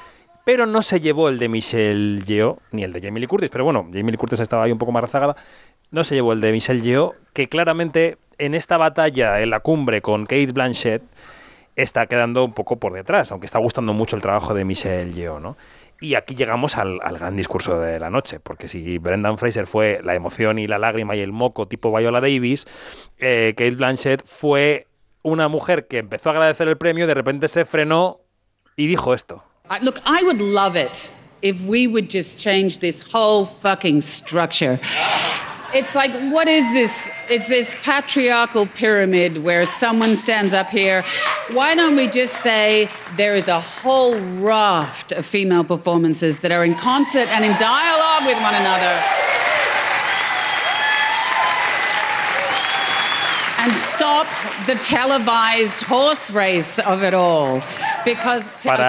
pero 0.44 0.66
no 0.66 0.82
se 0.82 1.00
llevó 1.00 1.28
el 1.28 1.38
de 1.38 1.48
Michelle 1.48 2.22
Yeoh, 2.24 2.58
ni 2.70 2.84
el 2.84 2.92
de 2.92 3.00
Jamie 3.00 3.20
Lee 3.20 3.26
Curtis, 3.26 3.50
pero 3.50 3.64
bueno, 3.64 3.88
Jamie 3.92 4.12
Lee 4.12 4.16
Curtis 4.16 4.40
estaba 4.40 4.64
ahí 4.64 4.72
un 4.72 4.78
poco 4.78 4.92
más 4.92 5.02
rezagada, 5.02 5.36
no 5.90 6.04
se 6.04 6.14
llevó 6.14 6.32
el 6.32 6.40
de 6.40 6.52
Michelle 6.52 6.80
Yeoh, 6.80 7.12
que 7.32 7.48
claramente 7.48 8.18
en 8.38 8.54
esta 8.54 8.76
batalla 8.76 9.40
en 9.40 9.50
la 9.50 9.60
cumbre 9.60 10.00
con 10.00 10.26
Kate 10.26 10.52
Blanchett 10.52 11.02
está 11.74 12.06
quedando 12.06 12.44
un 12.44 12.52
poco 12.52 12.76
por 12.76 12.92
detrás, 12.92 13.30
aunque 13.32 13.46
está 13.46 13.58
gustando 13.58 13.92
mucho 13.92 14.16
el 14.16 14.22
trabajo 14.22 14.54
de 14.54 14.64
Michelle 14.64 15.12
Yeoh, 15.12 15.40
¿no? 15.40 15.56
Y 16.00 16.14
aquí 16.14 16.36
llegamos 16.36 16.76
al, 16.76 16.98
gran 16.98 17.36
discurso 17.36 17.80
de 17.80 17.98
la 17.98 18.08
noche, 18.08 18.38
porque 18.38 18.68
si 18.68 18.98
Brendan 18.98 19.36
Fraser 19.36 19.66
fue 19.66 20.00
la 20.04 20.14
emoción 20.14 20.58
y 20.58 20.68
la 20.68 20.78
lágrima 20.78 21.16
y 21.16 21.20
el 21.20 21.32
moco 21.32 21.66
tipo 21.66 21.96
Viola 21.96 22.20
Davis, 22.20 22.66
eh, 23.18 23.54
Kate 23.56 23.72
Blanchett 23.72 24.24
fue 24.24 24.86
una 25.22 25.48
mujer 25.48 25.88
que 25.88 25.98
empezó 25.98 26.30
a 26.30 26.32
agradecer 26.32 26.68
el 26.68 26.78
premio, 26.78 27.06
de 27.06 27.14
repente 27.14 27.48
se 27.48 27.64
frenó 27.64 28.18
y 28.76 28.86
dijo 28.86 29.12
esto. 29.12 29.42
Look, 29.82 30.00
I 30.06 30.24
would 30.24 30.40
love 30.40 30.76
it 30.76 31.12
if 31.42 31.60
we 31.66 31.86
would 31.86 32.08
just 32.08 32.38
change 32.38 32.78
this 32.78 33.02
whole 33.12 33.44
fucking 33.44 34.00
structure. 34.00 34.78
It's 35.74 35.94
like, 35.94 36.12
what 36.32 36.48
is 36.48 36.72
this? 36.72 37.10
It's 37.28 37.48
this 37.48 37.76
patriarchal 37.82 38.66
pyramid 38.66 39.44
where 39.44 39.66
someone 39.66 40.16
stands 40.16 40.54
up 40.54 40.70
here. 40.70 41.04
Why 41.52 41.74
don't 41.74 41.94
we 41.94 42.08
just 42.08 42.42
say 42.42 42.88
there 43.16 43.36
is 43.36 43.48
a 43.48 43.60
whole 43.60 44.18
raft 44.18 45.12
of 45.12 45.26
female 45.26 45.64
performances 45.64 46.40
that 46.40 46.52
are 46.52 46.64
in 46.64 46.74
concert 46.74 47.28
and 47.28 47.44
in 47.44 47.52
dialogue 47.58 48.24
with 48.24 48.40
one 48.40 48.54
another? 48.54 49.37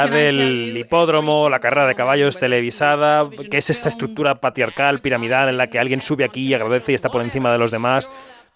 Tell 0.09 0.13
el 0.15 0.77
hipódromo, 0.77 1.49
la 1.49 1.59
carrera 1.59 1.87
de 1.87 1.95
caballos 1.95 2.37
televisada, 2.37 3.29
que 3.49 3.57
es 3.57 3.69
esta 3.69 3.89
estructura 3.89 4.35
patriarcal, 4.35 5.01
piramidal, 5.01 5.49
en 5.49 5.57
la 5.57 5.67
que 5.67 5.79
alguien 5.79 6.01
sube 6.01 6.23
aquí 6.23 6.47
y 6.47 6.53
agradece 6.53 6.91
y 6.91 6.95
está 6.95 7.09
por 7.09 7.21
encima 7.21 7.51
de 7.51 7.57
los 7.57 7.71
demás. 7.71 8.09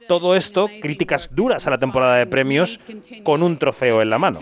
Todo 0.08 0.36
esto, 0.36 0.70
críticas 0.82 1.30
duras 1.34 1.66
a 1.68 1.70
la 1.70 1.78
temporada 1.78 2.16
de 2.16 2.28
premios, 2.28 2.80
con 3.24 3.42
un 3.42 3.58
trofeo 3.58 4.02
en 4.02 4.10
la 4.10 4.18
mano. 4.18 4.40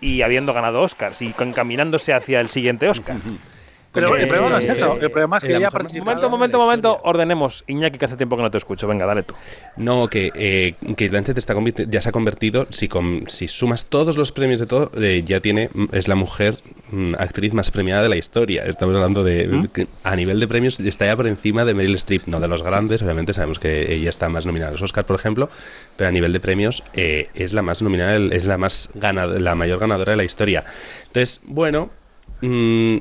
Y 0.00 0.22
habiendo 0.22 0.52
ganado 0.52 0.82
Oscars 0.82 1.22
y 1.22 1.34
encaminándose 1.38 2.12
hacia 2.12 2.40
el 2.40 2.48
siguiente 2.48 2.88
Oscar. 2.88 3.16
Pero 3.92 4.14
el 4.14 4.22
Eh, 4.24 4.26
problema 4.26 4.50
no 4.50 4.58
es 4.58 4.68
eso. 4.68 4.98
El 5.00 5.10
problema 5.10 5.38
es 5.38 5.44
que 5.44 5.52
la 5.52 5.58
ella 5.58 5.68
ha 5.68 5.70
Momento, 5.70 6.26
en 6.26 6.30
momento, 6.30 6.58
momento. 6.58 7.00
Ordenemos. 7.04 7.64
Iñaki, 7.68 7.98
que 7.98 8.04
hace 8.04 8.16
tiempo 8.16 8.36
que 8.36 8.42
no 8.42 8.50
te 8.50 8.58
escucho. 8.58 8.86
Venga, 8.86 9.06
dale 9.06 9.22
tú. 9.22 9.34
No, 9.76 10.06
que 10.08 10.30
eh, 10.34 10.74
Kate 10.90 11.08
Blanchett 11.08 11.38
está 11.38 11.54
ya 11.88 12.00
se 12.00 12.08
ha 12.08 12.12
convertido, 12.12 12.66
si, 12.70 12.86
com- 12.88 13.24
si 13.28 13.48
sumas 13.48 13.86
todos 13.86 14.16
los 14.16 14.32
premios 14.32 14.60
de 14.60 14.66
todo, 14.66 14.90
eh, 14.96 15.22
ya 15.24 15.40
tiene, 15.40 15.70
es 15.92 16.06
la 16.06 16.14
mujer 16.16 16.56
mm, 16.92 17.14
actriz 17.18 17.54
más 17.54 17.70
premiada 17.70 18.02
de 18.02 18.08
la 18.10 18.16
historia. 18.16 18.64
Estamos 18.66 18.94
hablando 18.94 19.24
de, 19.24 19.68
que 19.72 19.86
a 20.04 20.14
nivel 20.16 20.38
de 20.38 20.48
premios, 20.48 20.78
está 20.80 21.06
ya 21.06 21.16
por 21.16 21.26
encima 21.26 21.64
de 21.64 21.74
Meryl 21.74 21.96
Streep, 21.96 22.26
no 22.26 22.40
de 22.40 22.48
los 22.48 22.62
grandes, 22.62 23.02
obviamente 23.02 23.32
sabemos 23.32 23.58
que 23.58 23.92
ella 23.94 24.10
está 24.10 24.28
más 24.28 24.44
nominada 24.46 24.68
a 24.70 24.72
los 24.72 24.82
Oscars, 24.82 25.06
por 25.06 25.16
ejemplo, 25.16 25.48
pero 25.96 26.08
a 26.08 26.12
nivel 26.12 26.32
de 26.32 26.40
premios 26.40 26.84
eh, 26.94 27.28
es 27.34 27.52
la 27.54 27.62
más 27.62 27.80
nominada, 27.82 28.16
es 28.16 28.46
la 28.46 28.58
más 28.58 28.90
ganada, 28.94 29.38
la 29.38 29.54
mayor 29.54 29.78
ganadora 29.78 30.12
de 30.12 30.16
la 30.18 30.24
historia. 30.24 30.64
Entonces, 31.06 31.42
bueno... 31.48 31.90
mm, 32.42 32.96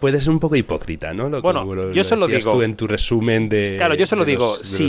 Puede 0.00 0.20
ser 0.20 0.30
un 0.32 0.40
poco 0.40 0.56
hipócrita, 0.56 1.14
¿no? 1.14 1.28
Lo- 1.28 1.40
Bueno, 1.42 1.64
lo- 1.64 1.90
yo 1.92 1.98
lo 2.00 2.04
solo 2.04 2.26
digo- 2.26 2.52
tú 2.52 2.62
en 2.62 2.76
tu 2.76 2.86
resumen 2.86 3.48
de. 3.48 3.74
Claro, 3.78 3.94
yo 3.94 4.04
solo 4.06 4.24
de 4.24 4.32
digo, 4.32 4.44
los- 4.46 4.58
si, 4.58 4.88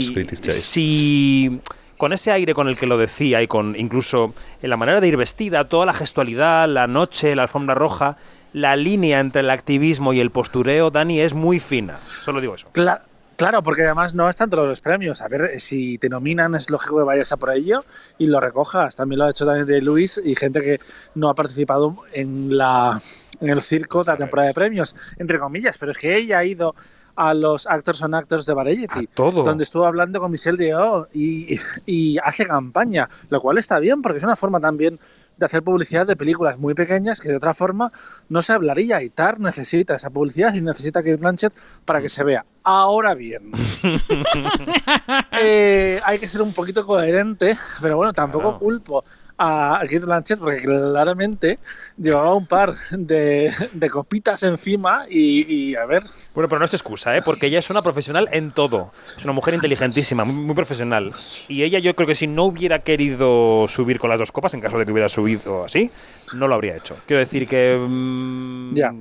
si 0.50 1.60
con 1.96 2.12
ese 2.12 2.30
aire 2.32 2.54
con 2.54 2.68
el 2.68 2.76
que 2.76 2.86
lo 2.86 2.98
decía 2.98 3.42
y 3.42 3.46
con 3.46 3.74
incluso 3.76 4.34
en 4.62 4.70
la 4.70 4.76
manera 4.76 5.00
de 5.00 5.08
ir 5.08 5.16
vestida, 5.16 5.68
toda 5.68 5.86
la 5.86 5.92
gestualidad, 5.92 6.68
la 6.68 6.86
noche, 6.86 7.34
la 7.36 7.42
alfombra 7.42 7.74
roja, 7.74 8.16
la 8.52 8.76
línea 8.76 9.20
entre 9.20 9.40
el 9.42 9.50
activismo 9.50 10.12
y 10.12 10.20
el 10.20 10.30
postureo, 10.30 10.90
Dani, 10.90 11.20
es 11.20 11.34
muy 11.34 11.60
fina. 11.60 11.98
Solo 12.22 12.40
digo 12.40 12.54
eso. 12.54 12.66
Cla- 12.72 13.02
Claro, 13.38 13.62
porque 13.62 13.84
además 13.84 14.14
no 14.14 14.28
es 14.28 14.34
tanto 14.34 14.66
los 14.66 14.80
premios. 14.80 15.22
A 15.22 15.28
ver, 15.28 15.60
si 15.60 15.96
te 15.96 16.08
nominan 16.08 16.56
es 16.56 16.70
lógico 16.70 16.98
que 16.98 17.04
vayas 17.04 17.30
a 17.30 17.36
por 17.36 17.50
ello 17.50 17.84
y 18.18 18.26
lo 18.26 18.40
recojas. 18.40 18.96
También 18.96 19.20
lo 19.20 19.26
ha 19.26 19.30
hecho 19.30 19.46
también 19.46 19.64
de 19.64 19.80
Luis 19.80 20.20
y 20.22 20.34
gente 20.34 20.60
que 20.60 20.80
no 21.14 21.28
ha 21.28 21.34
participado 21.34 21.94
en, 22.12 22.58
la, 22.58 22.98
en 23.40 23.48
el 23.48 23.60
circo 23.60 24.02
de 24.02 24.10
la 24.10 24.16
temporada 24.16 24.48
de 24.48 24.54
premios, 24.54 24.96
entre 25.18 25.38
comillas. 25.38 25.78
Pero 25.78 25.92
es 25.92 25.98
que 25.98 26.16
ella 26.16 26.38
ha 26.38 26.44
ido 26.44 26.74
a 27.14 27.32
los 27.32 27.68
Actors 27.68 28.02
on 28.02 28.14
Actors 28.14 28.44
de 28.44 28.54
Variety, 28.54 29.06
todo. 29.14 29.44
donde 29.44 29.62
estuvo 29.62 29.86
hablando 29.86 30.18
con 30.18 30.32
Michelle 30.32 30.58
Yeoh 30.58 31.06
y, 31.14 31.56
y 31.86 32.18
hace 32.18 32.44
campaña, 32.44 33.08
lo 33.30 33.40
cual 33.40 33.58
está 33.58 33.78
bien 33.78 34.02
porque 34.02 34.18
es 34.18 34.24
una 34.24 34.34
forma 34.34 34.58
también 34.58 34.98
de 35.38 35.46
hacer 35.46 35.62
publicidad 35.62 36.06
de 36.06 36.16
películas 36.16 36.58
muy 36.58 36.74
pequeñas 36.74 37.20
que 37.20 37.28
de 37.28 37.36
otra 37.36 37.54
forma 37.54 37.92
no 38.28 38.42
se 38.42 38.52
hablaría. 38.52 39.02
Y 39.02 39.10
TAR 39.10 39.40
necesita 39.40 39.94
esa 39.94 40.10
publicidad 40.10 40.54
y 40.54 40.60
necesita 40.60 41.00
Kate 41.00 41.16
Blanchett 41.16 41.54
para 41.84 42.00
que 42.00 42.08
se 42.08 42.24
vea. 42.24 42.44
Ahora 42.64 43.14
bien, 43.14 43.52
eh, 45.40 46.00
hay 46.04 46.18
que 46.18 46.26
ser 46.26 46.42
un 46.42 46.52
poquito 46.52 46.84
coherente, 46.84 47.56
pero 47.80 47.96
bueno, 47.96 48.12
tampoco 48.12 48.58
culpo 48.58 49.04
a 49.38 49.78
Kate 49.82 50.00
Blanchett 50.00 50.38
porque 50.40 50.62
claramente 50.62 51.58
llevaba 51.96 52.34
un 52.34 52.46
par 52.46 52.74
de, 52.90 53.52
de 53.72 53.90
copitas 53.90 54.42
encima 54.42 55.06
y, 55.08 55.70
y, 55.70 55.76
a 55.76 55.86
ver. 55.86 56.02
Bueno, 56.34 56.48
pero 56.48 56.58
no 56.58 56.64
es 56.64 56.74
excusa, 56.74 57.16
¿eh? 57.16 57.22
porque 57.24 57.46
ella 57.46 57.60
es 57.60 57.70
una 57.70 57.80
profesional 57.80 58.28
en 58.32 58.50
todo. 58.50 58.90
Es 59.16 59.24
una 59.24 59.32
mujer 59.32 59.54
inteligentísima, 59.54 60.24
muy, 60.24 60.42
muy 60.42 60.54
profesional. 60.54 61.10
Y 61.48 61.62
ella 61.62 61.78
yo 61.78 61.94
creo 61.94 62.06
que 62.06 62.14
si 62.14 62.26
no 62.26 62.44
hubiera 62.44 62.80
querido 62.80 63.66
subir 63.68 63.98
con 63.98 64.10
las 64.10 64.18
dos 64.18 64.32
copas, 64.32 64.54
en 64.54 64.60
caso 64.60 64.76
de 64.76 64.84
que 64.84 64.92
hubiera 64.92 65.08
subido 65.08 65.64
así, 65.64 65.88
no 66.34 66.48
lo 66.48 66.54
habría 66.54 66.76
hecho. 66.76 66.96
Quiero 67.06 67.20
decir 67.20 67.46
que... 67.46 67.78
mm, 67.78 68.74
ya. 68.74 68.92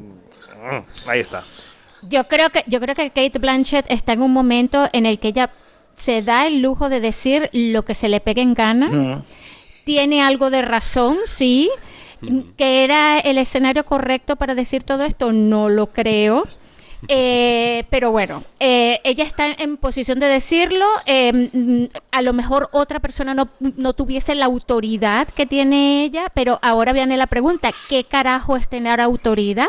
Ahí 1.08 1.20
está. 1.20 1.44
Yo 2.10 2.26
creo 2.26 2.50
que 2.50 2.64
yo 2.68 2.80
creo 2.80 2.94
que 2.94 3.10
Kate 3.10 3.40
Blanchett 3.40 3.86
está 3.90 4.14
en 4.14 4.22
un 4.22 4.32
momento 4.32 4.88
en 4.94 5.06
el 5.06 5.20
que 5.20 5.30
ella 5.30 5.50
se 5.96 6.22
da 6.22 6.46
el 6.46 6.62
lujo 6.62 6.90
de 6.90 7.00
decir 7.00 7.50
lo 7.54 7.84
que 7.84 7.96
se 7.96 8.08
le 8.08 8.20
pegue 8.20 8.42
en 8.42 8.54
gana. 8.54 8.88
Tiene 9.88 10.22
algo 10.22 10.50
de 10.50 10.62
razón, 10.64 11.16
sí. 11.26 11.70
Que 12.58 12.84
era 12.84 13.20
el 13.20 13.38
escenario 13.38 13.86
correcto 13.86 14.36
para 14.36 14.54
decir 14.54 14.84
todo 14.84 15.06
esto, 15.06 15.32
no 15.32 15.70
lo 15.70 15.88
creo. 15.88 16.44
Eh, 17.10 17.84
pero 17.92 18.10
bueno, 18.10 18.44
eh, 18.60 19.00
ella 19.04 19.24
está 19.24 19.46
en 19.52 19.78
posición 19.78 20.20
de 20.20 20.26
decirlo. 20.26 20.84
eh, 21.06 21.88
a 22.12 22.22
lo 22.24 22.34
mejor 22.34 22.70
otra 22.72 23.00
persona 23.00 23.36
no, 23.36 23.50
no 23.60 23.94
tuviese 23.94 24.34
la 24.34 24.46
autoridad 24.46 25.28
que 25.28 25.46
tiene 25.46 26.04
ella, 26.04 26.26
pero 26.34 26.58
ahora 26.64 26.94
viene 26.94 27.16
la 27.16 27.28
pregunta: 27.28 27.72
¿qué 27.88 28.04
carajo 28.04 28.58
es 28.58 28.68
tener 28.68 29.00
autoridad? 29.00 29.68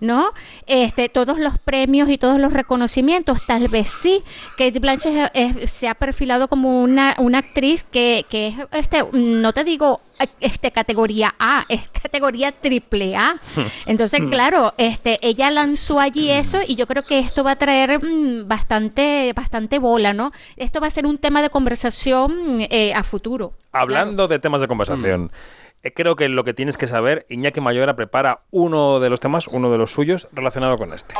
¿No? 0.00 0.32
Este, 0.66 1.08
todos 1.08 1.38
los 1.38 1.58
premios 1.58 2.08
y 2.10 2.18
todos 2.18 2.38
los 2.40 2.52
reconocimientos, 2.52 3.46
tal 3.46 3.68
vez 3.68 3.88
sí. 3.88 4.20
Kate 4.58 4.78
Blanchett 4.78 5.30
es- 5.34 5.56
es- 5.56 5.70
se 5.70 5.88
ha 5.88 5.94
perfilado 5.94 6.48
como 6.48 6.82
una, 6.82 7.14
una 7.18 7.38
actriz 7.38 7.84
que, 7.84 8.24
que 8.28 8.48
es, 8.48 8.54
este, 8.72 9.04
no 9.12 9.52
te 9.52 9.64
digo 9.64 10.00
este, 10.40 10.70
categoría 10.70 11.34
A, 11.38 11.64
es 11.68 11.88
categoría 11.88 12.52
triple 12.52 13.16
A. 13.16 13.40
Entonces, 13.86 14.20
claro, 14.30 14.72
este, 14.78 15.18
ella 15.22 15.50
lanzó 15.50 16.00
allí 16.00 16.30
eso 16.30 16.58
y 16.66 16.74
yo 16.76 16.86
creo 16.86 17.02
que 17.02 17.18
esto 17.18 17.44
va 17.44 17.52
a 17.52 17.56
traer 17.56 18.02
mm, 18.04 18.46
bastante, 18.46 19.32
bastante 19.34 19.78
bola, 19.78 20.12
¿no? 20.12 20.32
Esto 20.56 20.80
va 20.80 20.86
a 20.86 20.90
ser 20.90 21.06
un 21.06 21.18
tema 21.18 21.42
de 21.42 21.50
conversación 21.50 22.58
eh, 22.70 22.92
a 22.94 23.02
futuro. 23.02 23.52
Hablando 23.72 24.28
de 24.28 24.38
temas 24.38 24.60
de 24.60 24.68
conversación, 24.68 25.30
eh, 25.32 25.63
creo 25.92 26.16
que 26.16 26.28
lo 26.28 26.44
que 26.44 26.54
tienes 26.54 26.76
que 26.76 26.86
saber, 26.86 27.26
Iñaki 27.28 27.60
Mayora 27.60 27.96
prepara 27.96 28.40
uno 28.50 29.00
de 29.00 29.10
los 29.10 29.20
temas, 29.20 29.48
uno 29.48 29.70
de 29.70 29.78
los 29.78 29.90
suyos, 29.90 30.28
relacionado 30.32 30.78
con 30.78 30.92
este. 30.92 31.14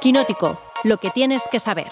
Quinótico, 0.00 0.60
lo 0.84 0.98
que 0.98 1.10
tienes 1.10 1.48
que 1.50 1.58
saber. 1.58 1.88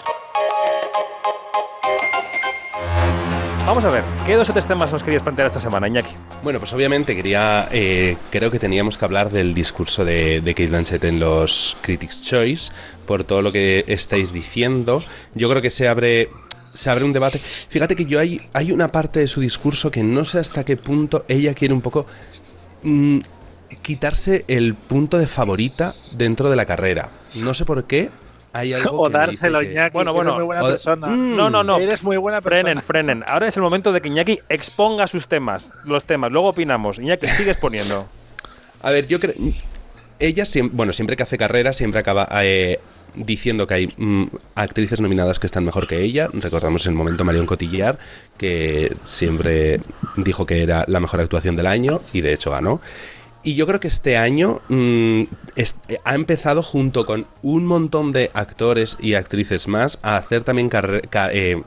Vamos 3.67 3.83
a 3.83 3.89
ver, 3.89 4.05
¿qué 4.25 4.35
dos 4.35 4.49
o 4.49 4.53
tres 4.53 4.65
temas 4.65 4.93
nos 4.93 5.03
querías 5.03 5.21
plantear 5.21 5.47
esta 5.47 5.59
semana, 5.59 5.89
Iñaki? 5.89 6.15
Bueno, 6.41 6.57
pues 6.57 6.71
obviamente 6.71 7.17
quería, 7.17 7.65
eh, 7.73 8.15
creo 8.29 8.49
que 8.49 8.59
teníamos 8.59 8.97
que 8.97 9.03
hablar 9.03 9.29
del 9.29 9.53
discurso 9.53 10.05
de, 10.05 10.39
de 10.39 10.53
Kate 10.53 10.69
Blanchett 10.69 11.03
en 11.03 11.19
los 11.19 11.75
Critics' 11.81 12.21
Choice, 12.21 12.71
por 13.05 13.25
todo 13.25 13.41
lo 13.41 13.51
que 13.51 13.83
estáis 13.87 14.31
diciendo. 14.31 15.03
Yo 15.35 15.49
creo 15.49 15.61
que 15.61 15.69
se 15.69 15.89
abre, 15.89 16.29
se 16.77 16.89
abre 16.91 17.03
un 17.05 17.11
debate. 17.13 17.39
Fíjate 17.39 17.95
que 17.95 18.05
yo 18.05 18.19
hay, 18.19 18.39
hay 18.53 18.71
una 18.71 18.91
parte 18.91 19.19
de 19.19 19.27
su 19.27 19.41
discurso 19.41 19.89
que 19.89 20.03
no 20.03 20.23
sé 20.25 20.37
hasta 20.37 20.63
qué 20.63 20.77
punto 20.77 21.25
ella 21.27 21.55
quiere 21.55 21.73
un 21.73 21.81
poco 21.81 22.05
mm, 22.83 23.17
quitarse 23.83 24.45
el 24.47 24.75
punto 24.75 25.17
de 25.17 25.25
favorita 25.27 25.91
dentro 26.17 26.49
de 26.51 26.55
la 26.55 26.65
carrera. 26.65 27.09
No 27.37 27.53
sé 27.53 27.65
por 27.65 27.85
qué. 27.85 28.09
Hay 28.53 28.73
algo 28.73 29.01
O 29.01 29.09
dárselo, 29.09 29.59
que- 29.59 29.71
Iñaki. 29.71 29.93
Bueno, 29.93 30.11
eres 30.11 30.15
bueno, 30.15 30.35
muy 30.35 30.43
buena 30.45 30.63
o- 30.63 30.67
persona. 30.69 31.07
No, 31.07 31.49
no, 31.49 31.63
no. 31.63 31.77
Eres 31.79 32.03
muy 32.03 32.17
buena 32.17 32.41
persona. 32.41 32.61
Frenen, 32.63 32.81
frenen. 32.83 33.23
Ahora 33.27 33.47
es 33.47 33.57
el 33.57 33.63
momento 33.63 33.91
de 33.91 34.01
que 34.01 34.07
Iñaki 34.07 34.39
exponga 34.49 35.07
sus 35.07 35.27
temas, 35.27 35.79
los 35.85 36.03
temas. 36.05 36.31
Luego 36.31 36.49
opinamos. 36.49 36.99
Iñaki, 36.99 37.27
sigue 37.27 37.51
exponiendo. 37.51 38.07
A 38.83 38.91
ver, 38.91 39.07
yo 39.07 39.19
creo. 39.19 39.33
Ella, 40.19 40.43
bueno, 40.73 40.93
siempre 40.93 41.15
que 41.15 41.23
hace 41.23 41.37
carrera, 41.37 41.73
siempre 41.73 41.99
acaba 41.99 42.27
eh, 42.43 42.79
diciendo 43.15 43.67
que 43.67 43.73
hay 43.75 43.93
mm, 43.97 44.23
actrices 44.55 44.99
nominadas 44.99 45.37
que 45.39 45.45
están 45.45 45.63
mejor 45.63 45.87
que 45.87 46.01
ella. 46.01 46.27
Recordamos 46.33 46.85
el 46.87 46.93
momento 46.95 47.23
Marion 47.23 47.45
Cotillard, 47.45 47.97
que 48.37 48.95
siempre 49.05 49.79
dijo 50.15 50.45
que 50.45 50.63
era 50.63 50.85
la 50.87 50.99
mejor 50.99 51.21
actuación 51.21 51.55
del 51.55 51.67
año 51.67 52.01
y 52.13 52.21
de 52.21 52.33
hecho 52.33 52.51
ganó. 52.51 52.79
Y 53.43 53.55
yo 53.55 53.65
creo 53.67 53.79
que 53.79 53.87
este 53.87 54.17
año 54.17 54.59
mm, 54.67 55.21
ha 56.03 56.15
empezado 56.15 56.63
junto 56.63 57.05
con 57.05 57.27
un 57.43 57.65
montón 57.65 58.11
de 58.11 58.31
actores 58.33 58.97
y 58.99 59.13
actrices 59.13 59.67
más 59.67 59.99
a 60.01 60.17
hacer 60.17 60.43
también 60.43 60.69
carre- 60.69 61.07
ca- 61.09 61.31
eh, 61.31 61.61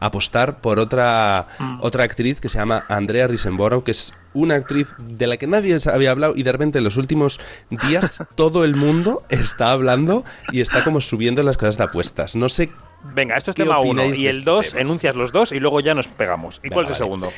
apostar 0.00 0.60
por 0.60 0.80
otra, 0.80 1.46
otra 1.80 2.04
actriz 2.04 2.40
que 2.40 2.48
se 2.48 2.58
llama 2.58 2.82
Andrea 2.88 3.28
Riseborough, 3.28 3.84
que 3.84 3.92
es 3.92 4.14
una 4.32 4.54
actriz 4.56 4.94
de 4.98 5.26
la 5.26 5.36
que 5.36 5.46
nadie 5.46 5.78
se 5.78 5.90
había 5.90 6.10
hablado 6.10 6.34
y 6.36 6.42
de 6.42 6.52
repente 6.52 6.78
en 6.78 6.84
los 6.84 6.96
últimos 6.96 7.38
días 7.68 8.18
todo 8.34 8.64
el 8.64 8.74
mundo 8.74 9.22
está 9.28 9.72
hablando 9.72 10.24
y 10.52 10.60
está 10.60 10.82
como 10.82 11.00
subiendo 11.00 11.42
las 11.42 11.56
cosas 11.56 11.76
de 11.76 11.84
apuestas. 11.84 12.34
No 12.34 12.48
sé 12.48 12.70
Venga, 13.14 13.36
esto 13.36 13.50
es 13.50 13.54
¿Qué 13.54 13.62
tema 13.62 13.80
uno. 13.80 14.04
Y 14.04 14.26
el 14.26 14.38
este 14.38 14.44
dos, 14.44 14.74
enuncias 14.74 15.16
los 15.16 15.32
dos 15.32 15.52
y 15.52 15.60
luego 15.60 15.80
ya 15.80 15.94
nos 15.94 16.08
pegamos. 16.08 16.58
¿Y 16.58 16.68
Venga, 16.68 16.74
cuál 16.74 16.84
es 16.86 16.90
el 16.90 16.92
vale. 16.92 17.04
segundo? 17.04 17.28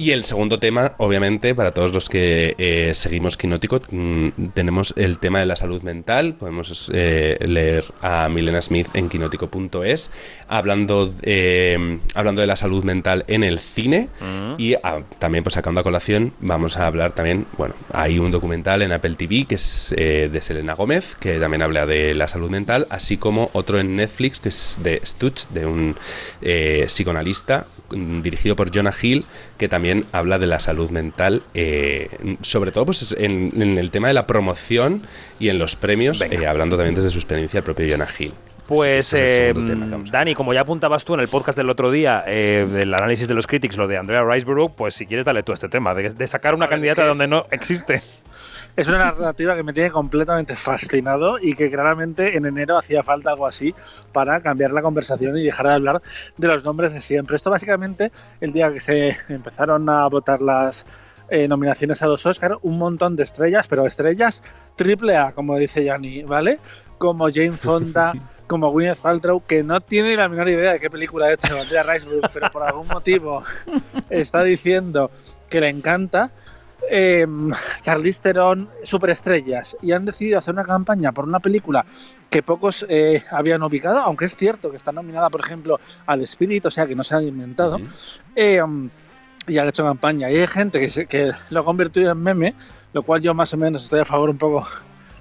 Y 0.00 0.12
el 0.12 0.24
segundo 0.24 0.58
tema, 0.58 0.94
obviamente, 0.96 1.54
para 1.54 1.72
todos 1.72 1.92
los 1.92 2.08
que 2.08 2.54
eh, 2.56 2.92
seguimos 2.94 3.36
Quinótico, 3.36 3.82
mm, 3.90 4.28
tenemos 4.54 4.94
el 4.96 5.18
tema 5.18 5.40
de 5.40 5.44
la 5.44 5.56
salud 5.56 5.82
mental. 5.82 6.32
Podemos 6.32 6.90
eh, 6.94 7.36
leer 7.46 7.84
a 8.00 8.30
Milena 8.30 8.62
Smith 8.62 8.88
en 8.94 9.10
quinótico.es 9.10 10.10
hablando, 10.48 11.12
eh, 11.20 11.98
hablando 12.14 12.40
de 12.40 12.46
la 12.46 12.56
salud 12.56 12.82
mental 12.82 13.26
en 13.28 13.44
el 13.44 13.58
cine. 13.58 14.08
Y 14.56 14.72
ah, 14.82 15.02
también, 15.18 15.44
pues 15.44 15.52
sacando 15.52 15.82
a 15.82 15.84
colación, 15.84 16.32
vamos 16.40 16.78
a 16.78 16.86
hablar 16.86 17.12
también, 17.12 17.44
bueno, 17.58 17.74
hay 17.92 18.18
un 18.18 18.30
documental 18.30 18.80
en 18.80 18.92
Apple 18.92 19.16
TV 19.16 19.44
que 19.44 19.56
es 19.56 19.94
de 19.94 20.40
Selena 20.40 20.72
Gómez, 20.72 21.14
que 21.14 21.38
también 21.38 21.60
habla 21.60 21.84
de 21.84 22.14
la 22.14 22.26
salud 22.26 22.48
mental, 22.48 22.86
así 22.88 23.18
como 23.18 23.50
otro 23.52 23.78
en 23.78 23.96
Netflix 23.96 24.40
que 24.40 24.48
es 24.48 24.80
de 24.82 25.02
Stutz, 25.04 25.50
de 25.52 25.66
un 25.66 25.94
psicoanalista 26.86 27.66
mm, 27.66 27.79
dirigido 27.90 28.56
por 28.56 28.74
Jonah 28.74 28.94
Hill, 29.00 29.24
que 29.58 29.68
también 29.68 30.04
habla 30.12 30.38
de 30.38 30.46
la 30.46 30.60
salud 30.60 30.90
mental, 30.90 31.42
eh, 31.54 32.08
sobre 32.40 32.72
todo 32.72 32.86
pues, 32.86 33.14
en, 33.18 33.78
el 33.78 33.90
tema 33.90 34.08
de 34.08 34.14
la 34.14 34.26
promoción 34.26 35.02
y 35.38 35.48
en 35.48 35.58
los 35.58 35.76
premios, 35.76 36.22
eh, 36.22 36.46
hablando 36.46 36.76
también 36.76 36.94
desde 36.94 37.10
su 37.10 37.18
experiencia 37.18 37.58
el 37.58 37.64
propio 37.64 37.86
Jonah 37.88 38.08
Hill. 38.18 38.32
Pues, 38.66 39.12
eh, 39.14 39.52
Dani, 40.12 40.34
como 40.34 40.54
ya 40.54 40.60
apuntabas 40.60 41.04
tú 41.04 41.14
en 41.14 41.20
el 41.20 41.26
podcast 41.26 41.58
del 41.58 41.68
otro 41.70 41.90
día, 41.90 42.22
del 42.22 42.94
análisis 42.94 43.26
de 43.26 43.34
los 43.34 43.48
critics, 43.48 43.76
lo 43.76 43.88
de 43.88 43.96
Andrea 43.96 44.22
Riseborough, 44.22 44.72
pues 44.72 44.94
si 44.94 45.06
quieres, 45.06 45.26
dale 45.26 45.42
tú 45.42 45.50
a 45.50 45.54
este 45.54 45.68
tema, 45.68 45.92
de, 45.92 46.28
sacar 46.28 46.54
una 46.54 46.68
candidata 46.68 47.04
donde 47.04 47.26
no 47.26 47.46
existe 47.50 48.00
es 48.76 48.88
una 48.88 48.98
narrativa 48.98 49.56
que 49.56 49.62
me 49.62 49.72
tiene 49.72 49.90
completamente 49.90 50.56
fascinado 50.56 51.38
y 51.38 51.54
que 51.54 51.70
claramente 51.70 52.36
en 52.36 52.46
enero 52.46 52.78
hacía 52.78 53.02
falta 53.02 53.30
algo 53.30 53.46
así 53.46 53.74
para 54.12 54.40
cambiar 54.40 54.72
la 54.72 54.82
conversación 54.82 55.36
y 55.36 55.44
dejar 55.44 55.66
de 55.66 55.72
hablar 55.72 56.02
de 56.36 56.48
los 56.48 56.64
nombres 56.64 56.94
de 56.94 57.00
siempre. 57.00 57.36
Esto 57.36 57.50
básicamente 57.50 58.12
el 58.40 58.52
día 58.52 58.72
que 58.72 58.80
se 58.80 59.16
empezaron 59.28 59.88
a 59.90 60.06
votar 60.08 60.42
las 60.42 60.86
eh, 61.28 61.46
nominaciones 61.46 62.02
a 62.02 62.06
los 62.06 62.26
Oscars, 62.26 62.56
un 62.62 62.76
montón 62.76 63.14
de 63.14 63.22
estrellas, 63.22 63.68
pero 63.68 63.86
estrellas 63.86 64.42
triple 64.74 65.16
A, 65.16 65.32
como 65.32 65.56
dice 65.56 65.84
Yanni, 65.84 66.24
¿vale? 66.24 66.58
Como 66.98 67.28
Jane 67.32 67.52
Fonda, 67.52 68.12
como 68.48 68.70
Gwyneth 68.72 69.00
Paltrow, 69.00 69.40
que 69.46 69.62
no 69.62 69.80
tiene 69.80 70.16
la 70.16 70.28
menor 70.28 70.48
idea 70.48 70.72
de 70.72 70.80
qué 70.80 70.90
película 70.90 71.26
ha 71.26 71.32
hecho 71.32 71.56
Andrea 71.56 71.84
Riseborough, 71.84 72.30
pero 72.32 72.50
por 72.50 72.64
algún 72.64 72.88
motivo 72.88 73.42
está 74.10 74.42
diciendo 74.42 75.12
que 75.48 75.60
le 75.60 75.68
encanta 75.68 76.32
eh, 76.90 77.26
Charlize 77.80 78.20
Theron, 78.20 78.68
superestrellas, 78.82 79.76
y 79.80 79.92
han 79.92 80.04
decidido 80.04 80.38
hacer 80.38 80.54
una 80.54 80.64
campaña 80.64 81.12
por 81.12 81.24
una 81.24 81.38
película 81.38 81.86
que 82.28 82.42
pocos 82.42 82.84
eh, 82.88 83.22
habían 83.30 83.62
ubicado, 83.62 83.98
aunque 83.98 84.24
es 84.24 84.36
cierto 84.36 84.70
que 84.70 84.76
está 84.76 84.92
nominada, 84.92 85.30
por 85.30 85.40
ejemplo, 85.40 85.78
al 86.06 86.20
Espíritu, 86.20 86.68
o 86.68 86.70
sea 86.70 86.86
que 86.86 86.96
no 86.96 87.04
se 87.04 87.16
han 87.16 87.26
inventado, 87.26 87.78
eh, 88.34 88.60
y 89.46 89.58
han 89.58 89.68
hecho 89.68 89.84
campaña. 89.84 90.30
Y 90.30 90.36
hay 90.36 90.46
gente 90.46 90.80
que, 90.80 91.06
que 91.06 91.30
lo 91.50 91.60
ha 91.60 91.64
convertido 91.64 92.12
en 92.12 92.18
meme, 92.18 92.54
lo 92.92 93.02
cual 93.02 93.20
yo 93.20 93.32
más 93.34 93.54
o 93.54 93.56
menos 93.56 93.84
estoy 93.84 94.00
a 94.00 94.04
favor 94.04 94.30
un 94.30 94.38
poco 94.38 94.66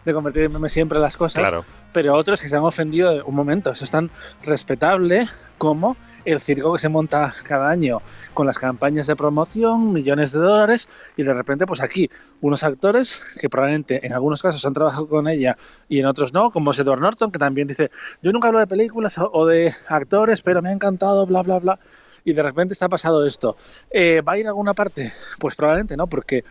de 0.06 0.14
convertir 0.14 0.44
en 0.44 0.54
meme 0.54 0.70
siempre 0.70 1.00
las 1.00 1.18
cosas, 1.18 1.66
pero 1.92 2.16
otros 2.16 2.40
que 2.40 2.50
se 2.50 2.56
han 2.56 2.64
ofendido 2.64 3.12
de 3.12 3.22
un 3.22 3.36
momento. 3.36 3.72
Eso 3.72 3.84
es 3.84 3.92
tan 3.92 4.10
respetable 4.44 5.28
como 5.58 5.98
el 6.26 6.40
circo 6.40 6.74
que 6.74 6.80
se 6.80 6.90
monta 6.90 7.34
cada 7.48 7.70
año 7.70 8.00
con 8.34 8.46
las 8.46 8.58
campañas 8.58 9.08
de 9.08 9.16
promoción, 9.16 9.94
millones 9.94 10.32
de 10.32 10.40
dólares, 10.40 10.88
y 11.18 11.24
de 11.24 11.34
repente, 11.34 11.66
pues 11.66 11.82
aquí, 11.82 12.10
unos 12.42 12.64
actores 12.64 13.18
que 13.40 13.50
probablemente 13.50 14.06
en 14.06 14.14
algunos 14.14 14.42
casos 14.42 14.66
han 14.66 14.74
trabajado 14.74 15.08
con 15.08 15.28
ella 15.28 15.58
y 15.88 16.00
en 16.00 16.06
otros 16.06 16.34
no, 16.34 16.52
como 16.52 16.72
es 16.72 16.80
Edward 16.80 17.02
Norton, 17.02 17.32
que 17.32 17.40
también 17.40 17.68
dice: 17.68 17.92
Yo 18.22 18.32
nunca 18.32 18.48
hablo 18.48 18.60
de 18.60 18.68
películas 18.68 19.16
o 19.20 19.46
de 19.46 19.74
actores, 19.88 20.42
pero 20.42 20.62
me 20.62 20.70
ha 20.70 20.74
encantado, 20.74 21.26
bla, 21.26 21.44
bla, 21.44 21.60
bla 21.60 21.80
y 22.24 22.34
de 22.34 22.44
repente 22.44 22.74
está 22.74 22.90
pasado 22.90 23.26
esto. 23.26 23.58
Eh, 23.90 24.22
¿Va 24.22 24.34
a 24.34 24.38
ir 24.38 24.46
a 24.46 24.50
alguna 24.50 24.74
parte? 24.74 25.12
Pues 25.40 25.56
probablemente 25.56 25.98
no, 25.98 26.08
porque 26.08 26.44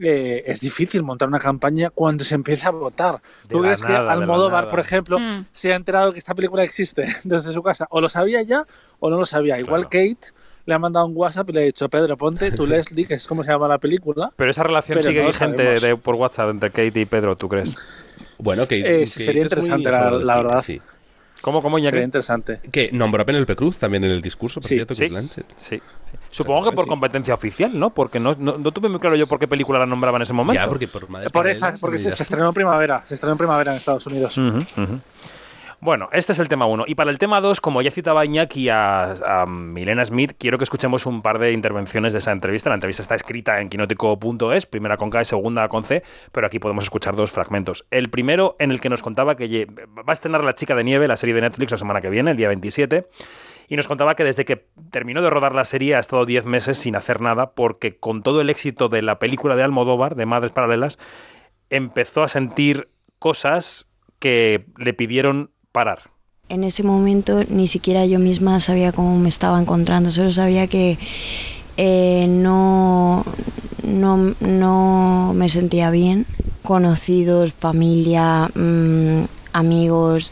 eh, 0.00 0.44
es 0.46 0.60
difícil 0.60 1.02
montar 1.02 1.28
una 1.28 1.38
campaña 1.38 1.90
cuando 1.90 2.24
se 2.24 2.34
empieza 2.34 2.68
a 2.68 2.72
votar. 2.72 3.20
¿Tú 3.48 3.60
crees 3.60 3.82
que 3.82 3.92
Almodóvar, 3.92 4.68
por 4.68 4.80
ejemplo, 4.80 5.18
mm. 5.18 5.46
se 5.52 5.72
ha 5.72 5.76
enterado 5.76 6.12
que 6.12 6.18
esta 6.18 6.34
película 6.34 6.62
existe 6.62 7.04
desde 7.24 7.52
su 7.52 7.62
casa? 7.62 7.86
¿O 7.90 8.00
lo 8.00 8.08
sabía 8.08 8.42
ya 8.42 8.66
o 9.00 9.10
no 9.10 9.18
lo 9.18 9.26
sabía? 9.26 9.58
Igual 9.58 9.84
Kate 9.84 10.32
le 10.66 10.74
ha 10.74 10.78
mandado 10.78 11.06
un 11.06 11.14
WhatsApp 11.16 11.50
y 11.50 11.52
le 11.52 11.60
ha 11.60 11.64
dicho, 11.64 11.88
Pedro, 11.88 12.16
ponte 12.16 12.52
tu 12.52 12.66
Leslie, 12.66 13.06
que 13.06 13.14
es 13.14 13.26
como 13.26 13.42
se 13.42 13.50
llama 13.50 13.66
la 13.66 13.78
película. 13.78 14.30
Pero 14.36 14.50
esa 14.50 14.62
relación 14.62 15.02
sigue 15.02 15.24
vigente 15.24 15.96
por 15.96 16.14
WhatsApp 16.14 16.50
entre 16.50 16.70
Kate 16.70 17.00
y 17.00 17.06
Pedro, 17.06 17.36
¿tú 17.36 17.48
crees? 17.48 17.74
Bueno, 18.38 18.62
Kate, 18.62 19.02
eh, 19.02 19.06
sería 19.06 19.42
interesante, 19.42 19.90
la, 19.90 20.36
verdad. 20.36 20.62
Sí. 20.62 20.80
¿Cómo, 21.40 21.62
cómo, 21.62 21.78
Sería 21.78 22.02
interesante. 22.02 22.60
Que 22.70 22.90
nombró 22.92 23.22
a 23.22 23.26
Penelope 23.26 23.56
Cruz 23.56 23.78
también 23.78 24.04
en 24.04 24.10
el 24.10 24.20
discurso, 24.20 24.60
por 24.60 24.68
sí, 24.68 24.74
cierto, 24.76 24.94
sí, 24.94 25.08
sí, 25.08 25.42
sí, 25.56 25.80
Supongo 26.30 26.70
que 26.70 26.76
por 26.76 26.86
competencia 26.86 27.34
oficial, 27.34 27.78
¿no? 27.78 27.90
Porque 27.90 28.20
no, 28.20 28.34
no, 28.34 28.72
tuve 28.72 28.88
muy 28.88 29.00
claro 29.00 29.16
yo 29.16 29.26
por 29.26 29.38
qué 29.38 29.48
película 29.48 29.78
la 29.78 29.86
nombraba 29.86 30.16
en 30.16 30.22
ese 30.22 30.32
momento. 30.32 30.62
Ya, 30.62 30.68
porque 30.68 30.86
por, 30.86 31.06
por 31.30 31.48
esa, 31.48 31.74
porque 31.80 31.98
se, 31.98 32.10
estrenó 32.10 32.48
en 32.48 32.54
primavera. 32.54 33.02
Se 33.06 33.14
estrenó 33.14 33.32
en 33.32 33.38
primavera 33.38 33.72
en 33.72 33.78
Estados 33.78 34.06
Unidos. 34.06 34.38
Bueno, 35.82 36.10
este 36.12 36.32
es 36.32 36.38
el 36.40 36.48
tema 36.48 36.66
1. 36.66 36.84
Y 36.88 36.94
para 36.94 37.10
el 37.10 37.16
tema 37.16 37.40
2, 37.40 37.62
como 37.62 37.80
ya 37.80 37.90
citaba 37.90 38.26
Iñaki 38.26 38.68
a, 38.68 39.46
Milena 39.48 40.04
Smith, 40.04 40.32
quiero 40.38 40.58
que 40.58 40.64
escuchemos 40.64 41.06
un 41.06 41.22
par 41.22 41.38
de 41.38 41.52
intervenciones 41.52 42.12
de 42.12 42.18
esa 42.18 42.32
entrevista. 42.32 42.68
La 42.68 42.74
entrevista 42.74 43.00
está 43.00 43.14
escrita 43.14 43.62
en 43.62 43.70
quinótico.es, 43.70 44.66
primera 44.66 44.98
con 44.98 45.08
K 45.08 45.22
y 45.22 45.24
segunda 45.24 45.66
con 45.68 45.82
C, 45.84 46.02
pero 46.32 46.46
aquí 46.46 46.58
podemos 46.58 46.84
escuchar 46.84 47.16
dos 47.16 47.30
fragmentos. 47.30 47.86
El 47.90 48.10
primero 48.10 48.56
en 48.58 48.72
el 48.72 48.80
que 48.82 48.90
nos 48.90 49.00
contaba 49.00 49.36
que 49.36 49.66
va 49.66 50.04
a 50.06 50.12
estrenar 50.12 50.44
La 50.44 50.54
chica 50.54 50.74
de 50.74 50.84
nieve, 50.84 51.08
la 51.08 51.16
serie 51.16 51.34
de 51.34 51.40
Netflix, 51.40 51.72
la 51.72 51.78
semana 51.78 52.02
que 52.02 52.10
viene, 52.10 52.32
el 52.32 52.36
día 52.36 52.48
27 52.48 53.08
y 53.68 53.76
nos 53.76 53.86
contaba 53.86 54.16
que 54.16 54.24
desde 54.24 54.44
que 54.44 54.66
terminó 54.90 55.22
de 55.22 55.30
rodar 55.30 55.54
la 55.54 55.64
serie 55.64 55.94
ha 55.94 56.00
estado 56.00 56.26
10 56.26 56.44
meses 56.44 56.76
sin 56.76 56.96
hacer 56.96 57.20
nada 57.20 57.52
porque 57.52 57.96
con 57.96 58.22
todo 58.22 58.40
el 58.40 58.50
éxito 58.50 58.88
de 58.88 59.00
la 59.00 59.20
película 59.20 59.54
de 59.54 59.62
Almodóvar, 59.62 60.16
de 60.16 60.26
Madres 60.26 60.50
Paralelas, 60.50 60.98
empezó 61.70 62.24
a 62.24 62.28
sentir 62.28 62.88
cosas 63.20 63.88
que 64.18 64.66
le 64.76 64.92
pidieron 64.92 65.52
parar. 65.72 66.10
En 66.48 66.64
ese 66.64 66.82
momento 66.82 67.42
ni 67.48 67.68
siquiera 67.68 68.04
yo 68.06 68.18
misma 68.18 68.58
sabía 68.60 68.92
cómo 68.92 69.18
me 69.18 69.28
estaba 69.28 69.60
encontrando, 69.60 70.10
solo 70.10 70.32
sabía 70.32 70.66
que 70.66 70.98
eh, 71.76 72.26
no, 72.28 73.24
no, 73.84 74.34
no, 74.40 75.32
me 75.34 75.48
sentía 75.48 75.90
bien. 75.90 76.26
Conocidos, 76.62 77.52
familia, 77.52 78.50
mm, 78.54 79.24
amigos, 79.52 80.30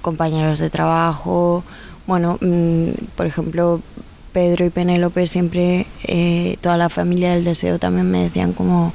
compañeros 0.00 0.60
de 0.60 0.70
trabajo. 0.70 1.62
Bueno, 2.06 2.38
mm, 2.40 2.90
por 3.16 3.26
ejemplo, 3.26 3.80
Pedro 4.32 4.64
y 4.64 4.70
Penélope 4.70 5.26
siempre, 5.26 5.86
eh, 6.04 6.56
toda 6.60 6.76
la 6.76 6.88
familia 6.88 7.34
del 7.34 7.44
deseo 7.44 7.78
también 7.78 8.10
me 8.10 8.22
decían 8.22 8.52
como, 8.52 8.92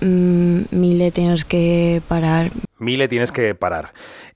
mm, 0.00 0.60
Mile, 0.70 1.10
tienes 1.10 1.44
que 1.44 2.02
parar. 2.08 2.50
Mile, 2.78 3.08
tienes 3.08 3.32
que 3.32 3.54
parar. 3.54 3.92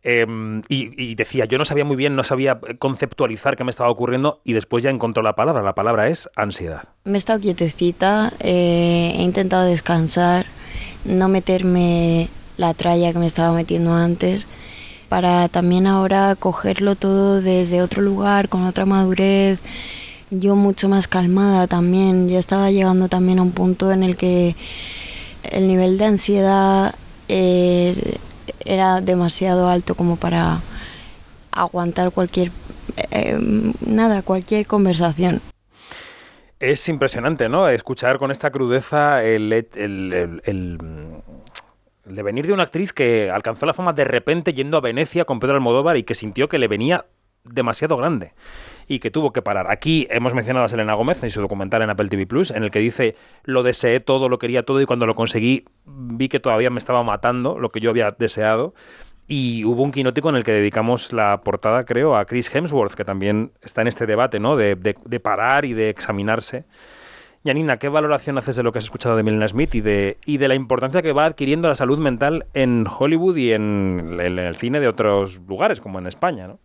Em, 0.07 0.62
y, 0.69 1.15
decía, 1.15 1.47
yo 1.47 1.57
no 1.57 1.65
sabía 1.65 1.87
muy 1.87 1.97
bien, 1.97 2.15
no 2.15 2.25
sabía 2.25 2.61
conceptualizar 2.79 3.57
qué 3.57 3.65
me 3.65 3.71
estaba 3.71 3.89
ocurriendo 3.89 4.43
y 4.45 4.53
después 4.53 4.85
ya 4.85 4.91
encontró 4.91 5.23
la 5.23 5.35
palabra. 5.35 5.62
La 5.62 5.75
palabra 5.75 6.09
es 6.09 6.29
ansiedad. 6.37 6.85
Me 7.05 7.15
he 7.15 7.17
estado 7.17 7.41
quietecita, 7.41 8.33
eh, 8.41 9.15
he 9.17 9.23
intentado 9.23 9.65
descansar, 9.65 10.45
no 11.07 11.29
meterme 11.29 12.29
la 12.59 12.75
tralla 12.75 13.15
que 13.15 13.19
me 13.19 13.27
estaba 13.27 13.55
metiendo 13.55 13.95
antes, 13.95 14.47
para 15.09 15.49
también 15.49 15.87
ahora 15.87 16.37
cogerlo 16.39 16.97
todo 16.97 17.41
desde 17.41 17.81
otro 17.81 18.03
lugar, 18.03 18.51
con 18.51 18.65
otra 18.65 18.85
madurez. 18.85 19.61
Yo 20.31 20.55
mucho 20.55 20.89
más 20.91 21.09
calmada 21.09 21.67
también, 21.67 22.29
ya 22.29 22.39
estaba 22.39 22.71
llegando 22.71 23.09
también 23.09 23.39
a 23.39 23.43
un 23.43 23.53
punto 23.53 23.91
en 23.91 24.03
el 24.03 24.17
que 24.17 24.55
el 25.51 25.68
nivel 25.68 25.99
de 25.99 26.05
ansiedad... 26.05 26.95
Eh, 27.28 28.18
era 28.64 29.01
demasiado 29.01 29.68
alto 29.68 29.95
como 29.95 30.16
para 30.16 30.61
aguantar 31.53 32.11
cualquier 32.11 32.51
eh, 33.11 33.38
nada, 33.86 34.22
cualquier 34.22 34.66
conversación. 34.66 35.40
Es 36.61 36.88
impresionante, 36.88 37.49
¿no? 37.49 37.68
Escuchar 37.68 38.18
con 38.18 38.30
esta 38.30 38.51
crudeza 38.51 39.22
el, 39.22 39.53
el, 39.53 40.40
el, 40.45 40.78
devenir 42.05 42.47
de 42.47 42.53
una 42.53 42.62
actriz 42.62 42.92
que 42.92 43.30
alcanzó 43.30 43.66
la 43.66 43.74
fama 43.74 43.92
de 43.92 44.05
repente 44.05 44.55
yendo 44.55 44.78
a 44.78 44.80
Venecia 44.80 45.24
con 45.24 45.40
Pedro 45.40 45.55
Almodóvar 45.55 45.97
y 45.97 46.05
que 46.05 46.14
sintió 46.14 46.49
que 46.49 46.59
le 46.59 46.68
venía 46.68 47.07
demasiado 47.45 47.97
grande 47.97 48.32
y 48.89 48.99
que 48.99 49.11
tuvo 49.11 49.32
que 49.32 49.43
parar. 49.43 49.70
Aquí 49.70 50.07
hemos 50.11 50.35
mencionado 50.35 50.66
a 50.66 50.68
Selena 50.68 50.95
Gómez 50.95 51.22
en 51.22 51.30
su 51.30 51.41
documental 51.41 51.82
en 51.82 51.91
Apple 51.91 52.09
TV 52.09 52.26
Plus, 52.26 52.51
en 52.51 52.64
el 52.64 52.70
que 52.70 52.78
dice 52.78 53.16
lo 53.45 53.62
deseé 53.62 54.01
todo, 54.01 54.28
lo 54.28 54.39
quería 54.39 54.64
todo 54.64 54.80
y 54.80 54.87
cuando 54.87 55.07
lo 55.07 55.14
conseguí 55.14 55.64
vi 55.85 56.28
que 56.28 56.41
todavía 56.41 56.70
me 56.70 56.78
estaba 56.78 57.03
matando 57.03 57.59
lo 57.59 57.70
que 57.70 57.80
yo 57.80 57.91
había 57.91 58.11
deseado. 58.11 58.74
Y 59.26 59.64
hubo 59.64 59.82
un 59.82 59.91
quinótico 59.91 60.28
en 60.28 60.37
el 60.37 60.45
que 60.45 60.53
dedicamos 60.53 61.12
la 61.14 61.41
portada, 61.41 61.85
creo, 61.85 62.14
a 62.14 62.26
Chris 62.26 62.55
Hemsworth, 62.55 62.93
que 62.93 63.07
también 63.07 63.53
está 63.62 63.80
en 63.80 63.89
este 63.89 64.05
debate, 64.05 64.39
¿no? 64.39 64.55
De, 64.55 64.76
parar 65.22 65.64
y 65.64 65.72
de 65.72 65.89
examinarse. 65.89 66.66
Janina, 67.43 67.78
¿qué 67.78 67.89
valoración 67.89 68.37
haces 68.37 68.57
de 68.57 68.62
lo 68.62 68.72
que 68.72 68.78
has 68.78 68.85
escuchado 68.85 69.16
de 69.16 69.22
Milena 69.22 69.49
Smith 69.49 69.74
y 69.74 69.80
de, 69.80 70.18
y 70.26 70.37
de 70.37 70.49
la 70.49 70.55
importancia 70.55 71.01
que 71.01 71.12
va 71.12 71.24
adquiriendo 71.24 71.68
la 71.68 71.74
salud 71.74 71.99
mental 71.99 72.47
en 72.53 72.87
Hollywood 72.87 73.37
y 73.37 73.53
en, 73.53 74.18
en 74.20 74.39
el 74.39 74.57
cine 74.57 74.80
de 74.80 74.89
otros 74.89 75.41
lugares, 75.49 75.80
como 75.80 75.99
en 75.99 76.07
España, 76.07 76.47
¿no? 76.47 76.59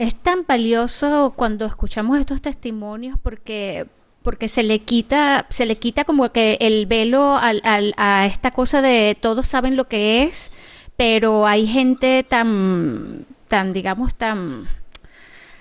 Es 0.00 0.14
tan 0.14 0.46
valioso 0.48 1.34
cuando 1.36 1.66
escuchamos 1.66 2.18
estos 2.18 2.40
testimonios 2.40 3.18
porque 3.22 3.86
porque 4.22 4.48
se 4.48 4.62
le 4.62 4.78
quita, 4.78 5.44
se 5.50 5.66
le 5.66 5.76
quita 5.76 6.04
como 6.04 6.32
que 6.32 6.56
el 6.62 6.86
velo 6.86 7.36
a 7.38 8.26
esta 8.26 8.50
cosa 8.50 8.80
de 8.80 9.14
todos 9.20 9.46
saben 9.46 9.76
lo 9.76 9.88
que 9.88 10.22
es, 10.22 10.52
pero 10.96 11.46
hay 11.46 11.66
gente 11.66 12.24
tan, 12.26 13.26
tan, 13.48 13.74
digamos, 13.74 14.14
tan... 14.14 14.68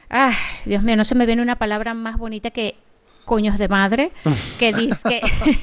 Ah, 0.10 0.34
Dios 0.64 0.84
mío, 0.84 0.96
no 0.96 1.04
se 1.04 1.16
me 1.16 1.26
viene 1.26 1.42
una 1.42 1.58
palabra 1.58 1.94
más 1.94 2.18
bonita 2.18 2.50
que 2.50 2.76
coños 3.26 3.58
de 3.58 3.68
madre 3.68 4.12
que 4.58 4.74
dice 4.74 5.00
que, 5.04 5.60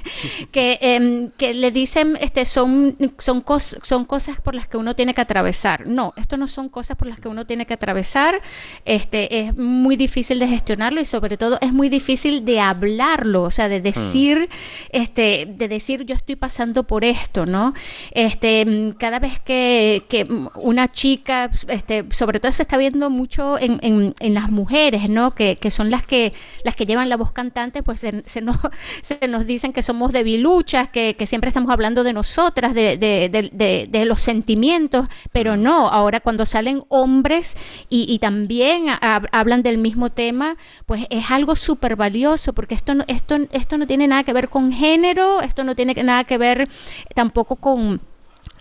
que, 0.53 0.79
em, 0.81 1.31
que, 1.31 1.55
le 1.55 1.71
dicen 1.71 2.17
este 2.21 2.45
son 2.45 2.97
son 3.19 3.41
cosas 3.41 3.81
son 3.83 4.05
cosas 4.05 4.41
por 4.41 4.55
las 4.55 4.69
que 4.69 4.77
uno 4.77 4.95
tiene 4.95 5.15
que 5.15 5.21
atravesar. 5.21 5.87
No 5.87 6.13
esto 6.17 6.37
no 6.37 6.49
son 6.49 6.69
cosas 6.69 6.97
por 6.97 7.09
las 7.09 7.19
que 7.21 7.29
uno 7.29 7.47
tiene 7.47 7.67
que 7.67 7.75
atravesar. 7.75 8.41
Este 8.85 9.41
es 9.41 9.57
muy 9.57 9.97
difícil 9.97 10.39
de 10.39 10.49
gestionarlo 10.49 11.01
y 11.01 11.05
sobre 11.05 11.37
todo 11.37 11.59
es 11.61 11.73
muy 11.73 11.89
difícil 11.89 12.45
de 12.45 12.61
hablarlo 12.61 13.43
o 13.43 13.51
sea 13.51 13.69
de 13.69 13.81
decir 13.81 14.49
este 14.91 15.47
de 15.47 15.69
decir 15.69 16.05
yo 16.05 16.15
estoy 16.15 16.37
pasando 16.37 16.85
por 16.85 17.05
esto 17.05 17.47
no 17.47 17.75
este 18.13 18.61
em, 18.61 18.93
cada 18.93 19.19
vez 19.19 19.41
que, 19.41 20.05
que 20.09 20.27
una 20.55 20.91
chica 20.91 21.51
este 21.69 22.05
sobre 22.11 22.41
todo 22.41 22.53
se 22.53 22.63
está 22.63 22.77
viendo 22.77 23.11
mucho 23.11 23.59
en, 23.59 23.79
en, 23.83 24.15
en 24.19 24.35
las 24.35 24.51
mujeres 24.51 25.09
no 25.09 25.35
que, 25.35 25.57
que 25.57 25.71
son 25.71 25.91
las 25.91 26.07
que 26.07 26.33
las 26.65 26.75
que 26.75 26.87
llevan 26.87 27.09
la 27.09 27.17
voz 27.17 27.33
cantante 27.47 27.83
pues 27.83 28.01
se, 28.01 28.23
se, 28.27 28.41
nos, 28.41 28.57
se 29.03 29.29
nos 29.29 29.47
dicen 29.47 29.73
que 29.73 29.83
somos 29.83 30.13
debiluchas, 30.13 30.89
que, 30.89 31.15
que 31.15 31.27
siempre 31.27 31.49
estamos 31.49 31.71
hablando 31.71 32.03
de 32.03 32.13
nosotras, 32.13 32.75
de, 32.75 32.97
de, 32.97 33.29
de, 33.29 33.89
de, 33.89 34.05
los 34.05 34.21
sentimientos, 34.21 35.07
pero 35.33 35.57
no, 35.57 35.89
ahora 35.89 36.21
cuando 36.21 36.47
salen 36.47 36.83
hombres 36.89 37.57
y, 37.89 38.13
y 38.13 38.19
también 38.19 38.89
a, 38.89 39.23
hablan 39.33 39.63
del 39.63 39.79
mismo 39.79 40.11
tema, 40.11 40.57
pues 40.87 41.07
es 41.11 41.31
algo 41.31 41.57
súper 41.57 41.97
valioso, 41.97 42.53
porque 42.53 42.75
esto 42.75 42.95
no, 42.95 43.05
esto, 43.07 43.37
esto 43.53 43.79
no 43.79 43.87
tiene 43.87 44.07
nada 44.07 44.25
que 44.25 44.33
ver 44.33 44.49
con 44.49 44.73
género, 44.73 45.41
esto 45.41 45.65
no 45.65 45.75
tiene 45.75 45.95
nada 46.03 46.25
que 46.25 46.39
ver 46.39 46.69
tampoco 47.15 47.57
con 47.57 48.01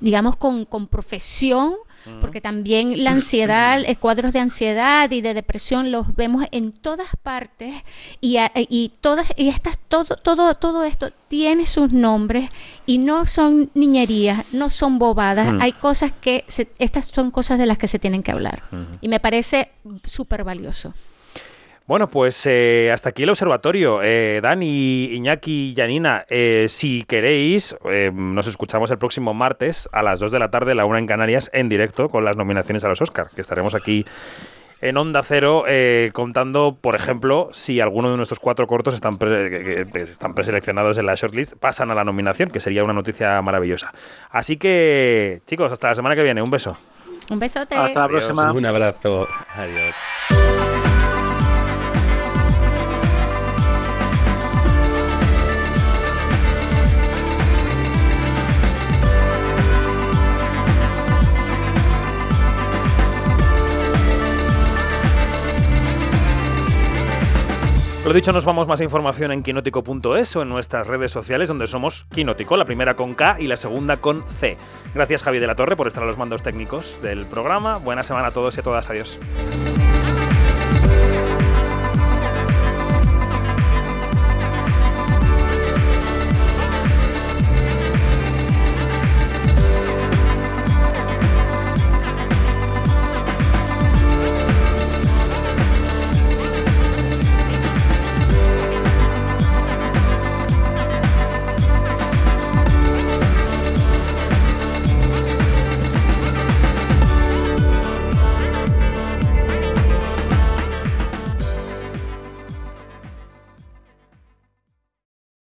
digamos, 0.06 0.36
con, 0.36 0.66
con 0.66 0.86
profesión, 0.86 1.74
porque 2.22 2.40
también 2.40 3.04
la 3.04 3.10
ansiedad, 3.10 3.82
cuadros 4.00 4.34
de 4.34 4.40
ansiedad 4.40 5.10
y 5.10 5.22
de 5.22 5.34
depresión 5.34 5.92
los 5.92 6.16
vemos 6.16 6.46
en 6.52 6.72
todas 6.74 7.08
partes 7.24 7.74
y, 8.22 8.38
y 8.54 8.94
todas 9.02 9.26
y 9.36 9.50
estas 9.50 9.80
todo 9.80 10.16
todo 10.16 10.54
todo 10.54 10.84
esto 10.84 11.10
tiene 11.28 11.66
sus 11.66 11.92
nombres 11.92 12.52
y 12.86 13.00
no 13.00 13.26
son 13.26 13.72
niñerías, 13.74 14.46
no 14.52 14.70
son 14.70 15.00
bobadas, 15.00 15.52
hay 15.60 15.72
cosas 15.72 16.12
que 16.12 16.46
se, 16.48 16.68
estas 16.78 17.08
son 17.08 17.32
cosas 17.32 17.58
de 17.58 17.66
las 17.66 17.80
que 17.80 17.88
se 17.88 17.98
tienen 17.98 18.22
que 18.22 18.32
hablar. 18.32 18.62
Y 19.02 19.08
me 19.08 19.20
parece 19.20 19.72
súper 20.06 20.44
valioso. 20.44 20.94
Bueno, 21.88 22.10
pues 22.10 22.44
eh, 22.48 22.90
hasta 22.92 23.10
aquí 23.10 23.24
el 23.24 23.30
observatorio. 23.30 24.02
Eh, 24.02 24.40
Dani, 24.42 25.06
Iñaki 25.14 25.72
y 25.72 25.76
Janina, 25.76 26.24
eh, 26.30 26.66
si 26.68 27.04
queréis, 27.04 27.76
eh, 27.86 28.12
nos 28.12 28.48
escuchamos 28.48 28.90
el 28.90 28.98
próximo 28.98 29.36
martes 29.36 29.88
a 29.92 30.02
las 30.02 30.20
2 30.20 30.32
de 30.32 30.40
la 30.40 30.50
tarde, 30.50 30.74
la 30.74 30.86
una 30.86 30.98
en 30.98 31.06
Canarias, 31.06 31.52
en 31.54 31.70
directo 31.70 32.10
con 32.10 32.26
las 32.26 32.38
nominaciones 32.38 32.84
a 32.84 32.88
los 32.88 33.02
Oscars, 33.02 33.30
que 33.36 33.42
estaremos 33.42 33.76
aquí 33.76 34.04
en 34.82 34.98
Onda 34.98 35.22
Cero 35.24 35.64
eh, 35.68 36.10
contando, 36.14 36.76
por 36.80 36.96
ejemplo, 36.96 37.50
si 37.54 37.80
alguno 37.80 38.10
de 38.10 38.18
nuestros 38.18 38.40
cuatro 38.40 38.66
cortos 38.66 38.96
están, 38.96 39.18
pre 39.18 39.50
que, 39.50 39.86
que 39.86 40.02
están 40.02 40.34
preseleccionados 40.34 40.98
en 40.98 41.06
la 41.06 41.14
shortlist, 41.14 41.54
pasan 41.54 41.92
a 41.92 41.96
la 41.96 42.04
nominación, 42.04 42.50
que 42.50 42.60
sería 42.60 42.82
una 42.84 42.94
noticia 42.94 43.40
maravillosa. 43.44 43.94
Así 44.32 44.58
que, 44.58 45.42
chicos, 45.46 45.72
hasta 45.72 45.90
la 45.90 45.96
semana 45.96 46.16
que 46.16 46.24
viene. 46.24 46.42
Un 46.42 46.50
beso. 46.50 46.76
Un 47.30 47.40
besote. 47.40 47.76
Hasta 47.76 48.00
la 48.00 48.06
Adiós, 48.06 48.26
próxima. 48.26 48.52
Un 48.52 48.66
abrazo. 48.66 49.28
Adiós. 49.56 50.45
Lo 68.06 68.14
dicho, 68.14 68.32
nos 68.32 68.46
vamos 68.46 68.68
más 68.68 68.82
información 68.82 69.32
en 69.32 69.42
quinótico.es 69.42 70.36
o 70.36 70.44
en 70.44 70.50
nuestras 70.50 70.86
redes 70.86 71.12
sociales 71.12 71.48
donde 71.48 71.66
somos 71.66 72.06
Quinótico, 72.12 72.56
la 72.56 72.64
primera 72.64 72.96
con 72.96 73.16
K 73.16 73.38
y 73.40 73.48
la 73.48 73.58
segunda 73.58 73.98
con 73.98 74.24
C. 74.28 74.58
Gracias 74.94 75.24
Javi 75.24 75.40
de 75.40 75.48
la 75.48 75.56
Torre 75.56 75.76
por 75.76 75.88
estar 75.88 76.04
a 76.04 76.06
los 76.06 76.16
mandos 76.16 76.44
técnicos 76.44 77.02
del 77.02 77.26
programa. 77.26 77.78
Buena 77.78 78.04
semana 78.04 78.28
a 78.28 78.32
todos 78.32 78.58
y 78.58 78.60
a 78.60 78.64
todas. 78.64 78.92
Adiós. 78.92 79.20